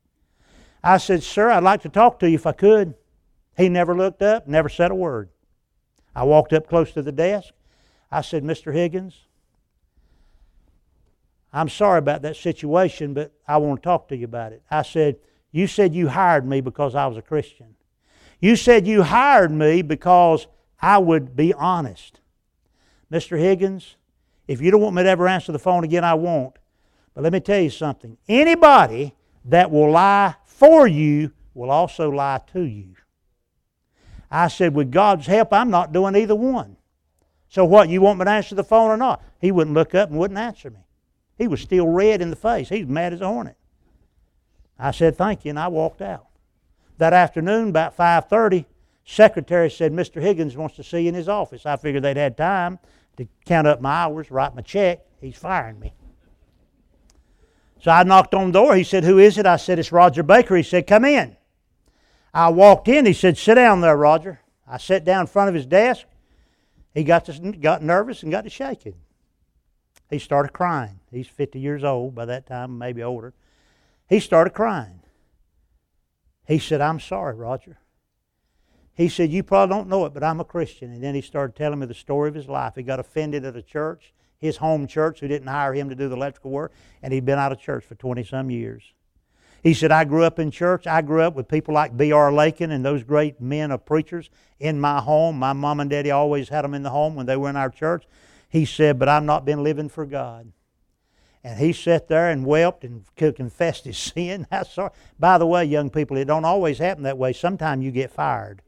I 0.85 0.99
said, 0.99 1.23
Sir, 1.23 1.51
I'd 1.51 1.62
like 1.62 1.83
to 1.83 1.88
talk 1.88 2.18
to 2.21 2.29
you 2.29 2.35
if 2.35 2.47
I 2.47 2.53
could. 2.53 2.95
He 3.57 3.68
never 3.68 3.97
looked 3.97 4.23
up, 4.23 4.47
never 4.47 4.68
said 4.68 4.90
a 4.90 4.95
word. 4.95 5.29
I 6.14 6.25
walked 6.25 6.53
up 6.53 6.68
close 6.68 6.92
to 6.92 7.03
the 7.03 7.12
desk. 7.12 7.53
I 8.11 8.21
said, 8.21 8.45
Mr. 8.45 8.73
Higgins, 8.75 9.27
I'm 11.53 11.69
sorry 11.69 11.99
about 11.99 12.23
that 12.23 12.37
situation, 12.37 13.12
but 13.15 13.33
I 13.47 13.59
want 13.59 13.83
to 13.83 13.85
talk 13.85 14.09
to 14.09 14.17
you 14.17 14.25
about 14.25 14.53
it. 14.53 14.62
I 14.71 14.83
said, 14.83 15.17
You 15.51 15.67
said 15.67 15.95
you 15.95 16.09
hired 16.09 16.47
me 16.47 16.61
because 16.61 16.95
I 16.95 17.07
was 17.07 17.17
a 17.17 17.23
Christian. 17.23 17.75
You 18.41 18.57
said 18.57 18.87
you 18.87 19.03
hired 19.03 19.53
me 19.53 19.83
because 19.83 20.47
I 20.81 20.99
would 20.99 21.37
be 21.37 21.53
honest. 21.55 22.21
Mr. 23.12 23.38
Higgins, 23.38 23.97
if 24.49 24.61
you 24.61 24.71
don't 24.71 24.81
want 24.81 24.97
me 24.97 25.03
to 25.03 25.09
ever 25.09 25.29
answer 25.29 25.53
the 25.53 25.59
phone 25.59 25.85
again, 25.85 26.05
I 26.05 26.15
won't. 26.15 26.57
But 27.15 27.23
let 27.23 27.33
me 27.33 27.41
tell 27.41 27.61
you 27.61 27.71
something. 27.71 28.17
Anybody 28.29 29.15
that 29.45 29.71
will 29.71 29.91
lie 29.91 30.35
for 30.45 30.87
you 30.87 31.33
will 31.55 31.71
also 31.71 32.11
lie 32.11 32.41
to 32.53 32.62
you. 32.62 32.95
I 34.31 34.49
said, 34.49 34.75
with 34.75 34.91
God's 34.91 35.27
help, 35.27 35.53
I'm 35.53 35.71
not 35.71 35.93
doing 35.93 36.17
either 36.17 36.35
one. 36.35 36.79
So 37.49 37.67
what, 37.67 37.91
you 37.91 38.01
want 38.01 38.19
me 38.19 38.25
to 38.25 38.31
answer 38.31 38.55
the 38.55 38.65
phone 38.65 38.91
or 38.91 38.97
not? 38.97 39.23
He 39.38 39.53
wouldn't 39.53 39.75
look 39.75 39.95
up 39.95 40.09
and 40.09 40.19
wouldn't 40.19 40.38
answer 40.38 40.71
me. 40.71 40.79
He 41.42 41.48
was 41.48 41.61
still 41.61 41.88
red 41.88 42.22
in 42.22 42.31
the 42.31 42.37
face. 42.37 42.68
He 42.68 42.85
was 42.85 42.88
mad 42.88 43.12
as 43.12 43.20
a 43.20 43.26
hornet. 43.26 43.57
I 44.78 44.92
said, 44.92 45.16
thank 45.16 45.44
you, 45.44 45.50
and 45.50 45.59
I 45.59 45.66
walked 45.66 46.00
out. 46.00 46.26
That 46.98 47.12
afternoon, 47.12 47.70
about 47.70 47.96
5.30, 47.96 48.64
secretary 49.05 49.68
said, 49.68 49.92
Mr. 49.92 50.22
Higgins 50.22 50.57
wants 50.57 50.76
to 50.76 50.85
see 50.85 51.00
you 51.00 51.09
in 51.09 51.16
his 51.16 51.28
office. 51.28 51.66
I 51.66 51.74
figured 51.74 52.05
they'd 52.05 52.16
had 52.16 52.37
time 52.37 52.78
to 53.16 53.26
count 53.44 53.66
up 53.66 53.81
my 53.81 53.90
hours, 53.90 54.31
write 54.31 54.55
my 54.55 54.62
check. 54.62 55.00
He's 55.20 55.37
firing 55.37 55.81
me. 55.81 55.92
So 57.81 57.90
I 57.90 58.05
knocked 58.05 58.35
on 58.35 58.52
the 58.52 58.61
door. 58.61 58.76
He 58.76 58.85
said, 58.85 59.02
Who 59.02 59.18
is 59.18 59.37
it? 59.37 59.44
I 59.44 59.57
said, 59.57 59.81
It's 59.81 59.90
Roger 59.90 60.22
Baker. 60.22 60.55
He 60.55 60.62
said, 60.62 60.87
Come 60.87 61.05
in. 61.05 61.37
I 62.33 62.50
walked 62.50 62.87
in. 62.87 63.05
He 63.05 63.14
said, 63.14 63.37
Sit 63.37 63.57
down 63.57 63.81
there, 63.81 63.96
Roger. 63.96 64.38
I 64.64 64.78
sat 64.78 65.05
down 65.05 65.22
in 65.22 65.26
front 65.26 65.48
of 65.48 65.57
his 65.57 65.66
desk. 65.66 66.07
He 66.94 67.02
got, 67.02 67.24
to, 67.24 67.33
got 67.50 67.83
nervous 67.83 68.22
and 68.22 68.31
got 68.31 68.44
to 68.44 68.50
shaking. 68.50 68.94
He 70.12 70.18
started 70.18 70.53
crying. 70.53 71.01
He's 71.11 71.27
50 71.27 71.59
years 71.59 71.83
old 71.83 72.14
by 72.14 72.27
that 72.27 72.46
time, 72.46 72.77
maybe 72.77 73.03
older. 73.03 73.33
He 74.09 74.20
started 74.20 74.51
crying. 74.51 75.01
He 76.46 76.59
said, 76.59 76.83
I'm 76.83 77.01
sorry, 77.01 77.35
Roger. 77.35 77.79
He 78.94 79.09
said, 79.09 79.31
You 79.31 79.42
probably 79.42 79.75
don't 79.75 79.88
know 79.88 80.05
it, 80.05 80.12
but 80.12 80.22
I'm 80.22 80.38
a 80.38 80.44
Christian. 80.44 80.92
And 80.92 81.03
then 81.03 81.14
he 81.14 81.22
started 81.22 81.57
telling 81.57 81.79
me 81.79 81.87
the 81.87 81.94
story 81.94 82.29
of 82.29 82.35
his 82.35 82.46
life. 82.46 82.75
He 82.77 82.83
got 82.83 83.01
offended 83.01 83.46
at 83.46 83.57
a 83.57 83.62
church, 83.62 84.12
his 84.37 84.59
home 84.59 84.87
church, 84.87 85.20
who 85.20 85.29
didn't 85.29 85.48
hire 85.48 85.72
him 85.72 85.88
to 85.88 85.94
do 85.94 86.11
the 86.11 86.16
electrical 86.16 86.51
work, 86.51 86.72
and 87.03 87.12
he'd 87.12 87.25
been 87.25 87.38
out 87.38 87.53
of 87.53 87.59
church 87.59 87.85
for 87.85 87.94
20 87.94 88.22
some 88.25 88.51
years. 88.51 88.92
He 89.62 89.72
said, 89.72 89.92
I 89.92 90.05
grew 90.05 90.25
up 90.25 90.38
in 90.38 90.51
church. 90.51 90.87
I 90.87 91.01
grew 91.01 91.22
up 91.22 91.35
with 91.35 91.48
people 91.48 91.72
like 91.72 91.96
B.R. 91.96 92.33
Lakin 92.33 92.72
and 92.72 92.85
those 92.85 93.05
great 93.05 93.40
men 93.40 93.70
of 93.70 93.87
preachers 93.87 94.29
in 94.59 94.79
my 94.79 95.01
home. 95.01 95.38
My 95.38 95.53
mom 95.53 95.81
and 95.81 95.88
daddy 95.88 96.11
always 96.11 96.51
had 96.51 96.62
them 96.62 96.75
in 96.75 96.83
the 96.83 96.90
home 96.90 97.14
when 97.14 97.27
they 97.27 97.37
were 97.37 97.48
in 97.48 97.57
our 97.57 97.70
church. 97.70 98.05
He 98.53 98.67
said, 98.67 98.99
But 98.99 99.09
I've 99.09 99.25
not 99.25 99.47
been 99.47 99.65
living 99.65 99.88
for 99.88 100.05
God. 100.05 100.53
And 101.43 101.59
he 101.59 101.73
sat 101.73 102.07
there 102.07 102.29
and 102.29 102.45
wept 102.45 102.85
and 102.85 103.07
confessed 103.17 103.87
his 103.87 103.97
sin. 104.15 104.47
sorry. 104.71 104.91
By 105.19 105.38
the 105.38 105.47
way, 105.47 105.65
young 105.65 105.88
people, 105.88 106.19
it 106.19 106.27
don't 106.27 106.45
always 106.45 106.77
happen 106.77 107.03
that 107.05 107.17
way. 107.17 107.33
Sometimes 107.33 107.83
you 107.83 107.91
get 107.91 108.11
fired. 108.11 108.61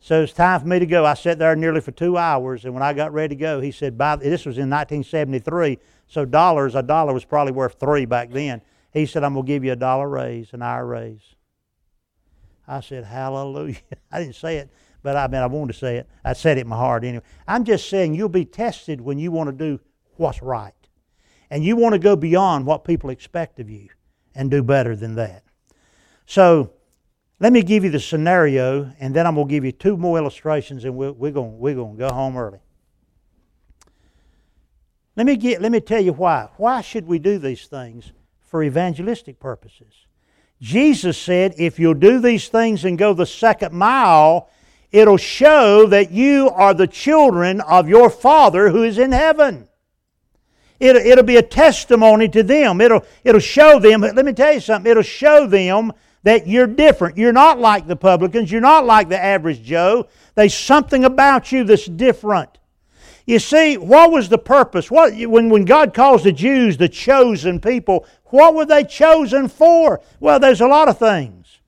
So 0.00 0.22
it's 0.22 0.32
time 0.32 0.60
for 0.60 0.66
me 0.66 0.78
to 0.78 0.86
go. 0.86 1.04
I 1.04 1.12
sat 1.12 1.38
there 1.38 1.54
nearly 1.56 1.82
for 1.82 1.90
two 1.90 2.16
hours, 2.16 2.64
and 2.64 2.72
when 2.72 2.82
I 2.82 2.94
got 2.94 3.12
ready 3.12 3.36
to 3.36 3.40
go, 3.40 3.60
he 3.60 3.70
said, 3.70 3.96
by, 3.96 4.16
this 4.16 4.46
was 4.46 4.56
in 4.56 4.68
1973, 4.68 5.78
so 6.08 6.24
dollars, 6.24 6.74
a 6.74 6.82
dollar 6.82 7.14
was 7.14 7.24
probably 7.24 7.52
worth 7.52 7.78
three 7.80 8.04
back 8.04 8.30
then. 8.30 8.60
He 8.92 9.06
said, 9.06 9.24
I'm 9.24 9.32
going 9.34 9.46
to 9.46 9.46
give 9.46 9.64
you 9.64 9.72
a 9.72 9.76
dollar 9.76 10.08
raise, 10.08 10.52
an 10.52 10.60
hour 10.60 10.86
raise. 10.86 11.36
I 12.68 12.80
said, 12.80 13.04
hallelujah. 13.04 13.76
I 14.12 14.20
didn't 14.20 14.36
say 14.36 14.58
it, 14.58 14.70
but 15.04 15.16
I 15.16 15.28
mean, 15.28 15.42
I 15.42 15.46
wanted 15.46 15.74
to 15.74 15.78
say 15.78 15.98
it. 15.98 16.08
I 16.24 16.32
said 16.32 16.56
it 16.56 16.62
in 16.62 16.68
my 16.68 16.76
heart 16.76 17.04
anyway. 17.04 17.22
I'm 17.46 17.64
just 17.64 17.90
saying 17.90 18.14
you'll 18.14 18.30
be 18.30 18.46
tested 18.46 19.02
when 19.02 19.18
you 19.18 19.30
want 19.30 19.50
to 19.50 19.52
do 19.52 19.78
what's 20.16 20.42
right. 20.42 20.72
And 21.50 21.62
you 21.62 21.76
want 21.76 21.92
to 21.92 21.98
go 21.98 22.16
beyond 22.16 22.64
what 22.64 22.84
people 22.84 23.10
expect 23.10 23.60
of 23.60 23.68
you 23.68 23.90
and 24.34 24.50
do 24.50 24.62
better 24.62 24.96
than 24.96 25.14
that. 25.16 25.44
So, 26.26 26.72
let 27.38 27.52
me 27.52 27.62
give 27.62 27.84
you 27.84 27.90
the 27.90 28.00
scenario, 28.00 28.90
and 28.98 29.14
then 29.14 29.26
I'm 29.26 29.34
going 29.34 29.48
to 29.48 29.50
give 29.52 29.64
you 29.64 29.72
two 29.72 29.98
more 29.98 30.16
illustrations, 30.16 30.84
and 30.84 30.96
we're, 30.96 31.12
we're 31.12 31.32
going 31.32 31.58
we're 31.58 31.74
going 31.74 31.96
to 31.96 32.08
go 32.08 32.14
home 32.14 32.38
early. 32.38 32.60
Let 35.16 35.26
me, 35.26 35.36
get, 35.36 35.60
let 35.60 35.70
me 35.70 35.80
tell 35.80 36.00
you 36.00 36.14
why. 36.14 36.48
Why 36.56 36.80
should 36.80 37.06
we 37.06 37.18
do 37.18 37.38
these 37.38 37.66
things? 37.66 38.12
For 38.40 38.62
evangelistic 38.62 39.38
purposes. 39.38 40.06
Jesus 40.60 41.18
said, 41.18 41.54
if 41.58 41.78
you'll 41.78 41.94
do 41.94 42.20
these 42.20 42.48
things 42.48 42.84
and 42.84 42.96
go 42.96 43.12
the 43.12 43.26
second 43.26 43.74
mile, 43.74 44.48
it'll 44.94 45.16
show 45.16 45.86
that 45.86 46.12
you 46.12 46.48
are 46.50 46.72
the 46.72 46.86
children 46.86 47.60
of 47.62 47.88
your 47.88 48.08
Father 48.08 48.70
who 48.70 48.84
is 48.84 48.96
in 48.96 49.10
heaven. 49.10 49.68
It'll, 50.78 51.02
it'll 51.02 51.24
be 51.24 51.36
a 51.36 51.42
testimony 51.42 52.28
to 52.28 52.44
them. 52.44 52.80
It'll, 52.80 53.04
it'll 53.24 53.40
show 53.40 53.80
them, 53.80 54.02
let 54.02 54.24
me 54.24 54.32
tell 54.32 54.52
you 54.52 54.60
something, 54.60 54.88
it'll 54.88 55.02
show 55.02 55.48
them 55.48 55.92
that 56.22 56.46
you're 56.46 56.68
different. 56.68 57.18
You're 57.18 57.32
not 57.32 57.58
like 57.58 57.88
the 57.88 57.96
publicans. 57.96 58.52
You're 58.52 58.60
not 58.60 58.86
like 58.86 59.08
the 59.08 59.22
average 59.22 59.64
Joe. 59.64 60.06
There's 60.36 60.54
something 60.54 61.04
about 61.04 61.50
you 61.50 61.64
that's 61.64 61.86
different. 61.86 62.58
You 63.26 63.40
see, 63.40 63.76
what 63.76 64.12
was 64.12 64.28
the 64.28 64.38
purpose? 64.38 64.92
What, 64.92 65.12
when, 65.14 65.48
when 65.48 65.64
God 65.64 65.92
calls 65.92 66.22
the 66.22 66.32
Jews 66.32 66.76
the 66.76 66.88
chosen 66.88 67.58
people, 67.58 68.06
what 68.26 68.54
were 68.54 68.66
they 68.66 68.84
chosen 68.84 69.48
for? 69.48 70.02
Well, 70.20 70.38
there's 70.38 70.60
a 70.60 70.68
lot 70.68 70.88
of 70.88 70.98
things. 70.98 71.58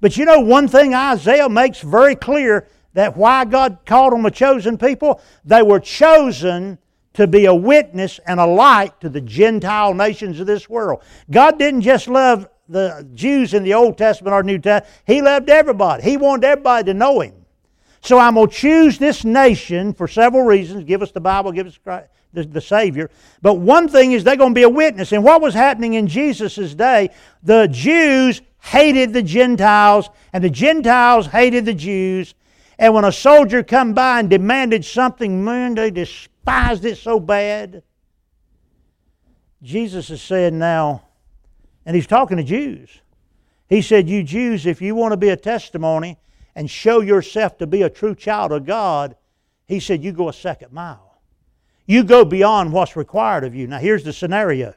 But 0.00 0.16
you 0.16 0.24
know, 0.24 0.40
one 0.40 0.68
thing 0.68 0.94
Isaiah 0.94 1.48
makes 1.48 1.80
very 1.80 2.14
clear 2.14 2.68
that 2.96 3.14
why 3.14 3.44
God 3.44 3.80
called 3.84 4.14
them 4.14 4.24
a 4.24 4.30
chosen 4.30 4.78
people? 4.78 5.20
They 5.44 5.60
were 5.60 5.80
chosen 5.80 6.78
to 7.12 7.26
be 7.26 7.44
a 7.44 7.54
witness 7.54 8.18
and 8.26 8.40
a 8.40 8.46
light 8.46 8.98
to 9.02 9.10
the 9.10 9.20
Gentile 9.20 9.92
nations 9.92 10.40
of 10.40 10.46
this 10.46 10.68
world. 10.68 11.02
God 11.30 11.58
didn't 11.58 11.82
just 11.82 12.08
love 12.08 12.48
the 12.70 13.06
Jews 13.14 13.52
in 13.52 13.64
the 13.64 13.74
Old 13.74 13.98
Testament 13.98 14.32
or 14.32 14.42
New 14.42 14.58
Testament. 14.58 15.02
He 15.06 15.20
loved 15.20 15.50
everybody. 15.50 16.02
He 16.04 16.16
wanted 16.16 16.46
everybody 16.46 16.84
to 16.86 16.94
know 16.94 17.20
Him. 17.20 17.34
So 18.00 18.18
I'm 18.18 18.34
going 18.34 18.48
to 18.48 18.54
choose 18.54 18.98
this 18.98 19.26
nation 19.26 19.92
for 19.92 20.08
several 20.08 20.44
reasons. 20.44 20.84
Give 20.84 21.02
us 21.02 21.12
the 21.12 21.20
Bible, 21.20 21.52
give 21.52 21.66
us 21.66 21.76
Christ, 21.76 22.08
the, 22.32 22.44
the 22.44 22.62
Savior. 22.62 23.10
But 23.42 23.54
one 23.54 23.88
thing 23.88 24.12
is 24.12 24.24
they're 24.24 24.36
going 24.36 24.54
to 24.54 24.58
be 24.58 24.62
a 24.62 24.70
witness. 24.70 25.12
And 25.12 25.22
what 25.22 25.42
was 25.42 25.52
happening 25.52 25.94
in 25.94 26.06
Jesus' 26.06 26.74
day, 26.74 27.10
the 27.42 27.68
Jews 27.68 28.40
hated 28.60 29.12
the 29.12 29.22
Gentiles, 29.22 30.08
and 30.32 30.42
the 30.42 30.50
Gentiles 30.50 31.26
hated 31.26 31.66
the 31.66 31.74
Jews. 31.74 32.34
And 32.78 32.92
when 32.94 33.04
a 33.04 33.12
soldier 33.12 33.62
come 33.62 33.94
by 33.94 34.20
and 34.20 34.28
demanded 34.28 34.84
something, 34.84 35.44
man, 35.44 35.74
they 35.74 35.90
despised 35.90 36.84
it 36.84 36.98
so 36.98 37.18
bad. 37.18 37.82
Jesus 39.62 40.10
is 40.10 40.20
saying 40.20 40.58
now, 40.58 41.02
and 41.86 41.96
he's 41.96 42.06
talking 42.06 42.36
to 42.36 42.42
Jews. 42.42 43.00
He 43.68 43.80
said, 43.82 44.08
You 44.08 44.22
Jews, 44.22 44.66
if 44.66 44.82
you 44.82 44.94
want 44.94 45.12
to 45.12 45.16
be 45.16 45.30
a 45.30 45.36
testimony 45.36 46.18
and 46.54 46.70
show 46.70 47.00
yourself 47.00 47.58
to 47.58 47.66
be 47.66 47.82
a 47.82 47.90
true 47.90 48.14
child 48.14 48.52
of 48.52 48.66
God, 48.66 49.16
he 49.66 49.80
said, 49.80 50.04
You 50.04 50.12
go 50.12 50.28
a 50.28 50.32
second 50.32 50.72
mile. 50.72 51.20
You 51.86 52.04
go 52.04 52.24
beyond 52.24 52.72
what's 52.72 52.96
required 52.96 53.44
of 53.44 53.54
you. 53.54 53.66
Now, 53.66 53.78
here's 53.78 54.04
the 54.04 54.12
scenario. 54.12 54.74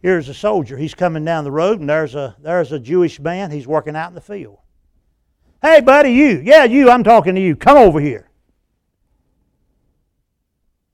Here's 0.00 0.28
a 0.28 0.34
soldier. 0.34 0.76
He's 0.76 0.94
coming 0.94 1.24
down 1.24 1.44
the 1.44 1.50
road, 1.50 1.80
and 1.80 1.88
there's 1.88 2.14
a, 2.14 2.36
there's 2.40 2.70
a 2.70 2.78
Jewish 2.78 3.18
man. 3.18 3.50
He's 3.50 3.66
working 3.66 3.96
out 3.96 4.08
in 4.08 4.14
the 4.14 4.20
field. 4.20 4.58
Hey, 5.60 5.80
buddy, 5.80 6.12
you. 6.12 6.40
Yeah, 6.44 6.64
you. 6.64 6.90
I'm 6.90 7.02
talking 7.02 7.34
to 7.34 7.40
you. 7.40 7.56
Come 7.56 7.76
over 7.76 8.00
here. 8.00 8.28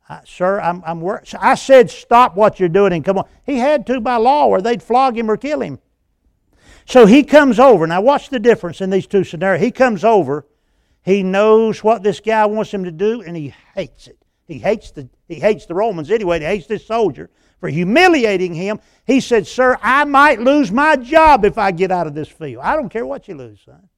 I, 0.09 0.21
sir, 0.25 0.61
I'm, 0.61 0.83
I'm 0.87 1.01
work. 1.01 1.27
I 1.39 1.55
said, 1.55 1.91
stop 1.91 2.37
what 2.37 2.61
you're 2.61 2.69
doing 2.69 2.93
and 2.93 3.05
come 3.05 3.19
on. 3.19 3.27
He 3.45 3.59
had 3.59 3.87
to 3.87 4.01
by 4.01 4.17
law, 4.17 4.47
or 4.47 4.61
they'd 4.61 4.83
flog 4.83 5.17
him 5.17 5.31
or 5.31 5.37
kill 5.37 5.61
him. 5.61 5.79
So 6.87 7.07
he 7.07 7.23
comes 7.23 7.59
over. 7.59 7.87
Now, 7.87 8.03
watch 8.03 8.29
the 8.29 8.39
difference 8.39 8.81
in 8.81 8.91
these 8.91 9.07
two 9.07 9.25
scenarios. 9.25 9.63
He 9.63 9.71
comes 9.71 10.05
over. 10.05 10.47
He 11.03 11.23
knows 11.23 11.83
what 11.83 12.03
this 12.03 12.21
guy 12.21 12.45
wants 12.47 12.73
him 12.73 12.85
to 12.85 12.91
do, 12.91 13.23
and 13.23 13.37
he 13.37 13.55
hates 13.75 14.07
it. 14.07 14.19
He 14.47 14.59
hates 14.59 14.91
the, 14.91 15.09
he 15.27 15.37
hates 15.37 15.67
the 15.67 15.75
Romans 15.75 16.11
anyway. 16.11 16.39
He 16.41 16.45
hates 16.45 16.67
this 16.67 16.87
soldier 16.87 17.31
for 17.61 17.71
humiliating 17.71 18.53
him. 18.55 18.81
He 19.07 19.21
said, 19.21 19.47
Sir, 19.47 19.79
I 19.83 20.05
might 20.05 20.41
lose 20.41 20.71
my 20.71 20.97
job 20.97 21.45
if 21.47 21.57
I 21.57 21.71
get 21.71 21.91
out 21.91 22.07
of 22.07 22.15
this 22.15 22.29
field. 22.29 22.63
I 22.63 22.77
don't 22.77 22.91
care 22.91 23.07
what 23.07 23.27
you 23.29 23.35
lose, 23.35 23.61
son. 23.65 23.89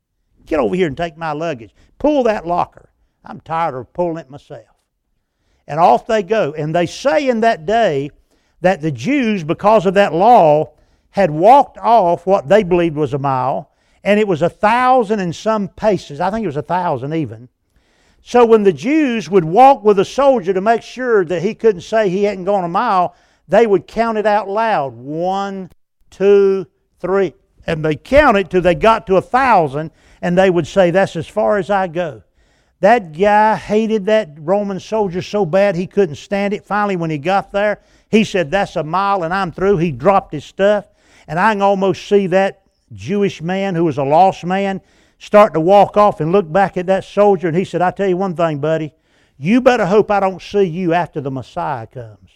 Get 0.47 0.61
over 0.61 0.75
here 0.75 0.87
and 0.87 0.97
take 0.97 1.17
my 1.17 1.33
luggage. 1.33 1.75
Pull 1.99 2.23
that 2.25 2.47
locker. 2.47 2.91
I'm 3.25 3.41
tired 3.41 3.75
of 3.75 3.93
pulling 3.93 4.19
it 4.19 4.31
myself 4.31 4.77
and 5.67 5.81
off 5.81 6.07
they 6.07 6.23
go. 6.23 6.55
And 6.57 6.75
they 6.75 6.87
say 6.87 7.29
in 7.29 7.41
that 7.41 7.67
day 7.67 8.11
that 8.61 8.81
the 8.81 8.91
Jews, 8.91 9.45
because 9.45 9.87
of 9.87 9.95
that 9.95 10.13
law, 10.15 10.73
had 11.11 11.31
walked 11.31 11.79
off 11.79 12.27
what 12.27 12.49
they 12.49 12.63
believed 12.63 12.97
was 12.97 13.15
a 13.15 13.19
mile, 13.19 13.73
and 14.05 14.21
it 14.21 14.29
was 14.29 14.43
a 14.43 14.49
thousand 14.49 15.21
and 15.21 15.35
some 15.35 15.69
paces. 15.69 16.21
I 16.21 16.31
think 16.31 16.45
it 16.45 16.49
was 16.49 16.57
a 16.57 16.63
thousand 16.63 17.15
even. 17.15 17.49
So 18.23 18.45
when 18.45 18.65
the 18.65 18.73
Jews 18.73 19.31
would 19.31 19.45
walk 19.45 19.85
with 19.85 19.99
a 19.99 20.05
soldier 20.05 20.53
to 20.53 20.61
make 20.61 20.83
sure 20.83 21.25
that 21.25 21.43
he 21.43 21.55
couldn't 21.55 21.83
say 21.83 22.09
he 22.09 22.25
hadn't 22.25 22.45
gone 22.45 22.65
a 22.65 22.69
mile, 22.69 23.15
they 23.49 23.67
would 23.67 23.87
count 23.87 24.19
it 24.19 24.27
out 24.27 24.49
loud 24.49 24.95
one, 24.95 25.71
two, 26.11 26.67
three. 26.99 27.35
And 27.67 27.85
they 27.85 27.97
count 27.97 28.37
it 28.37 28.51
till 28.51 28.63
they 28.63 28.75
got 28.75 29.07
to 29.07 29.17
a 29.17 29.23
thousand, 29.23 29.91
and 30.21 30.37
they 30.37 30.51
would 30.51 30.67
say, 30.67 30.91
That's 30.91 31.17
as 31.17 31.27
far 31.27 31.59
as 31.59 31.71
I 31.71 31.87
go. 31.89 32.23
That 32.81 33.17
guy 33.17 33.57
hated 33.57 34.07
that 34.07 34.31
Roman 34.39 34.81
soldier 34.81 35.23
so 35.23 35.47
bad 35.47 35.77
he 35.77 35.87
couldn't 35.87 36.17
stand 36.17 36.53
it. 36.53 36.65
Finally, 36.65 36.97
when 36.97 37.11
he 37.11 37.19
got 37.19 37.51
there, 37.53 37.81
he 38.11 38.25
said, 38.25 38.51
That's 38.51 38.77
a 38.77 38.85
mile 38.85 39.23
and 39.23 39.33
I'm 39.33 39.53
through. 39.53 39.79
He 39.79 39.93
dropped 39.93 40.33
his 40.33 40.45
stuff. 40.45 40.87
And 41.29 41.41
I 41.41 41.53
can 41.53 41.63
almost 41.63 42.07
see 42.07 42.29
that 42.29 42.63
Jewish 42.93 43.43
man 43.43 43.75
who 43.75 43.85
was 43.85 43.99
a 43.99 44.05
lost 44.05 44.45
man 44.45 44.81
start 45.19 45.55
to 45.55 45.61
walk 45.61 45.97
off 45.97 46.21
and 46.21 46.31
look 46.33 46.51
back 46.51 46.77
at 46.77 46.87
that 46.87 47.05
soldier. 47.05 47.49
And 47.49 47.57
he 47.57 47.65
said, 47.65 47.83
I 47.83 47.91
tell 47.91 48.09
you 48.09 48.17
one 48.17 48.37
thing, 48.37 48.59
buddy. 48.59 48.93
You 49.39 49.61
better 49.61 49.87
hope 49.87 50.11
I 50.11 50.21
don't 50.21 50.41
see 50.41 50.63
you 50.63 50.95
after 50.95 51.21
the 51.21 51.31
Messiah 51.31 51.87
comes. 51.87 52.31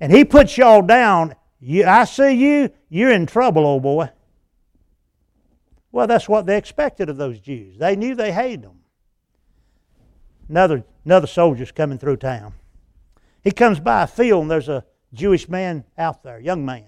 And 0.00 0.12
he 0.12 0.24
puts 0.24 0.56
y'all 0.56 0.82
down. 0.82 1.34
You, 1.60 1.84
I 1.84 2.04
see 2.04 2.32
you, 2.32 2.70
you're 2.88 3.10
in 3.10 3.26
trouble, 3.26 3.66
old 3.66 3.82
boy. 3.82 4.10
Well, 5.90 6.06
that's 6.06 6.28
what 6.28 6.46
they 6.46 6.56
expected 6.56 7.08
of 7.08 7.16
those 7.16 7.38
Jews. 7.40 7.78
They 7.78 7.96
knew 7.96 8.14
they 8.14 8.32
hated 8.32 8.62
them 8.62 8.78
another, 10.48 10.84
another 11.04 11.26
soldier's 11.26 11.72
coming 11.72 11.98
through 11.98 12.16
town. 12.16 12.54
He 13.42 13.50
comes 13.50 13.80
by 13.80 14.02
a 14.02 14.06
field 14.06 14.42
and 14.42 14.50
there's 14.50 14.68
a 14.68 14.84
Jewish 15.12 15.48
man 15.48 15.84
out 15.96 16.22
there, 16.22 16.40
young 16.40 16.64
man. 16.64 16.84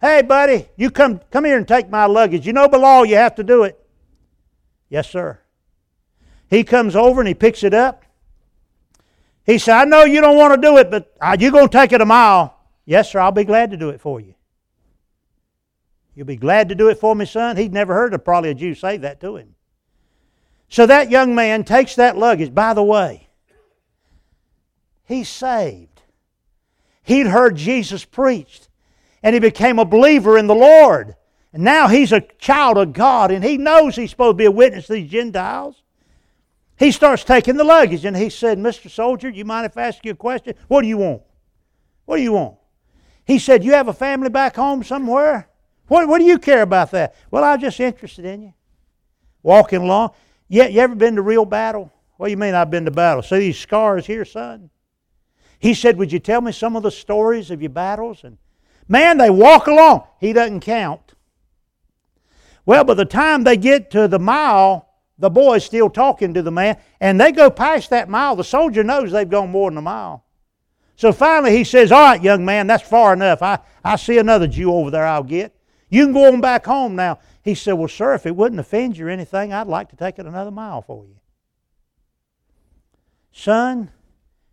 Hey, 0.00 0.22
buddy, 0.22 0.68
you 0.76 0.90
come, 0.90 1.20
come 1.30 1.44
here 1.44 1.56
and 1.56 1.66
take 1.66 1.88
my 1.88 2.06
luggage. 2.06 2.46
You 2.46 2.52
know 2.52 2.68
by 2.68 2.78
law 2.78 3.02
you 3.02 3.16
have 3.16 3.34
to 3.36 3.44
do 3.44 3.64
it. 3.64 3.80
Yes, 4.88 5.08
sir. 5.08 5.40
He 6.48 6.62
comes 6.62 6.94
over 6.94 7.20
and 7.20 7.26
he 7.26 7.34
picks 7.34 7.64
it 7.64 7.74
up. 7.74 8.04
He 9.44 9.58
said, 9.58 9.76
I 9.76 9.84
know 9.84 10.04
you 10.04 10.20
don't 10.20 10.36
want 10.36 10.54
to 10.54 10.60
do 10.60 10.76
it, 10.76 10.90
but 10.90 11.12
are 11.20 11.36
you 11.36 11.50
going 11.50 11.68
to 11.68 11.72
take 11.76 11.92
it 11.92 12.00
a 12.00 12.04
mile? 12.04 12.56
Yes, 12.84 13.10
sir, 13.10 13.20
I'll 13.20 13.32
be 13.32 13.44
glad 13.44 13.70
to 13.70 13.76
do 13.76 13.88
it 13.88 14.00
for 14.00 14.20
you. 14.20 14.34
You'll 16.16 16.26
be 16.26 16.36
glad 16.36 16.70
to 16.70 16.74
do 16.74 16.88
it 16.88 16.98
for 16.98 17.14
me, 17.14 17.26
son? 17.26 17.58
He'd 17.58 17.74
never 17.74 17.94
heard 17.94 18.14
of 18.14 18.24
probably 18.24 18.50
a 18.50 18.54
Jew 18.54 18.74
say 18.74 18.96
that 18.96 19.20
to 19.20 19.36
him. 19.36 19.54
So 20.70 20.86
that 20.86 21.10
young 21.10 21.34
man 21.34 21.62
takes 21.62 21.94
that 21.96 22.16
luggage. 22.16 22.54
By 22.54 22.72
the 22.72 22.82
way, 22.82 23.28
he's 25.04 25.28
saved. 25.28 26.02
He'd 27.02 27.26
heard 27.26 27.54
Jesus 27.54 28.04
preached, 28.06 28.68
and 29.22 29.34
he 29.34 29.40
became 29.40 29.78
a 29.78 29.84
believer 29.84 30.38
in 30.38 30.46
the 30.46 30.54
Lord. 30.54 31.16
And 31.52 31.62
now 31.62 31.86
he's 31.86 32.12
a 32.12 32.22
child 32.38 32.78
of 32.78 32.94
God, 32.94 33.30
and 33.30 33.44
he 33.44 33.58
knows 33.58 33.94
he's 33.94 34.10
supposed 34.10 34.34
to 34.34 34.38
be 34.38 34.46
a 34.46 34.50
witness 34.50 34.86
to 34.86 34.94
these 34.94 35.10
Gentiles. 35.10 35.82
He 36.78 36.92
starts 36.92 37.24
taking 37.24 37.56
the 37.56 37.64
luggage, 37.64 38.06
and 38.06 38.16
he 38.16 38.30
said, 38.30 38.58
Mr. 38.58 38.90
Soldier, 38.90 39.28
you 39.28 39.44
mind 39.44 39.66
if 39.66 39.76
I 39.76 39.82
ask 39.82 40.04
you 40.04 40.12
a 40.12 40.16
question? 40.16 40.54
What 40.68 40.80
do 40.80 40.88
you 40.88 40.98
want? 40.98 41.22
What 42.06 42.16
do 42.16 42.22
you 42.22 42.32
want? 42.32 42.56
He 43.24 43.38
said, 43.38 43.64
You 43.64 43.72
have 43.72 43.88
a 43.88 43.92
family 43.92 44.30
back 44.30 44.56
home 44.56 44.82
somewhere? 44.82 45.48
What, 45.88 46.08
what 46.08 46.18
do 46.18 46.24
you 46.24 46.38
care 46.38 46.62
about 46.62 46.90
that? 46.92 47.14
Well, 47.30 47.44
I'm 47.44 47.60
just 47.60 47.78
interested 47.80 48.24
in 48.24 48.42
you. 48.42 48.54
Walking 49.42 49.82
along. 49.82 50.10
You, 50.48 50.64
you 50.64 50.80
ever 50.80 50.94
been 50.94 51.16
to 51.16 51.22
real 51.22 51.44
battle? 51.44 51.92
Do 52.20 52.28
you 52.30 52.36
mean 52.36 52.54
I've 52.54 52.70
been 52.70 52.86
to 52.86 52.90
battle? 52.90 53.22
See 53.22 53.38
these 53.38 53.58
scars 53.58 54.06
here, 54.06 54.24
son? 54.24 54.70
He 55.58 55.74
said, 55.74 55.96
Would 55.98 56.12
you 56.12 56.18
tell 56.18 56.40
me 56.40 56.52
some 56.52 56.76
of 56.76 56.82
the 56.82 56.90
stories 56.90 57.50
of 57.50 57.62
your 57.62 57.70
battles? 57.70 58.24
And 58.24 58.38
man, 58.88 59.18
they 59.18 59.30
walk 59.30 59.66
along. 59.66 60.04
He 60.20 60.32
doesn't 60.32 60.60
count. 60.60 61.14
Well, 62.64 62.84
by 62.84 62.94
the 62.94 63.04
time 63.04 63.44
they 63.44 63.56
get 63.56 63.90
to 63.92 64.08
the 64.08 64.18
mile, 64.18 64.88
the 65.18 65.30
boy's 65.30 65.64
still 65.64 65.88
talking 65.88 66.34
to 66.34 66.42
the 66.42 66.50
man, 66.50 66.78
and 67.00 67.20
they 67.20 67.32
go 67.32 67.48
past 67.48 67.90
that 67.90 68.08
mile. 68.08 68.36
The 68.36 68.44
soldier 68.44 68.82
knows 68.82 69.12
they've 69.12 69.28
gone 69.28 69.50
more 69.50 69.70
than 69.70 69.78
a 69.78 69.82
mile. 69.82 70.24
So 70.96 71.12
finally 71.12 71.56
he 71.56 71.64
says, 71.64 71.92
All 71.92 72.00
right, 72.00 72.22
young 72.22 72.44
man, 72.44 72.66
that's 72.66 72.86
far 72.86 73.12
enough. 73.12 73.42
I, 73.42 73.58
I 73.84 73.96
see 73.96 74.18
another 74.18 74.46
Jew 74.46 74.72
over 74.72 74.90
there 74.90 75.06
I'll 75.06 75.22
get. 75.22 75.55
You 75.88 76.04
can 76.04 76.12
go 76.12 76.32
on 76.32 76.40
back 76.40 76.66
home 76.66 76.96
now. 76.96 77.18
He 77.42 77.54
said, 77.54 77.74
Well, 77.74 77.88
sir, 77.88 78.14
if 78.14 78.26
it 78.26 78.34
wouldn't 78.34 78.60
offend 78.60 78.98
you 78.98 79.06
or 79.06 79.10
anything, 79.10 79.52
I'd 79.52 79.68
like 79.68 79.88
to 79.90 79.96
take 79.96 80.18
it 80.18 80.26
another 80.26 80.50
mile 80.50 80.82
for 80.82 81.04
you. 81.06 81.16
Son, 83.32 83.90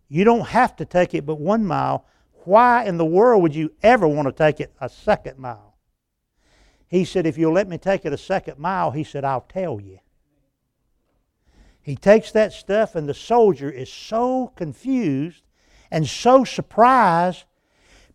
you 0.08 0.24
don't 0.24 0.48
have 0.48 0.76
to 0.76 0.84
take 0.84 1.14
it 1.14 1.26
but 1.26 1.40
one 1.40 1.64
mile. 1.64 2.06
Why 2.44 2.84
in 2.84 2.98
the 2.98 3.04
world 3.04 3.42
would 3.42 3.54
you 3.54 3.72
ever 3.82 4.06
want 4.06 4.28
to 4.28 4.32
take 4.32 4.60
it 4.60 4.72
a 4.80 4.88
second 4.88 5.38
mile? 5.38 5.76
He 6.86 7.04
said, 7.04 7.26
If 7.26 7.36
you'll 7.36 7.54
let 7.54 7.68
me 7.68 7.78
take 7.78 8.04
it 8.04 8.12
a 8.12 8.18
second 8.18 8.58
mile, 8.58 8.92
he 8.92 9.02
said, 9.02 9.24
I'll 9.24 9.46
tell 9.48 9.80
you. 9.80 9.98
He 11.82 11.96
takes 11.96 12.30
that 12.32 12.52
stuff, 12.52 12.94
and 12.94 13.08
the 13.08 13.14
soldier 13.14 13.70
is 13.70 13.92
so 13.92 14.52
confused 14.56 15.42
and 15.90 16.08
so 16.08 16.44
surprised 16.44 17.44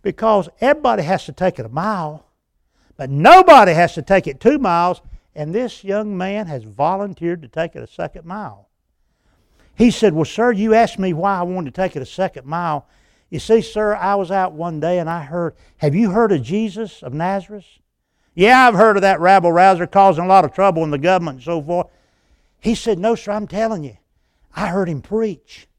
because 0.01 0.49
everybody 0.61 1.03
has 1.03 1.25
to 1.25 1.33
take 1.33 1.59
it 1.59 1.65
a 1.65 1.69
mile, 1.69 2.25
but 2.99 3.09
nobody 3.09 3.71
has 3.71 3.93
to 3.93 4.01
take 4.01 4.27
it 4.27 4.41
two 4.41 4.57
miles, 4.57 5.01
and 5.33 5.55
this 5.55 5.85
young 5.85 6.17
man 6.17 6.47
has 6.47 6.65
volunteered 6.65 7.41
to 7.41 7.47
take 7.47 7.73
it 7.73 7.81
a 7.81 7.87
second 7.87 8.25
mile. 8.25 8.67
He 9.73 9.89
said, 9.89 10.13
Well, 10.13 10.25
sir, 10.25 10.51
you 10.51 10.73
asked 10.73 10.99
me 10.99 11.13
why 11.13 11.39
I 11.39 11.43
wanted 11.43 11.73
to 11.73 11.81
take 11.81 11.95
it 11.95 12.01
a 12.01 12.05
second 12.05 12.45
mile. 12.45 12.89
You 13.29 13.39
see, 13.39 13.61
sir, 13.61 13.95
I 13.95 14.15
was 14.15 14.31
out 14.31 14.51
one 14.51 14.81
day 14.81 14.99
and 14.99 15.09
I 15.09 15.21
heard, 15.21 15.55
Have 15.77 15.95
you 15.95 16.11
heard 16.11 16.33
of 16.33 16.43
Jesus 16.43 17.01
of 17.01 17.13
Nazareth? 17.13 17.63
Yeah, 18.35 18.67
I've 18.67 18.73
heard 18.73 18.97
of 18.97 19.03
that 19.03 19.21
rabble 19.21 19.53
rouser 19.53 19.87
causing 19.87 20.25
a 20.25 20.27
lot 20.27 20.43
of 20.43 20.53
trouble 20.53 20.83
in 20.83 20.91
the 20.91 20.97
government 20.97 21.35
and 21.37 21.45
so 21.45 21.61
forth. 21.61 21.87
He 22.59 22.75
said, 22.75 22.99
No, 22.99 23.15
sir, 23.15 23.31
I'm 23.31 23.47
telling 23.47 23.85
you. 23.85 23.95
I 24.57 24.67
heard 24.67 24.89
him 24.89 25.01
preach. 25.01 25.69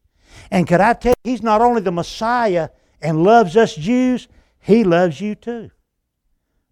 And 0.50 0.66
could 0.66 0.80
I 0.80 0.94
tell 0.94 1.12
you, 1.22 1.32
he's 1.32 1.42
not 1.42 1.60
only 1.60 1.82
the 1.82 1.92
Messiah 1.92 2.70
and 3.02 3.22
loves 3.24 3.58
us 3.58 3.74
Jews, 3.74 4.26
he 4.58 4.84
loves 4.84 5.20
you 5.20 5.34
too. 5.34 5.70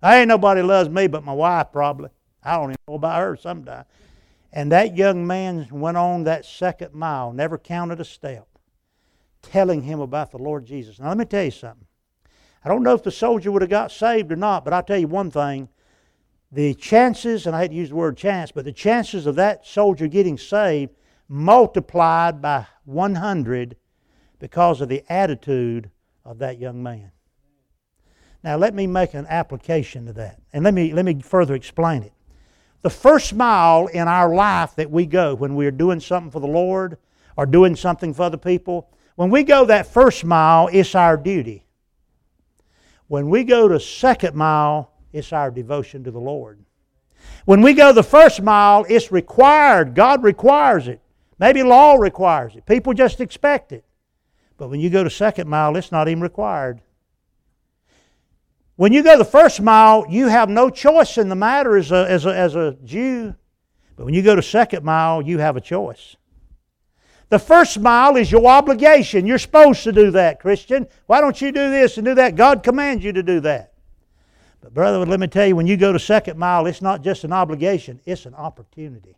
I 0.03 0.19
ain't 0.19 0.29
nobody 0.29 0.63
loves 0.63 0.89
me 0.89 1.07
but 1.07 1.25
my 1.25 1.33
wife, 1.33 1.69
probably. 1.73 2.11
I 2.43 2.57
don't 2.57 2.71
even 2.71 2.77
know 2.87 2.95
about 2.95 3.21
her 3.21 3.37
sometimes. 3.37 3.87
And 4.53 4.73
that 4.73 4.97
young 4.97 5.27
man 5.27 5.69
went 5.71 5.97
on 5.97 6.25
that 6.25 6.45
second 6.45 6.95
mile, 6.95 7.33
never 7.33 7.59
counted 7.59 8.01
a 8.01 8.05
step, 8.05 8.47
telling 9.43 9.83
him 9.83 10.01
about 10.01 10.31
the 10.31 10.39
Lord 10.39 10.65
Jesus. 10.65 10.99
Now, 10.99 11.09
let 11.09 11.19
me 11.19 11.25
tell 11.25 11.45
you 11.45 11.51
something. 11.51 11.87
I 12.65 12.69
don't 12.69 12.83
know 12.83 12.95
if 12.95 13.03
the 13.03 13.11
soldier 13.11 13.53
would 13.53 13.63
have 13.63 13.71
got 13.71 13.93
saved 13.93 14.33
or 14.33 14.37
not, 14.37 14.65
but 14.65 14.73
I'll 14.73 14.83
tell 14.83 14.99
you 14.99 15.09
one 15.09 15.31
thing. 15.31 15.69
The 16.51 16.75
chances, 16.75 17.47
and 17.47 17.55
I 17.55 17.61
hate 17.61 17.69
to 17.69 17.75
use 17.75 17.91
the 17.91 17.97
word 17.97 18.17
chance, 18.17 18.51
but 18.51 18.65
the 18.65 18.73
chances 18.73 19.27
of 19.27 19.35
that 19.35 19.67
soldier 19.67 20.07
getting 20.07 20.39
saved 20.39 20.95
multiplied 21.29 22.41
by 22.41 22.67
100 22.87 23.77
because 24.39 24.81
of 24.81 24.89
the 24.89 25.05
attitude 25.11 25.91
of 26.25 26.39
that 26.39 26.59
young 26.59 26.83
man. 26.83 27.11
Now, 28.43 28.57
let 28.57 28.75
me 28.75 28.87
make 28.87 29.15
an 29.15 29.27
application 29.29 30.07
to 30.07 30.13
that, 30.15 30.41
and 30.53 30.65
let 30.65 30.73
me, 30.73 30.93
let 30.93 31.05
me 31.05 31.21
further 31.21 31.55
explain 31.55 32.03
it. 32.03 32.13
The 32.83 32.91
first 32.91 33.35
mile 33.35 33.89
in 33.89 34.07
our 34.07 34.33
life 34.33 34.77
that 34.77 34.91
we 34.91 35.07
go 35.07 35.35
when 35.35 35.57
we 35.57 35.67
are 35.67 35.73
doing 35.73 35.99
something 35.99 36.31
for 36.31 36.41
the 36.41 36.47
Lord 36.47 36.99
or 37.37 37.47
doing 37.47 37.75
something 37.75 38.15
for 38.15 38.23
other 38.23 38.37
people, 38.37 38.89
when 39.17 39.31
we 39.31 39.43
go 39.43 39.65
that 39.65 39.89
first 39.89 40.25
mile, 40.25 40.69
it's 40.73 40.95
our 40.95 41.17
duty. 41.17 41.65
When 43.09 43.29
we 43.29 43.43
go 43.43 43.67
to 43.67 43.81
second 43.81 44.37
mile, 44.37 44.93
it's 45.13 45.33
our 45.33 45.51
devotion 45.51 46.05
to 46.05 46.13
the 46.13 46.21
Lord. 46.21 46.61
When 47.45 47.63
we 47.63 47.73
go 47.73 47.93
the 47.93 48.05
first 48.05 48.41
mile, 48.41 48.87
it's 48.89 49.11
required. 49.11 49.95
God 49.95 50.23
requires 50.23 50.87
it. 50.87 51.01
Maybe 51.41 51.63
law 51.63 51.95
requires 51.95 52.55
it. 52.55 52.67
People 52.67 52.93
just 52.95 53.21
expect 53.21 53.73
it. 53.73 53.85
But 54.57 54.69
when 54.69 54.79
you 54.81 54.91
go 54.91 55.03
to 55.03 55.11
second 55.11 55.49
mile, 55.49 55.77
it's 55.77 55.91
not 55.91 56.09
even 56.09 56.23
required. 56.23 56.81
When 58.79 58.93
you 58.93 59.03
go 59.03 59.19
the 59.19 59.25
first 59.25 59.61
mile, 59.61 60.07
you 60.09 60.29
have 60.29 60.49
no 60.49 60.71
choice 60.71 61.19
in 61.19 61.29
the 61.29 61.35
matter 61.35 61.77
as 61.77 61.91
a, 61.91 62.09
as 62.09 62.27
a, 62.27 62.37
as 62.37 62.55
a 62.55 62.77
Jew. 62.85 63.35
But 63.97 64.05
when 64.05 64.15
you 64.15 64.23
go 64.23 64.37
to 64.37 64.43
second 64.43 64.85
mile, 64.85 65.21
you 65.21 65.39
have 65.39 65.57
a 65.57 65.61
choice. 65.61 66.15
The 67.29 67.41
first 67.41 67.81
mile 67.81 68.15
is 68.15 68.31
your 68.31 68.47
obligation. 68.47 69.27
You're 69.27 69.39
supposed 69.39 69.83
to 69.83 69.91
do 69.91 70.13
that, 70.13 70.39
Christian. 70.39 70.87
Why 71.07 71.21
don't 71.21 71.41
you 71.41 71.51
do 71.51 71.71
this 71.73 71.97
and 71.97 72.05
do 72.05 72.15
that? 72.15 72.37
God 72.37 72.63
commands 72.63 73.03
you 73.03 73.13
to 73.15 73.23
do 73.25 73.41
that. 73.41 73.73
But, 74.61 74.75
brother, 74.75 75.05
let 75.05 75.19
me 75.19 75.27
tell 75.27 75.49
you, 75.49 75.57
when 75.57 75.67
you 75.67 75.77
go 75.77 75.93
to 75.93 75.99
second 75.99 76.39
mile, 76.39 76.67
it's 76.67 76.81
not 76.81 77.03
just 77.03 77.25
an 77.25 77.33
obligation, 77.33 78.01
it's 78.07 78.27
an 78.27 78.35
opportunity 78.37 79.17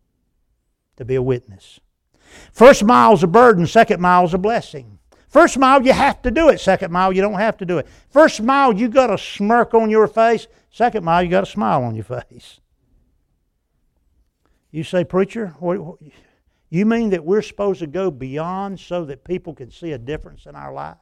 to 0.96 1.04
be 1.04 1.16
a 1.16 1.22
witness. 1.22 1.80
First 2.50 2.82
mile 2.82 3.12
is 3.12 3.22
a 3.22 3.26
burden, 3.26 3.66
second 3.66 4.00
mile 4.00 4.24
is 4.24 4.32
a 4.32 4.38
blessing. 4.38 4.99
First 5.30 5.56
mile, 5.58 5.80
you 5.86 5.92
have 5.92 6.20
to 6.22 6.30
do 6.32 6.48
it. 6.48 6.58
Second 6.58 6.90
mile, 6.90 7.12
you 7.12 7.22
don't 7.22 7.38
have 7.38 7.56
to 7.58 7.64
do 7.64 7.78
it. 7.78 7.86
First 8.10 8.42
mile, 8.42 8.74
you 8.74 8.88
got 8.88 9.12
a 9.12 9.16
smirk 9.16 9.74
on 9.74 9.88
your 9.88 10.08
face. 10.08 10.48
Second 10.70 11.04
mile, 11.04 11.22
you 11.22 11.30
got 11.30 11.44
a 11.44 11.50
smile 11.50 11.84
on 11.84 11.94
your 11.94 12.04
face. 12.04 12.58
You 14.72 14.82
say, 14.82 15.04
Preacher, 15.04 15.54
what, 15.60 15.98
you 16.68 16.84
mean 16.84 17.10
that 17.10 17.24
we're 17.24 17.42
supposed 17.42 17.78
to 17.78 17.86
go 17.86 18.10
beyond 18.10 18.80
so 18.80 19.04
that 19.04 19.22
people 19.22 19.54
can 19.54 19.70
see 19.70 19.92
a 19.92 19.98
difference 19.98 20.46
in 20.46 20.56
our 20.56 20.72
lives? 20.72 20.98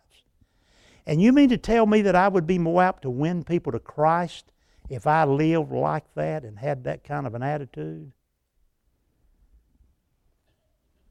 And 1.06 1.22
you 1.22 1.32
mean 1.32 1.48
to 1.48 1.56
tell 1.56 1.86
me 1.86 2.02
that 2.02 2.14
I 2.14 2.28
would 2.28 2.46
be 2.46 2.58
more 2.58 2.82
apt 2.82 3.02
to 3.02 3.10
win 3.10 3.44
people 3.44 3.72
to 3.72 3.78
Christ 3.78 4.52
if 4.90 5.06
I 5.06 5.24
lived 5.24 5.72
like 5.72 6.04
that 6.16 6.44
and 6.44 6.58
had 6.58 6.84
that 6.84 7.02
kind 7.02 7.26
of 7.26 7.34
an 7.34 7.42
attitude? 7.42 8.12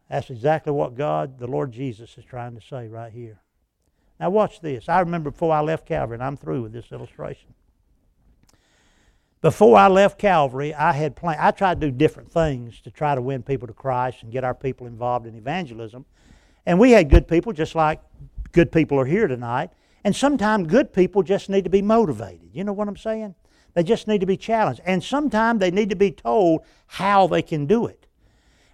That's 0.09 0.29
exactly 0.29 0.71
what 0.71 0.95
God, 0.95 1.37
the 1.37 1.47
Lord 1.47 1.71
Jesus, 1.71 2.17
is 2.17 2.25
trying 2.25 2.55
to 2.55 2.61
say 2.61 2.87
right 2.87 3.11
here. 3.11 3.39
Now, 4.19 4.29
watch 4.29 4.61
this. 4.61 4.89
I 4.89 4.99
remember 5.01 5.31
before 5.31 5.53
I 5.53 5.61
left 5.61 5.85
Calvary, 5.85 6.15
and 6.15 6.23
I'm 6.23 6.37
through 6.37 6.63
with 6.63 6.73
this 6.73 6.91
illustration. 6.91 7.53
Before 9.41 9.77
I 9.77 9.87
left 9.87 10.17
Calvary, 10.17 10.73
I 10.73 10.93
had 10.93 11.15
planned, 11.15 11.39
I 11.39 11.51
tried 11.51 11.79
to 11.79 11.91
do 11.91 11.95
different 11.95 12.31
things 12.31 12.81
to 12.81 12.91
try 12.91 13.13
to 13.13 13.21
win 13.21 13.43
people 13.43 13.67
to 13.67 13.73
Christ 13.73 14.23
and 14.23 14.31
get 14.31 14.43
our 14.43 14.55
people 14.55 14.87
involved 14.87 15.27
in 15.27 15.35
evangelism. 15.35 16.05
And 16.65 16.79
we 16.79 16.91
had 16.91 17.09
good 17.09 17.27
people, 17.27 17.53
just 17.53 17.75
like 17.75 18.01
good 18.51 18.71
people 18.71 18.99
are 18.99 19.05
here 19.05 19.27
tonight. 19.27 19.69
And 20.03 20.15
sometimes 20.15 20.67
good 20.67 20.91
people 20.91 21.21
just 21.21 21.49
need 21.49 21.65
to 21.65 21.69
be 21.69 21.81
motivated. 21.81 22.49
You 22.53 22.63
know 22.63 22.73
what 22.73 22.87
I'm 22.87 22.97
saying? 22.97 23.35
They 23.73 23.83
just 23.83 24.07
need 24.07 24.21
to 24.21 24.25
be 24.25 24.37
challenged. 24.37 24.81
And 24.85 25.03
sometimes 25.03 25.59
they 25.59 25.69
need 25.69 25.91
to 25.91 25.95
be 25.95 26.11
told 26.11 26.61
how 26.87 27.27
they 27.27 27.43
can 27.43 27.67
do 27.67 27.85
it. 27.85 28.06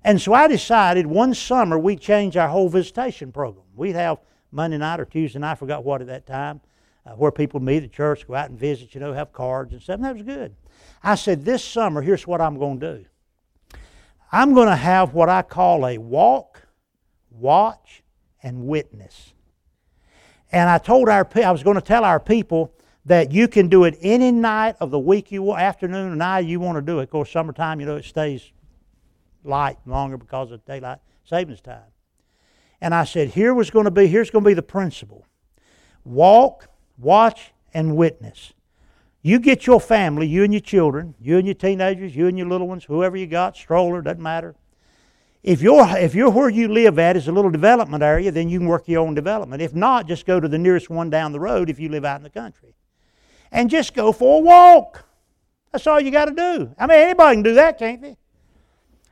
And 0.03 0.21
so 0.21 0.33
I 0.33 0.47
decided 0.47 1.05
one 1.05 1.33
summer 1.33 1.79
we'd 1.79 2.01
change 2.01 2.35
our 2.35 2.49
whole 2.49 2.69
visitation 2.69 3.31
program. 3.31 3.65
We'd 3.75 3.95
have 3.95 4.19
Monday 4.51 4.77
night 4.77 4.99
or 4.99 5.05
Tuesday 5.05 5.39
night, 5.39 5.53
I 5.53 5.55
forgot 5.55 5.83
what 5.83 6.01
at 6.01 6.07
that 6.07 6.25
time, 6.25 6.61
uh, 7.05 7.11
where 7.11 7.31
people 7.31 7.59
meet 7.59 7.83
at 7.83 7.91
church, 7.91 8.27
go 8.27 8.35
out 8.35 8.49
and 8.49 8.59
visit, 8.59 8.93
you 8.93 8.99
know, 8.99 9.13
have 9.13 9.33
cards 9.33 9.73
and 9.73 9.81
stuff. 9.81 9.95
And 9.95 10.03
that 10.05 10.13
was 10.13 10.23
good. 10.23 10.55
I 11.01 11.15
said, 11.15 11.43
this 11.43 11.63
summer, 11.63 12.01
here's 12.01 12.27
what 12.27 12.41
I'm 12.41 12.59
going 12.59 12.79
to 12.79 12.97
do. 12.97 13.05
I'm 14.31 14.53
going 14.53 14.67
to 14.67 14.75
have 14.75 15.13
what 15.13 15.29
I 15.29 15.41
call 15.41 15.85
a 15.85 15.97
walk, 15.97 16.61
watch, 17.29 18.03
and 18.41 18.67
witness. 18.67 19.33
And 20.51 20.69
I 20.69 20.77
told 20.77 21.09
our 21.09 21.27
I 21.35 21.51
was 21.51 21.63
going 21.63 21.75
to 21.75 21.81
tell 21.81 22.03
our 22.03 22.19
people 22.19 22.73
that 23.05 23.31
you 23.31 23.47
can 23.47 23.67
do 23.67 23.83
it 23.83 23.97
any 24.01 24.31
night 24.31 24.75
of 24.79 24.91
the 24.91 24.99
week 24.99 25.31
you 25.31 25.43
want, 25.43 25.61
afternoon 25.61 26.11
or 26.11 26.15
night 26.15 26.45
you 26.45 26.59
want 26.59 26.77
to 26.77 26.81
do 26.81 26.99
it. 26.99 27.03
Of 27.03 27.09
course, 27.09 27.31
summertime, 27.31 27.79
you 27.79 27.85
know, 27.85 27.97
it 27.97 28.05
stays 28.05 28.51
light 29.43 29.77
longer 29.85 30.17
because 30.17 30.51
of 30.51 30.65
daylight 30.65 30.99
savings 31.23 31.61
time. 31.61 31.81
And 32.81 32.93
I 32.93 33.05
said, 33.05 33.29
here 33.29 33.53
was 33.53 33.69
going 33.69 33.85
to 33.85 33.91
be, 33.91 34.07
here's 34.07 34.29
going 34.29 34.43
to 34.43 34.49
be 34.49 34.53
the 34.53 34.61
principle. 34.61 35.25
Walk, 36.03 36.67
watch, 36.97 37.53
and 37.73 37.95
witness. 37.95 38.53
You 39.21 39.39
get 39.39 39.65
your 39.65 39.79
family, 39.79 40.27
you 40.27 40.43
and 40.43 40.53
your 40.53 40.59
children, 40.59 41.15
you 41.19 41.37
and 41.37 41.47
your 41.47 41.55
teenagers, 41.55 42.13
you 42.13 42.27
and 42.27 42.37
your 42.37 42.47
little 42.47 42.67
ones, 42.67 42.83
whoever 42.83 43.15
you 43.15 43.25
got, 43.25 43.55
stroller, 43.55 44.01
doesn't 44.01 44.21
matter. 44.21 44.55
if 45.43 45.61
you're, 45.61 45.85
if 45.97 46.15
you're 46.15 46.29
where 46.29 46.49
you 46.49 46.69
live 46.69 46.97
at 46.97 47.17
is 47.17 47.27
a 47.27 47.31
little 47.31 47.51
development 47.51 48.01
area, 48.01 48.31
then 48.31 48.47
you 48.47 48.59
can 48.59 48.67
work 48.67 48.87
your 48.87 49.01
own 49.01 49.13
development. 49.13 49.61
If 49.61 49.75
not, 49.75 50.07
just 50.07 50.25
go 50.25 50.39
to 50.39 50.47
the 50.47 50.57
nearest 50.57 50.89
one 50.89 51.09
down 51.09 51.33
the 51.33 51.39
road 51.39 51.69
if 51.69 51.79
you 51.79 51.89
live 51.89 52.05
out 52.05 52.17
in 52.17 52.23
the 52.23 52.29
country. 52.29 52.75
And 53.51 53.69
just 53.69 53.93
go 53.93 54.13
for 54.13 54.39
a 54.39 54.41
walk. 54.41 55.05
That's 55.71 55.85
all 55.85 55.99
you 55.99 56.11
got 56.11 56.25
to 56.25 56.33
do. 56.33 56.73
I 56.79 56.87
mean, 56.87 56.97
anybody 56.97 57.35
can 57.35 57.43
do 57.43 57.53
that, 57.55 57.77
can't 57.77 58.01
they? 58.01 58.17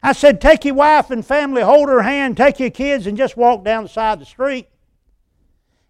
I 0.03 0.13
said, 0.13 0.41
take 0.41 0.65
your 0.65 0.75
wife 0.75 1.11
and 1.11 1.25
family, 1.25 1.61
hold 1.61 1.89
her 1.89 2.01
hand, 2.01 2.35
take 2.35 2.59
your 2.59 2.71
kids, 2.71 3.05
and 3.05 3.17
just 3.17 3.37
walk 3.37 3.63
down 3.63 3.83
the 3.83 3.89
side 3.89 4.13
of 4.13 4.19
the 4.19 4.25
street. 4.25 4.67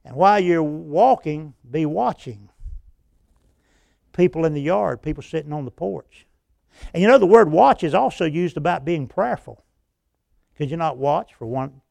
And 0.03 0.15
while 0.15 0.39
you're 0.39 0.63
walking, 0.63 1.53
be 1.69 1.85
watching. 1.85 2.49
People 4.13 4.45
in 4.45 4.53
the 4.53 4.61
yard, 4.61 5.01
people 5.01 5.23
sitting 5.23 5.53
on 5.53 5.63
the 5.63 5.71
porch. 5.71 6.27
And 6.93 7.01
you 7.01 7.07
know, 7.07 7.17
the 7.17 7.25
word 7.25 7.51
watch 7.51 7.83
is 7.83 7.93
also 7.93 8.25
used 8.25 8.57
about 8.57 8.83
being 8.83 9.07
prayerful. 9.07 9.63
Could 10.57 10.69
you 10.69 10.77
not 10.77 10.97
watch 10.97 11.33
for 11.33 11.45
one? 11.45 11.81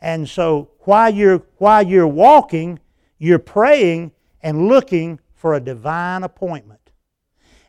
And 0.00 0.28
so 0.28 0.70
while 0.80 1.14
you're, 1.14 1.42
while 1.58 1.86
you're 1.86 2.08
walking, 2.08 2.80
you're 3.18 3.38
praying 3.38 4.10
and 4.42 4.66
looking 4.66 5.20
for 5.34 5.54
a 5.54 5.60
divine 5.60 6.24
appointment. 6.24 6.81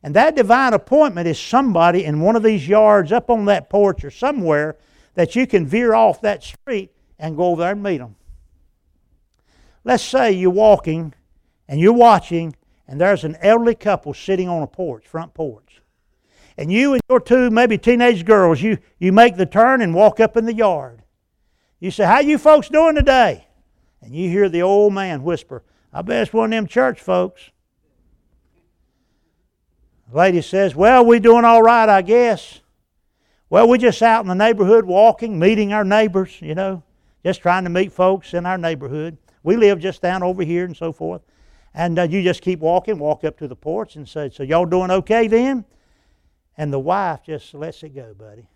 And 0.03 0.13
that 0.15 0.35
divine 0.35 0.73
appointment 0.73 1.27
is 1.27 1.39
somebody 1.39 2.03
in 2.03 2.19
one 2.19 2.35
of 2.35 2.43
these 2.43 2.67
yards 2.67 3.11
up 3.11 3.29
on 3.29 3.45
that 3.45 3.69
porch 3.69 4.03
or 4.03 4.11
somewhere 4.11 4.77
that 5.15 5.35
you 5.35 5.47
can 5.47 5.65
veer 5.65 5.93
off 5.93 6.21
that 6.21 6.43
street 6.43 6.91
and 7.17 7.37
go 7.37 7.45
over 7.45 7.61
there 7.61 7.71
and 7.71 7.81
meet 7.81 7.99
them. 7.99 8.15
Let's 9.83 10.03
say 10.03 10.33
you're 10.33 10.49
walking 10.49 11.13
and 11.67 11.79
you're 11.79 11.93
watching, 11.93 12.55
and 12.87 12.99
there's 12.99 13.23
an 13.23 13.37
elderly 13.41 13.75
couple 13.75 14.13
sitting 14.13 14.49
on 14.49 14.61
a 14.61 14.67
porch, 14.67 15.07
front 15.07 15.33
porch 15.33 15.81
and 16.57 16.71
you 16.71 16.93
and 16.93 17.01
your 17.09 17.19
two 17.19 17.49
maybe 17.49 17.77
teenage 17.77 18.25
girls, 18.25 18.61
you, 18.61 18.77
you 18.99 19.11
make 19.11 19.35
the 19.35 19.45
turn 19.45 19.81
and 19.81 19.93
walk 19.93 20.19
up 20.19 20.37
in 20.37 20.45
the 20.45 20.53
yard. 20.53 21.03
You 21.79 21.91
say, 21.91 22.05
How 22.05 22.19
you 22.19 22.37
folks 22.37 22.69
doing 22.69 22.95
today? 22.95 23.47
And 24.01 24.15
you 24.15 24.29
hear 24.29 24.49
the 24.49 24.61
old 24.61 24.93
man 24.93 25.23
whisper, 25.23 25.63
I 25.91 26.01
bet 26.01 26.23
it's 26.23 26.33
one 26.33 26.51
of 26.51 26.57
them 26.57 26.67
church 26.67 26.99
folks. 26.99 27.49
Lady 30.15 30.41
says, 30.41 30.75
Well, 30.75 31.05
we're 31.05 31.19
doing 31.19 31.45
all 31.45 31.63
right, 31.63 31.89
I 31.89 32.01
guess. 32.01 32.61
Well, 33.49 33.67
we're 33.67 33.77
just 33.77 34.01
out 34.01 34.21
in 34.21 34.27
the 34.27 34.35
neighborhood 34.35 34.85
walking, 34.85 35.37
meeting 35.37 35.73
our 35.73 35.83
neighbors, 35.83 36.41
you 36.41 36.55
know, 36.55 36.83
just 37.23 37.41
trying 37.41 37.63
to 37.65 37.69
meet 37.69 37.91
folks 37.91 38.33
in 38.33 38.45
our 38.45 38.57
neighborhood. 38.57 39.17
We 39.43 39.57
live 39.57 39.79
just 39.79 40.01
down 40.01 40.23
over 40.23 40.43
here 40.43 40.65
and 40.65 40.75
so 40.75 40.91
forth. 40.91 41.21
And 41.73 41.97
uh, 41.97 42.03
you 42.03 42.23
just 42.23 42.41
keep 42.41 42.59
walking, 42.59 42.99
walk 42.99 43.23
up 43.23 43.37
to 43.39 43.47
the 43.47 43.55
porch 43.55 43.95
and 43.95 44.07
say, 44.07 44.29
So 44.29 44.43
y'all 44.43 44.65
doing 44.65 44.91
okay 44.91 45.27
then? 45.27 45.65
And 46.57 46.71
the 46.71 46.79
wife 46.79 47.21
just 47.25 47.53
lets 47.53 47.81
it 47.83 47.89
go, 47.89 48.13
buddy. 48.13 48.47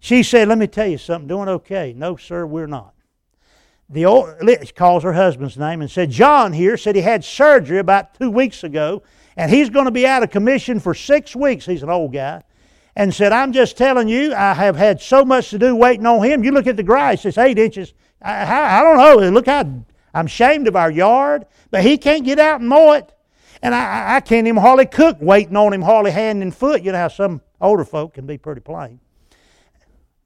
She 0.00 0.22
said, 0.22 0.48
Let 0.48 0.58
me 0.58 0.66
tell 0.66 0.86
you 0.86 0.98
something, 0.98 1.28
doing 1.28 1.48
okay. 1.48 1.92
No, 1.96 2.16
sir, 2.16 2.46
we're 2.46 2.66
not. 2.66 2.94
The 3.88 4.04
old, 4.04 4.34
calls 4.74 5.04
her 5.04 5.12
husband's 5.12 5.56
name 5.56 5.80
and 5.80 5.90
said, 5.90 6.10
John 6.10 6.52
here 6.52 6.76
said 6.76 6.96
he 6.96 7.02
had 7.02 7.24
surgery 7.24 7.78
about 7.78 8.18
two 8.18 8.30
weeks 8.30 8.64
ago, 8.64 9.02
and 9.36 9.50
he's 9.50 9.70
going 9.70 9.84
to 9.84 9.92
be 9.92 10.06
out 10.06 10.22
of 10.22 10.30
commission 10.30 10.80
for 10.80 10.92
six 10.92 11.36
weeks. 11.36 11.66
He's 11.66 11.82
an 11.82 11.90
old 11.90 12.12
guy. 12.12 12.42
And 12.96 13.14
said, 13.14 13.30
I'm 13.30 13.52
just 13.52 13.76
telling 13.76 14.08
you, 14.08 14.34
I 14.34 14.54
have 14.54 14.74
had 14.74 15.00
so 15.02 15.24
much 15.24 15.50
to 15.50 15.58
do 15.58 15.76
waiting 15.76 16.06
on 16.06 16.24
him. 16.24 16.42
You 16.42 16.50
look 16.50 16.66
at 16.66 16.76
the 16.76 16.82
grass, 16.82 17.26
it's 17.26 17.36
eight 17.36 17.58
inches. 17.58 17.92
I, 18.22 18.80
I 18.80 18.82
don't 18.82 18.96
know. 18.96 19.28
Look 19.28 19.46
how 19.46 19.84
I'm 20.14 20.26
ashamed 20.26 20.66
of 20.66 20.76
our 20.76 20.90
yard, 20.90 21.46
but 21.70 21.82
he 21.82 21.98
can't 21.98 22.24
get 22.24 22.38
out 22.38 22.60
and 22.60 22.68
mow 22.68 22.92
it. 22.92 23.12
And 23.62 23.74
I, 23.74 24.16
I 24.16 24.20
can't 24.20 24.46
even 24.46 24.62
hardly 24.62 24.86
cook 24.86 25.18
waiting 25.20 25.56
on 25.56 25.74
him, 25.74 25.82
hardly 25.82 26.10
hand 26.10 26.42
and 26.42 26.54
foot. 26.54 26.82
You 26.82 26.92
know 26.92 26.98
how 26.98 27.08
some 27.08 27.42
older 27.60 27.84
folk 27.84 28.14
can 28.14 28.26
be 28.26 28.38
pretty 28.38 28.62
plain. 28.62 28.98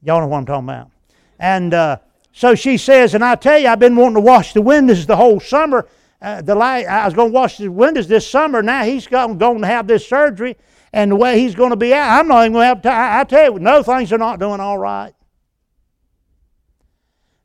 Y'all 0.02 0.20
know 0.20 0.28
what 0.28 0.38
I'm 0.38 0.46
talking 0.46 0.68
about. 0.68 0.90
And 1.38 1.74
uh, 1.74 1.98
so 2.32 2.54
she 2.54 2.76
says, 2.76 3.14
and 3.14 3.24
I 3.24 3.34
tell 3.34 3.58
you, 3.58 3.68
I've 3.68 3.78
been 3.78 3.96
wanting 3.96 4.14
to 4.14 4.20
wash 4.20 4.52
the 4.52 4.62
windows 4.62 5.06
the 5.06 5.16
whole 5.16 5.40
summer. 5.40 5.88
Uh, 6.22 6.42
the 6.42 6.54
light, 6.54 6.86
I 6.86 7.04
was 7.06 7.14
going 7.14 7.30
to 7.30 7.34
wash 7.34 7.56
the 7.56 7.68
windows 7.68 8.06
this 8.06 8.28
summer. 8.28 8.62
Now 8.62 8.84
he's 8.84 9.06
going 9.06 9.38
to 9.38 9.66
have 9.66 9.86
this 9.86 10.06
surgery, 10.06 10.56
and 10.92 11.10
the 11.10 11.16
way 11.16 11.40
he's 11.40 11.54
going 11.54 11.70
to 11.70 11.76
be 11.76 11.94
out, 11.94 12.20
I'm 12.20 12.28
not 12.28 12.42
even 12.42 12.52
going 12.52 12.64
to 12.64 12.68
have 12.68 12.82
time. 12.82 13.20
I 13.20 13.24
tell 13.24 13.54
you, 13.54 13.58
no, 13.58 13.82
things 13.82 14.12
are 14.12 14.18
not 14.18 14.38
doing 14.38 14.60
all 14.60 14.78
right. 14.78 15.14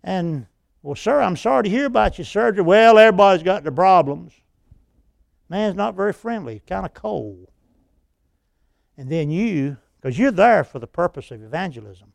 And, 0.03 0.45
well, 0.83 0.95
sir, 0.95 1.19
I'm 1.21 1.37
sorry 1.37 1.63
to 1.63 1.69
hear 1.69 1.85
about 1.85 2.17
your 2.17 2.25
surgery. 2.25 2.63
Well, 2.63 2.99
everybody's 2.99 3.43
got 3.43 3.63
their 3.63 3.71
problems. 3.71 4.33
Man's 5.49 5.75
not 5.75 5.95
very 5.95 6.13
friendly, 6.13 6.61
kind 6.67 6.85
of 6.85 6.93
cold. 6.93 7.47
And 8.97 9.09
then 9.09 9.29
you, 9.31 9.77
because 9.99 10.19
you're 10.19 10.31
there 10.31 10.63
for 10.63 10.79
the 10.79 10.87
purpose 10.87 11.31
of 11.31 11.41
evangelism, 11.41 12.13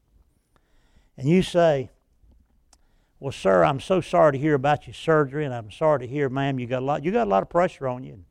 and 1.17 1.29
you 1.29 1.43
say, 1.43 1.91
Well, 3.21 3.33
sir, 3.33 3.63
I'm 3.65 3.81
so 3.81 4.01
sorry 4.01 4.33
to 4.33 4.39
hear 4.39 4.55
about 4.55 4.87
your 4.87 4.95
surgery, 4.95 5.45
and 5.45 5.53
I'm 5.53 5.71
sorry 5.71 6.01
to 6.01 6.07
hear, 6.07 6.31
ma'am, 6.31 6.59
you 6.59 6.67
got 6.67 6.81
a 6.81 6.85
lot, 6.87 7.05
you 7.05 7.13
got 7.13 7.27
a 7.27 7.31
lot 7.31 7.43
of 7.43 7.51
pressure 7.51 7.87
on 7.87 8.03
you. 8.03 8.25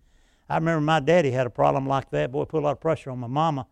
I 0.50 0.56
remember 0.56 0.82
my 0.82 1.00
daddy 1.00 1.30
had 1.30 1.46
a 1.46 1.52
problem 1.52 1.86
like 1.86 2.10
that. 2.10 2.32
Boy, 2.32 2.46
put 2.46 2.64
a 2.64 2.66
lot 2.66 2.72
of 2.72 2.82
pressure 2.82 3.12
on 3.12 3.20
my 3.20 3.28
mama. 3.28 3.68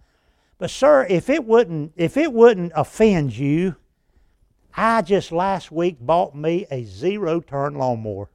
But 0.59 0.70
sir, 0.70 1.07
if 1.09 1.28
it 1.28 1.43
wouldn't, 1.43 1.93
if 1.95 2.18
it 2.18 2.32
wouldn't 2.32 2.72
offend 2.76 3.36
you, 3.36 3.76
I 4.76 5.01
just 5.01 5.32
last 5.32 5.72
week 5.72 5.97
bought 5.99 6.36
me 6.36 6.68
a 6.70 6.84
zero 6.84 7.39
turn 7.39 7.74
lawnmower. 7.74 8.30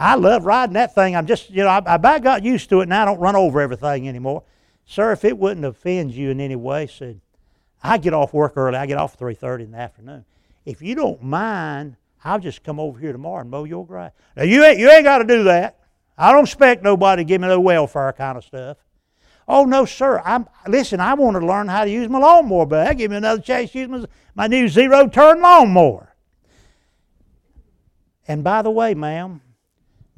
I 0.00 0.16
love 0.16 0.44
riding 0.44 0.74
that 0.74 0.96
thing. 0.96 1.14
I'm 1.14 1.26
just, 1.26 1.48
you 1.50 1.62
know, 1.62 1.68
I, 1.68 1.78
I 1.78 1.94
about 1.94 2.22
got 2.22 2.44
used 2.44 2.70
to 2.70 2.80
it 2.80 2.84
and 2.84 2.94
I 2.94 3.04
don't 3.04 3.20
run 3.20 3.36
over 3.36 3.60
everything 3.60 4.08
anymore. 4.08 4.42
Sir, 4.84 5.12
if 5.12 5.24
it 5.24 5.38
wouldn't 5.38 5.64
offend 5.66 6.10
you 6.12 6.30
in 6.30 6.40
any 6.40 6.56
way, 6.56 6.88
said, 6.88 7.20
I 7.82 7.98
get 7.98 8.14
off 8.14 8.32
work 8.32 8.56
early. 8.56 8.76
I 8.76 8.86
get 8.86 8.98
off 8.98 9.16
3.30 9.16 9.64
in 9.64 9.70
the 9.72 9.78
afternoon. 9.78 10.24
If 10.68 10.82
you 10.82 10.94
don't 10.94 11.22
mind, 11.22 11.96
I'll 12.22 12.38
just 12.38 12.62
come 12.62 12.78
over 12.78 12.98
here 12.98 13.12
tomorrow 13.12 13.40
and 13.40 13.50
mow 13.50 13.64
your 13.64 13.86
grass. 13.86 14.12
Now, 14.36 14.42
you 14.42 14.62
ain't, 14.62 14.78
you 14.78 14.90
ain't 14.90 15.04
got 15.04 15.16
to 15.18 15.24
do 15.24 15.44
that. 15.44 15.78
I 16.18 16.30
don't 16.30 16.44
expect 16.44 16.82
nobody 16.82 17.20
to 17.20 17.24
give 17.24 17.40
me 17.40 17.48
no 17.48 17.58
welfare 17.58 18.12
kind 18.12 18.36
of 18.36 18.44
stuff. 18.44 18.76
Oh, 19.48 19.64
no, 19.64 19.86
sir. 19.86 20.20
I'm, 20.26 20.46
listen, 20.66 21.00
I 21.00 21.14
want 21.14 21.40
to 21.40 21.46
learn 21.46 21.68
how 21.68 21.84
to 21.84 21.90
use 21.90 22.10
my 22.10 22.18
lawnmower, 22.18 22.66
but 22.66 22.98
give 22.98 23.10
me 23.10 23.16
another 23.16 23.40
chance 23.40 23.72
to 23.72 23.78
use 23.78 23.88
my, 23.88 24.04
my 24.34 24.46
new 24.46 24.68
zero-turn 24.68 25.40
lawnmower. 25.40 26.14
And 28.26 28.44
by 28.44 28.60
the 28.60 28.70
way, 28.70 28.92
ma'am, 28.92 29.40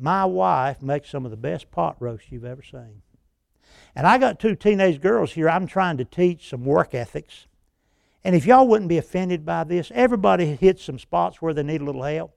my 0.01 0.25
wife 0.25 0.83
makes 0.83 1.11
some 1.11 1.25
of 1.25 1.31
the 1.31 1.37
best 1.37 1.71
pot 1.71 1.95
roast 2.01 2.33
you've 2.33 2.45
ever 2.45 2.65
seen. 2.65 3.03
And 3.95 4.05
I 4.05 4.19
got 4.19 4.41
two 4.41 4.57
teenage 4.57 5.01
girls 5.01 5.35
here 5.35 5.49
I'm 5.49 5.69
trying 5.69 5.97
to 5.99 6.05
teach 6.05 6.49
some 6.49 6.65
work 6.65 6.93
ethics. 6.93 7.47
And 8.23 8.37
if 8.37 8.47
y'all 8.47 8.68
wouldn't 8.68 8.89
be 8.89 8.99
offended 8.99 9.47
by 9.47 9.64
this, 9.64 9.91
everybody 9.95 10.47
hits 10.57 10.85
some 10.85 10.99
spots 10.99 11.41
where 11.41 11.55
they 11.55 11.62
need 11.62 11.81
a 11.81 11.85
little 11.85 12.03
help. 12.03 12.37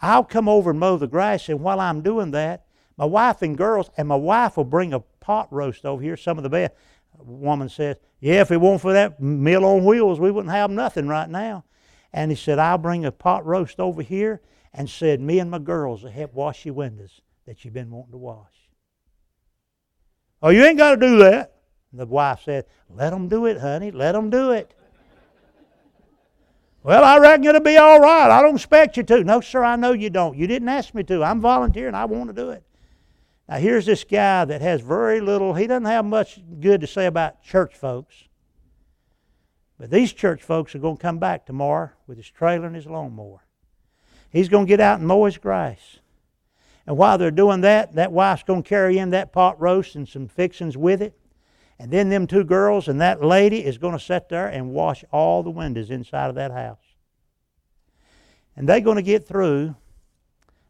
I'll 0.00 0.24
come 0.24 0.48
over 0.48 0.70
and 0.70 0.78
mow 0.78 0.96
the 0.96 1.08
grass, 1.08 1.48
and 1.48 1.60
while 1.60 1.80
I'm 1.80 2.02
doing 2.02 2.30
that, 2.30 2.66
my 2.96 3.04
wife 3.04 3.42
and 3.42 3.56
girls, 3.56 3.90
and 3.96 4.08
my 4.08 4.16
wife 4.16 4.56
will 4.56 4.64
bring 4.64 4.92
a 4.92 5.00
pot 5.00 5.48
roast 5.52 5.84
over 5.84 6.02
here, 6.02 6.16
some 6.16 6.36
of 6.36 6.42
the 6.42 6.50
best. 6.50 6.72
woman 7.16 7.68
says, 7.68 7.96
Yeah, 8.20 8.40
if 8.40 8.50
it 8.50 8.60
weren't 8.60 8.80
for 8.80 8.92
that 8.92 9.20
Meals 9.20 9.64
on 9.64 9.84
Wheels, 9.84 10.20
we 10.20 10.30
wouldn't 10.30 10.52
have 10.52 10.70
nothing 10.70 11.08
right 11.08 11.28
now. 11.28 11.64
And 12.12 12.30
he 12.30 12.36
said, 12.36 12.58
I'll 12.58 12.78
bring 12.78 13.04
a 13.04 13.12
pot 13.12 13.44
roast 13.44 13.80
over 13.80 14.02
here 14.02 14.40
and 14.72 14.88
said, 14.88 15.20
Me 15.20 15.38
and 15.38 15.50
my 15.50 15.58
girls 15.58 16.02
will 16.02 16.10
help 16.10 16.34
wash 16.34 16.64
your 16.64 16.74
windows 16.74 17.20
that 17.46 17.64
you've 17.64 17.74
been 17.74 17.90
wanting 17.90 18.12
to 18.12 18.18
wash. 18.18 18.68
Oh, 20.42 20.50
you 20.50 20.64
ain't 20.64 20.78
got 20.78 20.92
to 20.92 20.96
do 20.96 21.18
that. 21.18 21.54
The 21.92 22.06
wife 22.06 22.42
said, 22.44 22.66
Let 22.88 23.10
them 23.10 23.28
do 23.28 23.46
it, 23.46 23.58
honey. 23.58 23.90
Let 23.90 24.12
them 24.12 24.30
do 24.30 24.52
it. 24.52 24.74
Well, 26.82 27.04
I 27.04 27.18
reckon 27.18 27.44
it'll 27.44 27.60
be 27.60 27.76
all 27.76 28.00
right. 28.00 28.30
I 28.30 28.42
don't 28.42 28.56
expect 28.56 28.96
you 28.96 29.02
to. 29.04 29.24
No, 29.24 29.40
sir, 29.40 29.64
I 29.64 29.76
know 29.76 29.92
you 29.92 30.10
don't. 30.10 30.36
You 30.36 30.46
didn't 30.46 30.68
ask 30.68 30.94
me 30.94 31.02
to. 31.04 31.22
I'm 31.22 31.40
volunteering. 31.40 31.94
I 31.94 32.04
want 32.04 32.28
to 32.28 32.34
do 32.34 32.50
it. 32.50 32.62
Now, 33.48 33.56
here's 33.56 33.86
this 33.86 34.04
guy 34.04 34.44
that 34.44 34.60
has 34.60 34.82
very 34.82 35.20
little, 35.20 35.54
he 35.54 35.66
doesn't 35.66 35.86
have 35.86 36.04
much 36.04 36.40
good 36.60 36.82
to 36.82 36.86
say 36.86 37.06
about 37.06 37.42
church 37.42 37.74
folks. 37.74 38.24
But 39.78 39.90
these 39.90 40.12
church 40.12 40.42
folks 40.42 40.74
are 40.74 40.80
going 40.80 40.96
to 40.96 41.02
come 41.02 41.18
back 41.18 41.46
tomorrow 41.46 41.90
with 42.06 42.18
his 42.18 42.28
trailer 42.28 42.66
and 42.66 42.76
his 42.76 42.86
lawnmower. 42.86 43.44
He's 44.30 44.48
going 44.48 44.66
to 44.66 44.68
get 44.68 44.80
out 44.80 44.98
and 44.98 45.08
mow 45.08 45.24
his 45.24 45.38
grass. 45.38 45.98
And 46.86 46.96
while 46.96 47.16
they're 47.16 47.30
doing 47.30 47.62
that, 47.62 47.94
that 47.94 48.12
wife's 48.12 48.42
going 48.42 48.62
to 48.62 48.68
carry 48.68 48.98
in 48.98 49.10
that 49.10 49.32
pot 49.32 49.60
roast 49.60 49.94
and 49.94 50.08
some 50.08 50.28
fixings 50.28 50.76
with 50.76 51.00
it. 51.00 51.18
And 51.78 51.90
then 51.90 52.08
them 52.08 52.26
two 52.26 52.44
girls 52.44 52.88
and 52.88 53.00
that 53.00 53.22
lady 53.22 53.64
is 53.64 53.78
going 53.78 53.96
to 53.96 54.04
sit 54.04 54.28
there 54.28 54.48
and 54.48 54.70
wash 54.70 55.04
all 55.12 55.42
the 55.42 55.50
windows 55.50 55.90
inside 55.90 56.28
of 56.28 56.34
that 56.34 56.50
house. 56.50 56.78
And 58.56 58.68
they're 58.68 58.80
going 58.80 58.96
to 58.96 59.02
get 59.02 59.26
through 59.26 59.76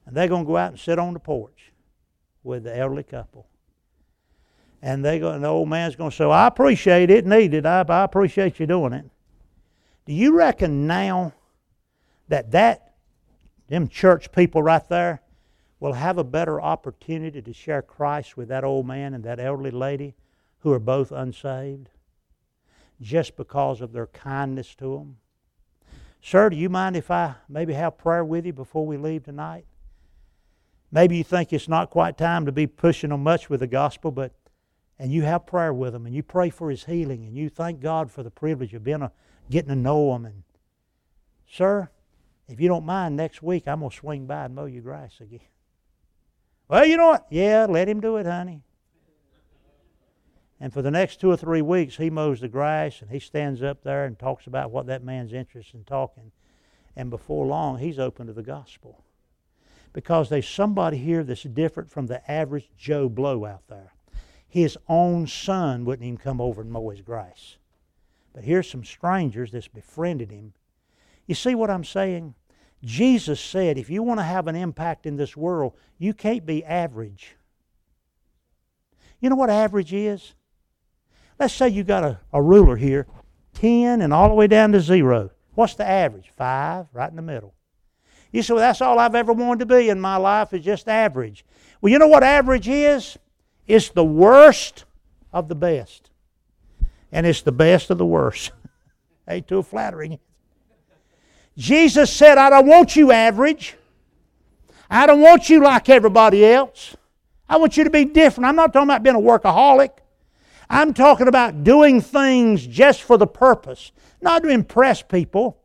and 0.05 0.17
they're 0.17 0.29
going 0.29 0.45
to 0.45 0.47
go 0.47 0.57
out 0.57 0.71
and 0.71 0.79
sit 0.79 0.99
on 0.99 1.15
the 1.15 1.21
porch 1.21 1.73
with 2.43 2.65
the 2.65 2.77
elderly 2.77 3.03
couple. 3.03 3.47
And 4.81 5.05
they 5.05 5.19
go, 5.19 5.33
and 5.33 5.43
the 5.43 5.49
old 5.49 5.69
man's 5.69 5.97
going 5.97 6.11
to 6.11 6.17
say, 6.17 6.25
I 6.25 6.47
appreciate 6.47 7.11
it, 7.11 7.27
needed. 7.27 7.67
I, 7.67 7.85
I 7.89 8.05
appreciate 8.05 8.61
you 8.61 8.67
doing 8.67 8.93
it. 8.93 9.05
Do 10.07 10.13
you 10.13 10.37
reckon 10.37 10.87
now 10.87 11.33
that 12.29 12.51
that 12.53 12.95
them 13.69 13.89
church 13.89 14.33
people 14.33 14.63
right 14.63 14.87
there 14.89 15.21
will 15.81 15.93
have 15.93 16.19
a 16.19 16.25
better 16.25 16.61
opportunity 16.61 17.43
to 17.43 17.53
share 17.53 17.83
Christ 17.83 18.37
with 18.37 18.49
that 18.49 18.65
old 18.65 18.87
man 18.87 19.15
and 19.15 19.25
that 19.25 19.39
elderly 19.39 19.71
lady 19.71 20.15
who 20.61 20.73
are 20.73 20.79
both 20.79 21.13
unsaved. 21.13 21.89
just 23.01 23.37
because 23.37 23.81
of 23.81 23.93
their 23.93 24.09
kindness 24.09 24.75
to 24.75 24.99
them. 24.99 25.17
Sir, 26.21 26.51
do 26.51 26.57
you 26.57 26.69
mind 26.69 26.97
if 26.97 27.11
I 27.11 27.37
maybe 27.49 27.73
have 27.75 27.97
prayer 27.97 28.25
with 28.25 28.45
you 28.45 28.53
before 28.53 28.85
we 28.87 28.97
leave 28.97 29.25
tonight? 29.25 29.67
Maybe 30.91 31.17
you 31.17 31.25
think 31.25 31.53
it's 31.53 31.69
not 31.69 31.91
quite 31.91 32.19
time 32.19 32.47
to 32.47 32.53
be 32.53 32.67
pushing 32.67 33.11
them 33.11 33.23
much 33.23 33.49
with 33.49 33.61
the 33.61 33.67
gospel, 33.67 34.11
but 34.11 34.33
and 34.99 35.13
you 35.13 35.23
have 35.23 35.47
prayer 35.47 35.73
with 35.73 35.93
them 35.93 36.07
and 36.07 36.15
you 36.15 36.25
pray 36.25 36.51
for 36.51 36.71
his 36.71 36.85
healing 36.85 37.25
and 37.25 37.37
you 37.37 37.49
thank 37.49 37.81
God 37.81 38.11
for 38.11 38.25
the 38.25 38.31
privilege 38.33 38.75
of 38.75 38.83
being 38.83 39.03
a, 39.03 39.13
getting 39.49 39.69
to 39.69 39.77
know 39.77 40.13
him. 40.17 40.25
And 40.25 40.43
sir, 41.49 41.89
if 42.49 42.61
you 42.61 42.67
don't 42.67 42.85
mind, 42.85 43.17
next 43.17 43.43
week 43.43 43.69
I'm 43.69 43.81
gonna 43.81 43.95
swing 43.95 44.27
by 44.27 44.47
and 44.47 44.57
mow 44.57 44.65
your 44.65 44.83
grass 44.83 45.21
again. 45.21 45.39
Well, 46.67 46.85
you 46.85 46.97
know 46.97 47.09
what? 47.09 47.27
Yeah, 47.31 47.67
let 47.69 47.89
him 47.89 48.01
do 48.01 48.17
it, 48.17 48.27
honey. 48.27 48.65
And 50.61 50.73
for 50.73 50.83
the 50.83 50.91
next 50.91 51.21
two 51.21 51.31
or 51.31 51.37
three 51.37 51.63
weeks, 51.63 51.97
he 51.97 52.11
mows 52.11 52.41
the 52.41 52.49
grass 52.49 53.01
and 53.01 53.11
he 53.11 53.21
stands 53.21 53.63
up 53.63 53.83
there 53.83 54.05
and 54.05 54.19
talks 54.19 54.47
about 54.47 54.71
what 54.71 54.87
that 54.87 55.05
man's 55.05 55.33
interested 55.33 55.77
in 55.77 55.85
talking. 55.85 56.33
And 56.97 57.11
before 57.11 57.47
long, 57.47 57.79
he's 57.79 57.99
open 57.99 58.27
to 58.27 58.33
the 58.33 58.43
gospel. 58.43 59.05
Because 59.93 60.29
there's 60.29 60.49
somebody 60.49 60.99
here 60.99 61.23
that's 61.23 61.45
different 61.45 61.91
from 61.91 62.07
the 62.07 62.29
average 62.31 62.71
Joe 62.77 63.09
Blow 63.09 63.45
out 63.45 63.63
there. 63.69 63.93
His 64.49 64.77
own 64.89 65.27
son 65.27 65.85
wouldn't 65.85 66.07
even 66.07 66.19
come 66.19 66.41
over 66.41 66.61
and 66.63 66.73
mow 66.73 66.89
his 66.89 67.03
grass. 67.03 67.57
But 68.33 68.45
here's 68.45 68.69
some 68.69 68.85
strangers 68.85 69.53
that's 69.53 69.69
befriended 69.69 70.31
him. 70.31 70.55
You 71.27 71.35
see 71.35 71.55
what 71.55 71.71
I'm 71.71 71.85
saying? 71.85 72.35
Jesus 72.83 73.41
said, 73.41 73.79
if 73.79 73.91
you 73.91 74.03
want 74.03 74.21
to 74.21 74.25
have 74.25 74.47
an 74.47 74.57
impact 74.57 75.07
in 75.07 75.17
this 75.17 75.37
world, 75.37 75.75
you 75.99 76.15
can't 76.15 76.47
be 76.47 76.65
average. 76.65 77.37
You 79.21 79.31
know 79.31 79.37
what 79.37 79.51
average 79.51 79.93
is? 79.93 80.35
Let's 81.39 81.55
say 81.55 81.69
you 81.69 81.85
got 81.85 82.05
a, 82.05 82.21
a 82.33 82.43
ruler 82.43 82.77
here, 82.77 83.07
10 83.55 84.03
and 84.03 84.13
all 84.13 84.29
the 84.29 84.35
way 84.35 84.47
down 84.47 84.73
to 84.73 84.81
zero. 84.81 85.31
What's 85.55 85.75
the 85.75 85.87
average? 85.87 86.33
Five, 86.37 86.87
right 86.93 87.11
in 87.11 87.17
the 87.17 87.23
middle. 87.23 87.55
You 88.33 88.43
say, 88.43 88.55
well, 88.55 88.61
that's 88.61 88.81
all 88.81 88.99
I've 88.99 89.15
ever 89.15 89.33
wanted 89.33 89.61
to 89.61 89.75
be 89.77 89.89
in 89.89 90.01
my 90.01 90.17
life 90.17 90.53
is 90.53 90.65
just 90.65 90.89
average. 90.89 91.45
Well, 91.81 91.93
you 91.93 91.99
know 91.99 92.09
what 92.09 92.23
average 92.23 92.69
is? 92.69 93.17
It's 93.67 93.89
the 93.91 94.05
worst 94.05 94.85
of 95.33 95.49
the 95.49 95.55
best. 95.55 96.11
And 97.11 97.27
it's 97.27 97.43
the 97.43 97.53
best 97.53 97.91
of 97.91 97.99
the 97.99 98.07
worst. 98.07 98.53
Ain't 99.29 99.49
too 99.49 99.63
flattering. 99.63 100.19
Jesus 101.57 102.13
said, 102.13 102.39
I 102.39 102.51
don't 102.51 102.67
want 102.67 102.97
you 102.97 103.13
average. 103.13 103.77
I 104.91 105.07
don't 105.07 105.21
want 105.21 105.51
you 105.51 105.63
like 105.63 105.89
everybody 105.89 106.45
else. 106.45 106.97
I 107.49 107.57
want 107.57 107.77
you 107.77 107.85
to 107.85 107.91
be 107.91 108.05
different. 108.05 108.47
I'm 108.47 108.57
not 108.57 108.73
talking 108.73 108.89
about 108.89 109.03
being 109.03 109.17
a 109.17 109.21
workaholic. 109.21 109.91
I'm 110.71 110.93
talking 110.93 111.29
about 111.29 111.65
doing 111.65 112.01
things 112.01 112.67
just 112.67 113.03
for 113.03 113.17
the 113.17 113.27
purpose, 113.27 113.93
not 114.21 114.43
to 114.43 114.49
impress 114.49 115.03
people, 115.03 115.59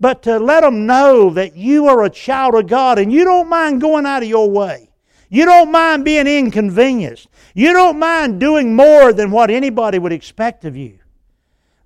but 0.00 0.22
to 0.22 0.38
let 0.38 0.60
them 0.60 0.86
know 0.86 1.30
that 1.30 1.56
you 1.56 1.86
are 1.86 2.04
a 2.04 2.10
child 2.10 2.54
of 2.54 2.68
God 2.68 2.98
and 2.98 3.12
you 3.12 3.24
don't 3.24 3.48
mind 3.48 3.80
going 3.80 4.06
out 4.06 4.22
of 4.22 4.28
your 4.28 4.48
way. 4.48 4.90
You 5.28 5.44
don't 5.44 5.72
mind 5.72 6.04
being 6.04 6.26
inconvenienced. 6.26 7.28
You 7.54 7.72
don't 7.72 7.98
mind 7.98 8.40
doing 8.40 8.76
more 8.76 9.12
than 9.12 9.30
what 9.30 9.50
anybody 9.50 9.98
would 9.98 10.12
expect 10.12 10.64
of 10.64 10.76
you. 10.76 11.00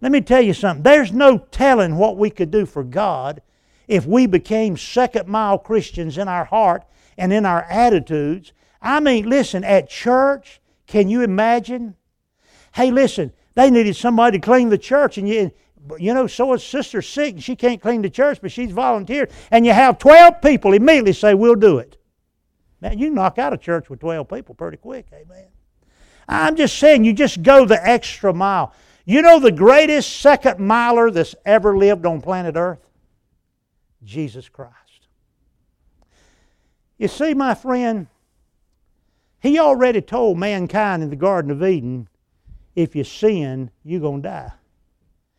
Let 0.00 0.12
me 0.12 0.20
tell 0.20 0.42
you 0.42 0.52
something. 0.52 0.82
There's 0.82 1.12
no 1.12 1.38
telling 1.38 1.96
what 1.96 2.16
we 2.16 2.28
could 2.28 2.50
do 2.50 2.66
for 2.66 2.84
God 2.84 3.40
if 3.88 4.04
we 4.04 4.26
became 4.26 4.76
second 4.76 5.26
mile 5.28 5.58
Christians 5.58 6.18
in 6.18 6.28
our 6.28 6.44
heart 6.44 6.84
and 7.16 7.32
in 7.32 7.46
our 7.46 7.62
attitudes. 7.64 8.52
I 8.80 9.00
mean, 9.00 9.28
listen, 9.28 9.64
at 9.64 9.88
church, 9.88 10.60
can 10.86 11.08
you 11.08 11.22
imagine 11.22 11.96
Hey, 12.74 12.90
listen, 12.90 13.32
they 13.54 13.70
needed 13.70 13.96
somebody 13.96 14.38
to 14.38 14.44
clean 14.44 14.68
the 14.68 14.78
church, 14.78 15.18
and 15.18 15.28
you, 15.28 15.50
you 15.98 16.14
know, 16.14 16.26
so 16.26 16.52
is 16.54 16.64
sister 16.64 17.02
sick, 17.02 17.34
and 17.34 17.44
she 17.44 17.56
can't 17.56 17.80
clean 17.80 18.02
the 18.02 18.10
church, 18.10 18.38
but 18.40 18.50
she's 18.50 18.72
volunteered. 18.72 19.30
And 19.50 19.66
you 19.66 19.72
have 19.72 19.98
12 19.98 20.40
people 20.40 20.72
immediately 20.72 21.12
say, 21.12 21.34
We'll 21.34 21.54
do 21.54 21.78
it. 21.78 21.98
Man, 22.80 22.98
you 22.98 23.10
knock 23.10 23.38
out 23.38 23.52
a 23.52 23.58
church 23.58 23.90
with 23.90 24.00
12 24.00 24.28
people 24.28 24.54
pretty 24.54 24.76
quick, 24.76 25.06
amen. 25.12 25.46
I'm 26.28 26.56
just 26.56 26.78
saying, 26.78 27.04
you 27.04 27.12
just 27.12 27.42
go 27.42 27.64
the 27.64 27.86
extra 27.86 28.32
mile. 28.32 28.72
You 29.04 29.22
know 29.22 29.38
the 29.38 29.52
greatest 29.52 30.20
second 30.20 30.58
miler 30.58 31.10
that's 31.10 31.34
ever 31.44 31.76
lived 31.76 32.06
on 32.06 32.20
planet 32.20 32.56
Earth? 32.56 32.88
Jesus 34.04 34.48
Christ. 34.48 34.72
You 36.98 37.08
see, 37.08 37.34
my 37.34 37.54
friend, 37.54 38.06
He 39.40 39.58
already 39.58 40.00
told 40.00 40.38
mankind 40.38 41.02
in 41.02 41.10
the 41.10 41.16
Garden 41.16 41.50
of 41.50 41.62
Eden 41.62 42.08
if 42.74 42.96
you 42.96 43.04
sin, 43.04 43.70
you're 43.84 44.00
going 44.00 44.22
to 44.22 44.28
die. 44.28 44.52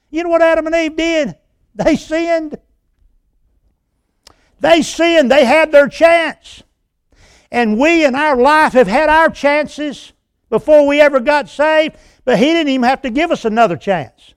You 0.10 0.24
know 0.24 0.30
what 0.30 0.42
Adam 0.42 0.68
and 0.68 0.76
Eve 0.76 0.96
did? 0.96 1.36
They 1.76 1.96
sinned. 1.96 2.58
They 4.60 4.82
sinned. 4.82 5.32
They 5.32 5.44
had 5.44 5.72
their 5.72 5.88
chance. 5.88 6.64
And 7.52 7.80
we 7.80 8.06
in 8.06 8.16
our 8.16 8.36
life 8.36 8.74
have 8.74 8.88
had 8.88 9.10
our 9.10 9.30
chances 9.30 10.14
before 10.50 10.88
we 10.88 11.02
ever 11.02 11.20
got 11.20 11.50
saved, 11.50 11.96
but 12.26 12.38
He 12.38 12.46
didn't 12.46 12.70
even 12.70 12.84
have 12.84 13.02
to 13.02 13.10
give 13.10 13.32
us 13.32 13.46
another 13.46 13.76
chance. 13.76 14.34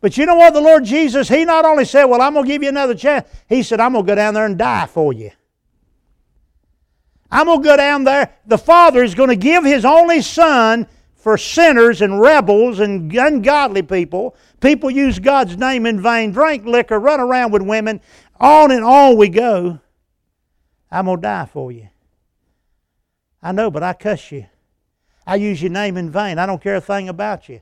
But 0.00 0.16
you 0.16 0.26
know 0.26 0.34
what? 0.34 0.52
The 0.52 0.60
Lord 0.60 0.84
Jesus, 0.84 1.28
He 1.28 1.44
not 1.44 1.64
only 1.64 1.84
said, 1.84 2.04
Well, 2.06 2.20
I'm 2.20 2.32
going 2.32 2.46
to 2.46 2.52
give 2.52 2.62
you 2.62 2.68
another 2.68 2.94
chance, 2.94 3.28
He 3.48 3.62
said, 3.62 3.78
I'm 3.78 3.92
going 3.92 4.04
to 4.04 4.10
go 4.10 4.14
down 4.14 4.34
there 4.34 4.46
and 4.46 4.58
die 4.58 4.86
for 4.86 5.12
you. 5.12 5.30
I'm 7.30 7.46
going 7.46 7.62
to 7.62 7.68
go 7.68 7.76
down 7.76 8.04
there. 8.04 8.34
The 8.46 8.58
Father 8.58 9.02
is 9.02 9.14
going 9.14 9.30
to 9.30 9.36
give 9.36 9.64
His 9.64 9.84
only 9.84 10.22
Son 10.22 10.86
for 11.22 11.38
sinners 11.38 12.02
and 12.02 12.20
rebels 12.20 12.80
and 12.80 13.14
ungodly 13.14 13.82
people. 13.82 14.34
People 14.60 14.90
use 14.90 15.20
God's 15.20 15.56
name 15.56 15.86
in 15.86 16.02
vain, 16.02 16.32
drink 16.32 16.66
liquor, 16.66 16.98
run 16.98 17.20
around 17.20 17.52
with 17.52 17.62
women. 17.62 18.00
On 18.40 18.72
and 18.72 18.84
on 18.84 19.16
we 19.16 19.28
go. 19.28 19.78
I'm 20.90 21.04
going 21.04 21.18
to 21.18 21.22
die 21.22 21.46
for 21.46 21.70
you. 21.70 21.88
I 23.40 23.52
know, 23.52 23.70
but 23.70 23.84
I 23.84 23.92
cuss 23.92 24.32
you. 24.32 24.46
I 25.24 25.36
use 25.36 25.62
your 25.62 25.70
name 25.70 25.96
in 25.96 26.10
vain. 26.10 26.40
I 26.40 26.46
don't 26.46 26.60
care 26.60 26.74
a 26.74 26.80
thing 26.80 27.08
about 27.08 27.48
you. 27.48 27.60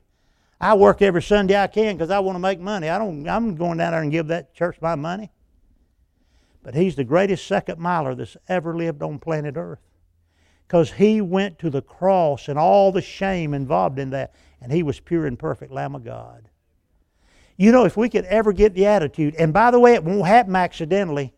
I 0.59 0.73
work 0.73 1.03
every 1.03 1.21
Sunday 1.21 1.55
I 1.55 1.67
can 1.67 1.95
because 1.95 2.09
I 2.09 2.17
want 2.17 2.35
to 2.35 2.39
make 2.39 2.59
money. 2.59 2.89
I 2.89 2.97
don't, 2.97 3.29
I'm 3.29 3.55
going 3.55 3.77
down 3.77 3.91
there 3.91 4.01
and 4.01 4.11
give 4.11 4.27
that 4.27 4.55
church 4.55 4.77
my 4.81 4.95
money. 4.95 5.31
But 6.63 6.73
he's 6.73 6.95
the 6.95 7.03
greatest 7.03 7.45
second 7.45 7.77
miler 7.77 8.15
that's 8.15 8.37
ever 8.47 8.75
lived 8.75 9.03
on 9.03 9.19
planet 9.19 9.55
Earth 9.55 9.81
because 10.71 10.93
he 10.93 11.19
went 11.19 11.59
to 11.59 11.69
the 11.69 11.81
cross 11.81 12.47
and 12.47 12.57
all 12.57 12.93
the 12.93 13.01
shame 13.01 13.53
involved 13.53 13.99
in 13.99 14.11
that, 14.11 14.33
and 14.61 14.71
he 14.71 14.81
was 14.81 15.01
pure 15.01 15.25
and 15.25 15.37
perfect 15.37 15.69
Lamb 15.69 15.95
of 15.95 16.05
God. 16.05 16.47
You 17.57 17.73
know, 17.73 17.83
if 17.83 17.97
we 17.97 18.07
could 18.07 18.23
ever 18.23 18.53
get 18.53 18.73
the 18.73 18.85
attitude, 18.85 19.35
and 19.35 19.51
by 19.51 19.69
the 19.71 19.79
way, 19.81 19.95
it 19.95 20.03
won't 20.05 20.25
happen 20.27 20.55
accidentally, 20.55 21.33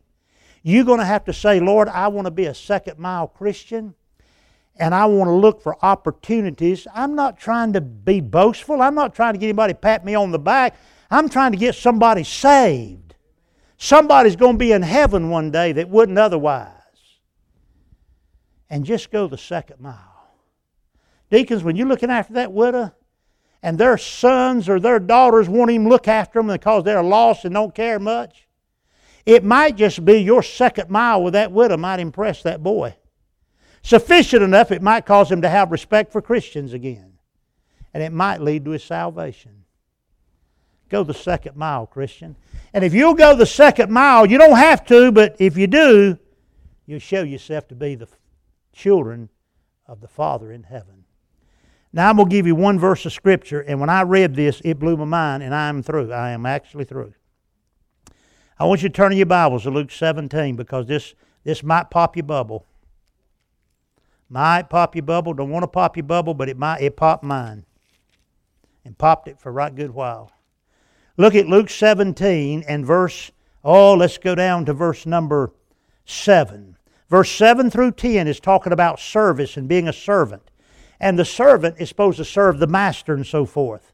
you're 0.61 0.85
going 0.85 0.99
to 0.99 1.05
have 1.05 1.25
to 1.25 1.33
say, 1.33 1.59
Lord, 1.59 1.87
I 1.87 2.09
want 2.09 2.25
to 2.25 2.31
be 2.31 2.45
a 2.45 2.53
second 2.53 2.99
mile 2.99 3.25
Christian 3.25 3.95
and 4.75 4.93
I 4.93 5.05
want 5.05 5.27
to 5.29 5.33
look 5.33 5.63
for 5.63 5.83
opportunities. 5.83 6.85
I'm 6.93 7.15
not 7.15 7.39
trying 7.39 7.73
to 7.73 7.81
be 7.81 8.21
boastful. 8.21 8.83
I'm 8.83 8.93
not 8.93 9.15
trying 9.15 9.33
to 9.33 9.39
get 9.39 9.47
anybody 9.47 9.73
to 9.73 9.79
pat 9.79 10.05
me 10.05 10.13
on 10.13 10.29
the 10.29 10.37
back. 10.37 10.75
I'm 11.09 11.27
trying 11.27 11.53
to 11.53 11.57
get 11.57 11.73
somebody 11.73 12.23
saved. 12.23 13.15
Somebody's 13.79 14.35
going 14.35 14.53
to 14.53 14.59
be 14.59 14.73
in 14.73 14.83
heaven 14.83 15.31
one 15.31 15.49
day 15.49 15.71
that 15.71 15.89
wouldn't 15.89 16.19
otherwise 16.19 16.82
and 18.73 18.83
just 18.85 19.11
go 19.11 19.27
the 19.27 19.37
second 19.37 19.79
mile. 19.79 20.31
Deacons, 21.29 21.63
when 21.63 21.75
you're 21.75 21.87
looking 21.87 22.09
after 22.09 22.33
that 22.33 22.51
widow, 22.51 22.91
and 23.61 23.77
their 23.77 23.99
sons 23.99 24.67
or 24.67 24.79
their 24.79 24.97
daughters 24.97 25.47
won't 25.47 25.69
even 25.69 25.87
look 25.87 26.07
after 26.07 26.39
them 26.39 26.47
because 26.47 26.83
they're 26.83 27.03
lost 27.03 27.45
and 27.45 27.53
don't 27.53 27.75
care 27.75 27.99
much, 27.99 28.47
it 29.27 29.43
might 29.43 29.75
just 29.75 30.03
be 30.03 30.13
your 30.13 30.41
second 30.41 30.89
mile 30.89 31.21
with 31.21 31.33
that 31.33 31.51
widow 31.51 31.77
might 31.77 31.99
impress 31.99 32.41
that 32.41 32.63
boy. 32.63 32.95
Sufficient 33.83 34.41
enough, 34.41 34.71
it 34.71 34.81
might 34.81 35.05
cause 35.05 35.31
him 35.31 35.43
to 35.43 35.49
have 35.49 35.71
respect 35.71 36.11
for 36.11 36.19
Christians 36.19 36.73
again. 36.73 37.13
And 37.93 38.01
it 38.01 38.11
might 38.11 38.41
lead 38.41 38.65
to 38.65 38.71
his 38.71 38.83
salvation. 38.83 39.65
Go 40.89 41.03
the 41.03 41.13
second 41.13 41.55
mile, 41.55 41.85
Christian. 41.85 42.35
And 42.73 42.83
if 42.83 42.95
you'll 42.95 43.13
go 43.13 43.35
the 43.35 43.45
second 43.45 43.91
mile, 43.91 44.25
you 44.25 44.39
don't 44.39 44.57
have 44.57 44.83
to, 44.87 45.11
but 45.11 45.35
if 45.37 45.57
you 45.57 45.67
do, 45.67 46.17
you'll 46.87 46.97
show 46.97 47.21
yourself 47.21 47.67
to 47.67 47.75
be 47.75 47.93
the 47.93 48.07
children 48.73 49.29
of 49.87 50.01
the 50.01 50.07
Father 50.07 50.51
in 50.51 50.63
heaven. 50.63 51.05
Now, 51.93 52.09
I'm 52.09 52.17
going 52.17 52.27
to 52.27 52.35
give 52.35 52.47
you 52.47 52.55
one 52.55 52.79
verse 52.79 53.05
of 53.05 53.13
Scripture, 53.13 53.61
and 53.61 53.79
when 53.79 53.89
I 53.89 54.01
read 54.01 54.35
this, 54.35 54.61
it 54.65 54.79
blew 54.79 54.97
my 54.97 55.05
mind, 55.05 55.43
and 55.43 55.53
I 55.53 55.69
am 55.69 55.83
through. 55.83 56.11
I 56.11 56.31
am 56.31 56.45
actually 56.45 56.85
through. 56.85 57.13
I 58.59 58.65
want 58.65 58.81
you 58.81 58.89
to 58.89 58.93
turn 58.93 59.11
in 59.11 59.17
your 59.17 59.27
Bibles 59.27 59.63
to 59.63 59.71
Luke 59.71 59.91
17 59.91 60.55
because 60.55 60.87
this, 60.87 61.13
this 61.43 61.63
might 61.63 61.89
pop 61.91 62.15
your 62.15 62.23
bubble. 62.23 62.65
Might 64.29 64.69
pop 64.69 64.95
your 64.95 65.03
bubble. 65.03 65.33
Don't 65.33 65.51
want 65.51 65.63
to 65.63 65.67
pop 65.67 65.95
your 65.95 66.05
bubble, 66.05 66.33
but 66.33 66.49
it 66.49 66.57
might 66.57 66.81
it 66.81 66.97
popped 66.97 67.23
mine. 67.23 67.65
And 68.85 68.97
popped 68.97 69.27
it 69.27 69.39
for 69.39 69.49
a 69.49 69.51
right 69.51 69.73
good 69.73 69.91
while. 69.91 70.31
Look 71.17 71.35
at 71.35 71.47
Luke 71.47 71.69
17 71.69 72.63
and 72.67 72.85
verse, 72.85 73.31
oh, 73.63 73.93
let's 73.93 74.17
go 74.17 74.33
down 74.33 74.65
to 74.65 74.73
verse 74.73 75.05
number 75.05 75.53
7. 76.05 76.75
Verse 77.09 77.31
7 77.31 77.69
through 77.69 77.91
10 77.91 78.27
is 78.27 78.39
talking 78.39 78.73
about 78.73 78.99
service 78.99 79.57
and 79.57 79.67
being 79.67 79.87
a 79.87 79.93
servant. 79.93 80.49
And 80.99 81.19
the 81.19 81.25
servant 81.25 81.75
is 81.79 81.89
supposed 81.89 82.17
to 82.17 82.25
serve 82.25 82.59
the 82.59 82.67
master 82.67 83.13
and 83.13 83.25
so 83.25 83.45
forth. 83.45 83.91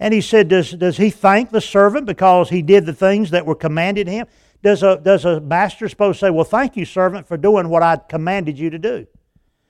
And 0.00 0.12
he 0.12 0.20
said, 0.20 0.48
does, 0.48 0.72
does 0.72 0.96
he 0.96 1.10
thank 1.10 1.50
the 1.50 1.60
servant 1.60 2.06
because 2.06 2.50
he 2.50 2.60
did 2.60 2.86
the 2.86 2.92
things 2.92 3.30
that 3.30 3.46
were 3.46 3.54
commanded 3.54 4.08
him? 4.08 4.26
Does 4.62 4.82
a, 4.82 4.96
does 4.96 5.24
a 5.24 5.40
master 5.40 5.88
supposed 5.88 6.20
to 6.20 6.26
say, 6.26 6.30
Well, 6.30 6.44
thank 6.44 6.76
you, 6.76 6.84
servant, 6.84 7.26
for 7.26 7.36
doing 7.36 7.68
what 7.68 7.82
I 7.82 7.96
commanded 7.96 8.58
you 8.58 8.70
to 8.70 8.78
do? 8.78 9.06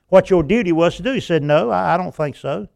What 0.09 0.29
your 0.29 0.43
duty 0.43 0.73
was 0.73 0.97
to 0.97 1.03
do? 1.03 1.13
He 1.13 1.21
said, 1.21 1.43
No, 1.43 1.71
I, 1.71 1.95
I 1.95 1.97
don't 1.97 2.15
think 2.15 2.37
so. 2.37 2.69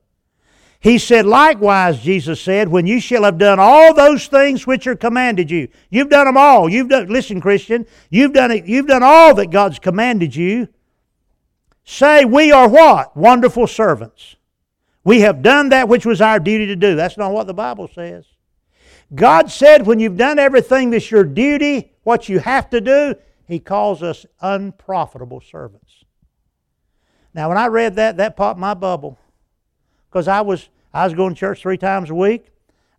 He 0.87 0.99
said, 0.99 1.27
Likewise, 1.27 1.99
Jesus 1.99 2.41
said, 2.41 2.69
when 2.69 2.87
you 2.87 3.01
shall 3.01 3.25
have 3.25 3.39
done 3.39 3.59
all 3.59 3.93
those 3.93 4.29
things 4.29 4.69
which 4.69 4.87
are 4.87 4.95
commanded 4.95 5.51
you. 5.51 5.67
You've 5.91 6.11
done 6.11 6.27
them 6.27 6.37
all. 6.37 6.69
You've 6.69 6.89
done 6.91 7.09
listen, 7.09 7.41
Christian, 7.41 7.87
you've 8.09 8.33
done 8.33 8.53
it, 8.53 8.67
you've 8.67 8.87
done 8.87 9.03
all 9.03 9.35
that 9.35 9.51
God's 9.51 9.81
commanded 9.81 10.37
you. 10.37 10.69
Say, 11.83 12.25
we 12.25 12.53
are 12.53 12.69
what? 12.69 13.17
Wonderful 13.17 13.67
servants. 13.67 14.37
We 15.03 15.23
have 15.23 15.43
done 15.43 15.71
that 15.71 15.89
which 15.89 16.07
was 16.07 16.21
our 16.21 16.39
duty 16.39 16.67
to 16.67 16.77
do. 16.77 16.95
That's 16.95 17.19
not 17.19 17.33
what 17.33 17.49
the 17.49 17.53
Bible 17.53 17.89
says. 17.93 18.25
God 19.13 19.51
said, 19.51 19.89
when 19.89 19.99
you've 19.99 20.17
done 20.17 20.39
everything 20.39 20.91
that's 20.91 21.11
your 21.11 21.25
duty, 21.25 21.95
what 22.05 22.29
you 22.29 22.39
have 22.39 22.71
to 22.71 22.81
do, 22.81 23.17
He 23.49 23.59
calls 23.59 24.05
us 24.05 24.25
unprofitable 24.41 25.41
servants. 25.41 26.05
Now, 27.35 27.49
when 27.49 27.59
I 27.59 27.67
read 27.67 27.97
that, 27.97 28.19
that 28.19 28.37
popped 28.37 28.61
my 28.61 28.75
bubble 28.75 29.19
because 30.09 30.29
I 30.29 30.43
was 30.43 30.69
I 30.97 31.05
was 31.05 31.13
going 31.13 31.35
to 31.35 31.39
church 31.39 31.61
three 31.61 31.77
times 31.77 32.09
a 32.09 32.15
week. 32.15 32.47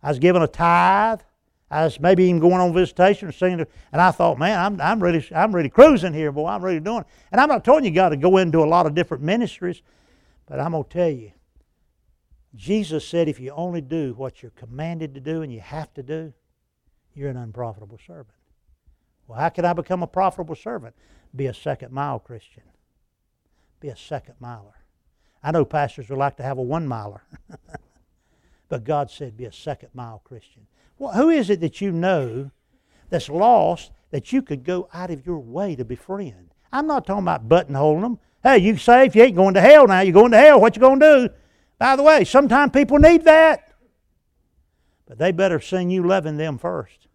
I 0.04 0.08
was 0.10 0.20
giving 0.20 0.40
a 0.40 0.46
tithe. 0.46 1.20
I 1.68 1.82
was 1.82 1.98
maybe 1.98 2.22
even 2.26 2.38
going 2.38 2.60
on 2.60 2.72
visitation 2.72 3.28
or 3.28 3.32
singing, 3.32 3.66
and 3.90 4.00
I 4.00 4.12
thought, 4.12 4.38
man, 4.38 4.56
I'm, 4.56 4.80
I'm 4.80 5.02
really 5.02 5.26
I'm 5.34 5.52
really 5.52 5.68
cruising 5.68 6.14
here, 6.14 6.30
boy. 6.30 6.46
I'm 6.46 6.64
really 6.64 6.78
doing 6.78 7.00
it. 7.00 7.06
And 7.32 7.40
I'm 7.40 7.48
not 7.48 7.64
telling 7.64 7.82
you, 7.82 7.90
you 7.90 7.96
got 7.96 8.10
to 8.10 8.16
go 8.16 8.36
into 8.36 8.60
a 8.60 8.64
lot 8.64 8.86
of 8.86 8.94
different 8.94 9.24
ministries, 9.24 9.82
but 10.46 10.60
I'm 10.60 10.70
gonna 10.70 10.84
tell 10.84 11.10
you, 11.10 11.32
Jesus 12.54 13.06
said, 13.06 13.28
if 13.28 13.40
you 13.40 13.50
only 13.50 13.80
do 13.80 14.14
what 14.16 14.42
you're 14.42 14.52
commanded 14.52 15.12
to 15.14 15.20
do 15.20 15.42
and 15.42 15.52
you 15.52 15.60
have 15.60 15.92
to 15.94 16.02
do, 16.04 16.32
you're 17.14 17.30
an 17.30 17.36
unprofitable 17.36 17.98
servant. 18.06 18.28
Well, 19.26 19.40
how 19.40 19.48
can 19.48 19.64
I 19.64 19.72
become 19.72 20.04
a 20.04 20.06
profitable 20.06 20.54
servant? 20.54 20.94
Be 21.34 21.46
a 21.46 21.54
second 21.54 21.90
mile 21.90 22.20
Christian. 22.20 22.62
Be 23.80 23.88
a 23.88 23.96
second 23.96 24.36
miler. 24.38 24.78
I 25.42 25.52
know 25.52 25.64
pastors 25.64 26.08
would 26.08 26.18
like 26.18 26.36
to 26.38 26.42
have 26.42 26.58
a 26.58 26.62
one 26.62 26.86
miler, 26.86 27.22
but 28.68 28.84
God 28.84 29.10
said, 29.10 29.36
be 29.36 29.44
a 29.44 29.52
second 29.52 29.90
mile 29.94 30.20
Christian. 30.24 30.66
Well, 30.98 31.12
who 31.12 31.30
is 31.30 31.50
it 31.50 31.60
that 31.60 31.80
you 31.80 31.92
know 31.92 32.50
that's 33.08 33.28
lost 33.28 33.92
that 34.10 34.32
you 34.32 34.42
could 34.42 34.64
go 34.64 34.88
out 34.92 35.10
of 35.10 35.24
your 35.24 35.38
way 35.38 35.76
to 35.76 35.84
befriend? 35.84 36.54
I'm 36.72 36.86
not 36.86 37.06
talking 37.06 37.22
about 37.22 37.48
buttonholing 37.48 38.02
them. 38.02 38.18
Hey, 38.42 38.58
you 38.58 38.76
saved, 38.76 39.16
you 39.16 39.22
ain't 39.22 39.36
going 39.36 39.54
to 39.54 39.60
hell 39.60 39.86
now. 39.86 40.00
You're 40.00 40.12
going 40.12 40.32
to 40.32 40.38
hell. 40.38 40.60
What 40.60 40.76
you 40.76 40.80
going 40.80 41.00
to 41.00 41.28
do? 41.28 41.34
By 41.78 41.96
the 41.96 42.02
way, 42.02 42.24
sometimes 42.24 42.72
people 42.72 42.98
need 42.98 43.24
that. 43.24 43.72
But 45.06 45.18
they 45.18 45.32
better 45.32 45.60
seen 45.60 45.90
you 45.90 46.06
loving 46.06 46.36
them 46.36 46.58
first. 46.58 47.08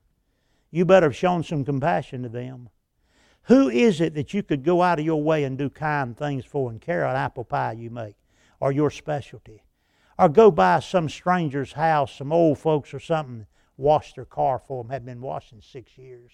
You 0.71 0.85
better 0.85 1.07
have 1.07 1.15
shown 1.15 1.43
some 1.43 1.63
compassion 1.63 2.23
to 2.23 2.29
them. 2.29 2.69
Who 3.43 3.69
is 3.69 4.01
it 4.01 4.15
that 4.15 4.33
you 4.33 4.41
could 4.41 4.63
go 4.63 4.81
out 4.81 4.99
of 4.99 5.05
your 5.05 5.21
way 5.21 5.43
and 5.43 5.57
do 5.57 5.69
kind 5.69 6.17
things 6.17 6.45
for 6.45 6.71
and 6.71 6.81
carry 6.81 7.07
an 7.07 7.15
apple 7.15 7.43
pie 7.43 7.73
you 7.73 7.89
make 7.89 8.15
or 8.59 8.71
your 8.71 8.89
specialty? 8.89 9.62
Or 10.17 10.29
go 10.29 10.51
by 10.51 10.79
some 10.79 11.09
stranger's 11.09 11.73
house, 11.73 12.15
some 12.15 12.31
old 12.31 12.59
folks 12.59 12.93
or 12.93 12.99
something, 12.99 13.47
wash 13.77 14.13
their 14.13 14.25
car 14.25 14.59
for 14.59 14.83
them, 14.83 14.91
have 14.91 15.05
been 15.05 15.21
washing 15.21 15.61
six 15.61 15.97
years. 15.97 16.31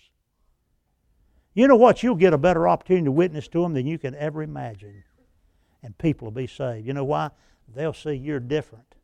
You 1.53 1.67
know 1.67 1.75
what? 1.75 2.03
You'll 2.03 2.15
get 2.15 2.33
a 2.33 2.37
better 2.37 2.67
opportunity 2.67 3.05
to 3.05 3.11
witness 3.11 3.47
to 3.49 3.61
them 3.61 3.73
than 3.73 3.87
you 3.87 3.97
can 3.97 4.15
ever 4.15 4.43
imagine. 4.43 5.03
And 5.81 5.97
people 5.97 6.25
will 6.25 6.31
be 6.31 6.47
saved. 6.47 6.85
You 6.85 6.93
know 6.93 7.05
why? 7.05 7.31
they'll 7.75 7.93
see 7.93 8.13
you're 8.13 8.39
different 8.39 8.95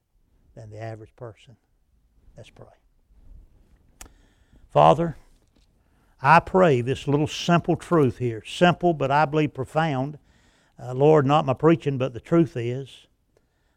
than 0.55 0.69
the 0.69 0.81
average 0.81 1.15
person. 1.15 1.55
Let's 2.37 2.49
pray. 2.49 2.65
Father, 4.71 5.17
I 6.21 6.39
pray 6.39 6.81
this 6.81 7.07
little 7.07 7.27
simple 7.27 7.75
truth 7.75 8.17
here, 8.17 8.43
simple 8.45 8.93
but 8.93 9.11
I 9.11 9.25
believe 9.25 9.53
profound. 9.53 10.17
Uh, 10.81 10.93
Lord, 10.93 11.25
not 11.25 11.45
my 11.45 11.53
preaching, 11.53 11.97
but 11.97 12.13
the 12.13 12.19
truth 12.19 12.57
is 12.57 13.07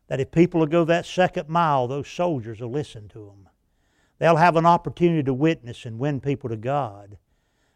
that 0.09 0.21
if 0.21 0.31
people 0.31 0.61
will 0.61 0.67
go 0.67 0.85
that 0.85 1.07
second 1.07 1.49
mile, 1.49 1.87
those 1.87 2.09
soldiers 2.09 2.61
will 2.61 2.71
listen 2.71 3.09
to 3.09 3.27
them. 3.27 3.49
They'll 4.19 4.37
have 4.37 4.57
an 4.57 4.67
opportunity 4.67 5.23
to 5.23 5.35
witness 5.35 5.85
and 5.85 5.99
win 5.99 6.21
people 6.21 6.51
to 6.51 6.57
God. 6.57 7.19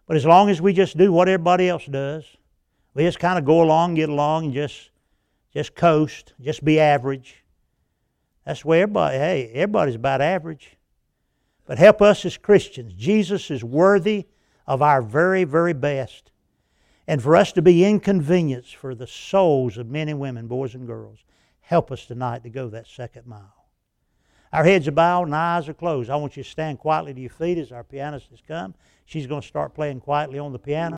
But 0.07 0.17
as 0.17 0.27
long 0.27 0.51
as 0.51 0.61
we 0.61 0.73
just 0.73 0.97
do 0.97 1.13
what 1.13 1.29
everybody 1.29 1.69
else 1.69 1.87
does, 1.87 2.25
we 2.95 3.05
just 3.05 3.21
kind 3.21 3.39
of 3.39 3.45
go 3.45 3.63
along, 3.63 3.95
get 3.95 4.09
along, 4.09 4.47
and 4.47 4.55
just 4.55 4.91
just 5.53 5.75
coast, 5.75 6.33
just 6.41 6.65
be 6.65 6.81
average. 6.81 7.45
That's 8.47 8.65
where 8.65 8.83
everybody, 8.83 9.19
hey, 9.19 9.51
everybody's 9.55 9.95
about 9.95 10.21
average. 10.21 10.77
But 11.67 11.79
help 11.79 12.03
us 12.03 12.25
as 12.25 12.37
Christians. 12.37 12.95
Jesus 12.95 13.51
is 13.51 13.63
worthy 13.63 14.27
of 14.67 14.83
our 14.83 15.03
very, 15.03 15.45
very 15.45 15.75
best. 15.75 16.31
And 17.07 17.23
for 17.23 17.37
us 17.37 17.53
to 17.53 17.63
be 17.63 17.85
inconvenienced 17.85 18.77
for 18.77 18.95
the 18.95 19.07
souls 19.07 19.77
of 19.77 19.89
men 19.89 20.09
and 20.09 20.19
women, 20.19 20.47
boys 20.47 20.75
and 20.75 20.87
girls, 20.87 21.19
help 21.73 21.91
us 21.91 22.05
tonight 22.05 22.43
to 22.43 22.51
go 22.51 22.69
that 22.69 22.87
second 22.87 23.27
mile. 23.27 23.67
Our 24.53 24.63
heads 24.63 24.87
are 24.87 24.93
bowed 24.93 25.23
and 25.23 25.35
eyes 25.35 25.71
are 25.71 25.73
closed. 25.75 26.11
I 26.11 26.17
want 26.17 26.37
you 26.37 26.43
to 26.43 26.49
stand 26.49 26.79
quietly 26.79 27.15
to 27.15 27.21
your 27.23 27.31
feet 27.31 27.57
as 27.57 27.73
our 27.73 27.83
pianist 27.83 28.27
has 28.29 28.43
come. 28.47 28.75
She's 29.07 29.27
going 29.27 29.41
to 29.41 29.49
start 29.49 29.75
playing 29.75 30.01
quietly 30.01 30.39
on 30.39 30.53
the 30.53 30.59
piano. 30.59 30.91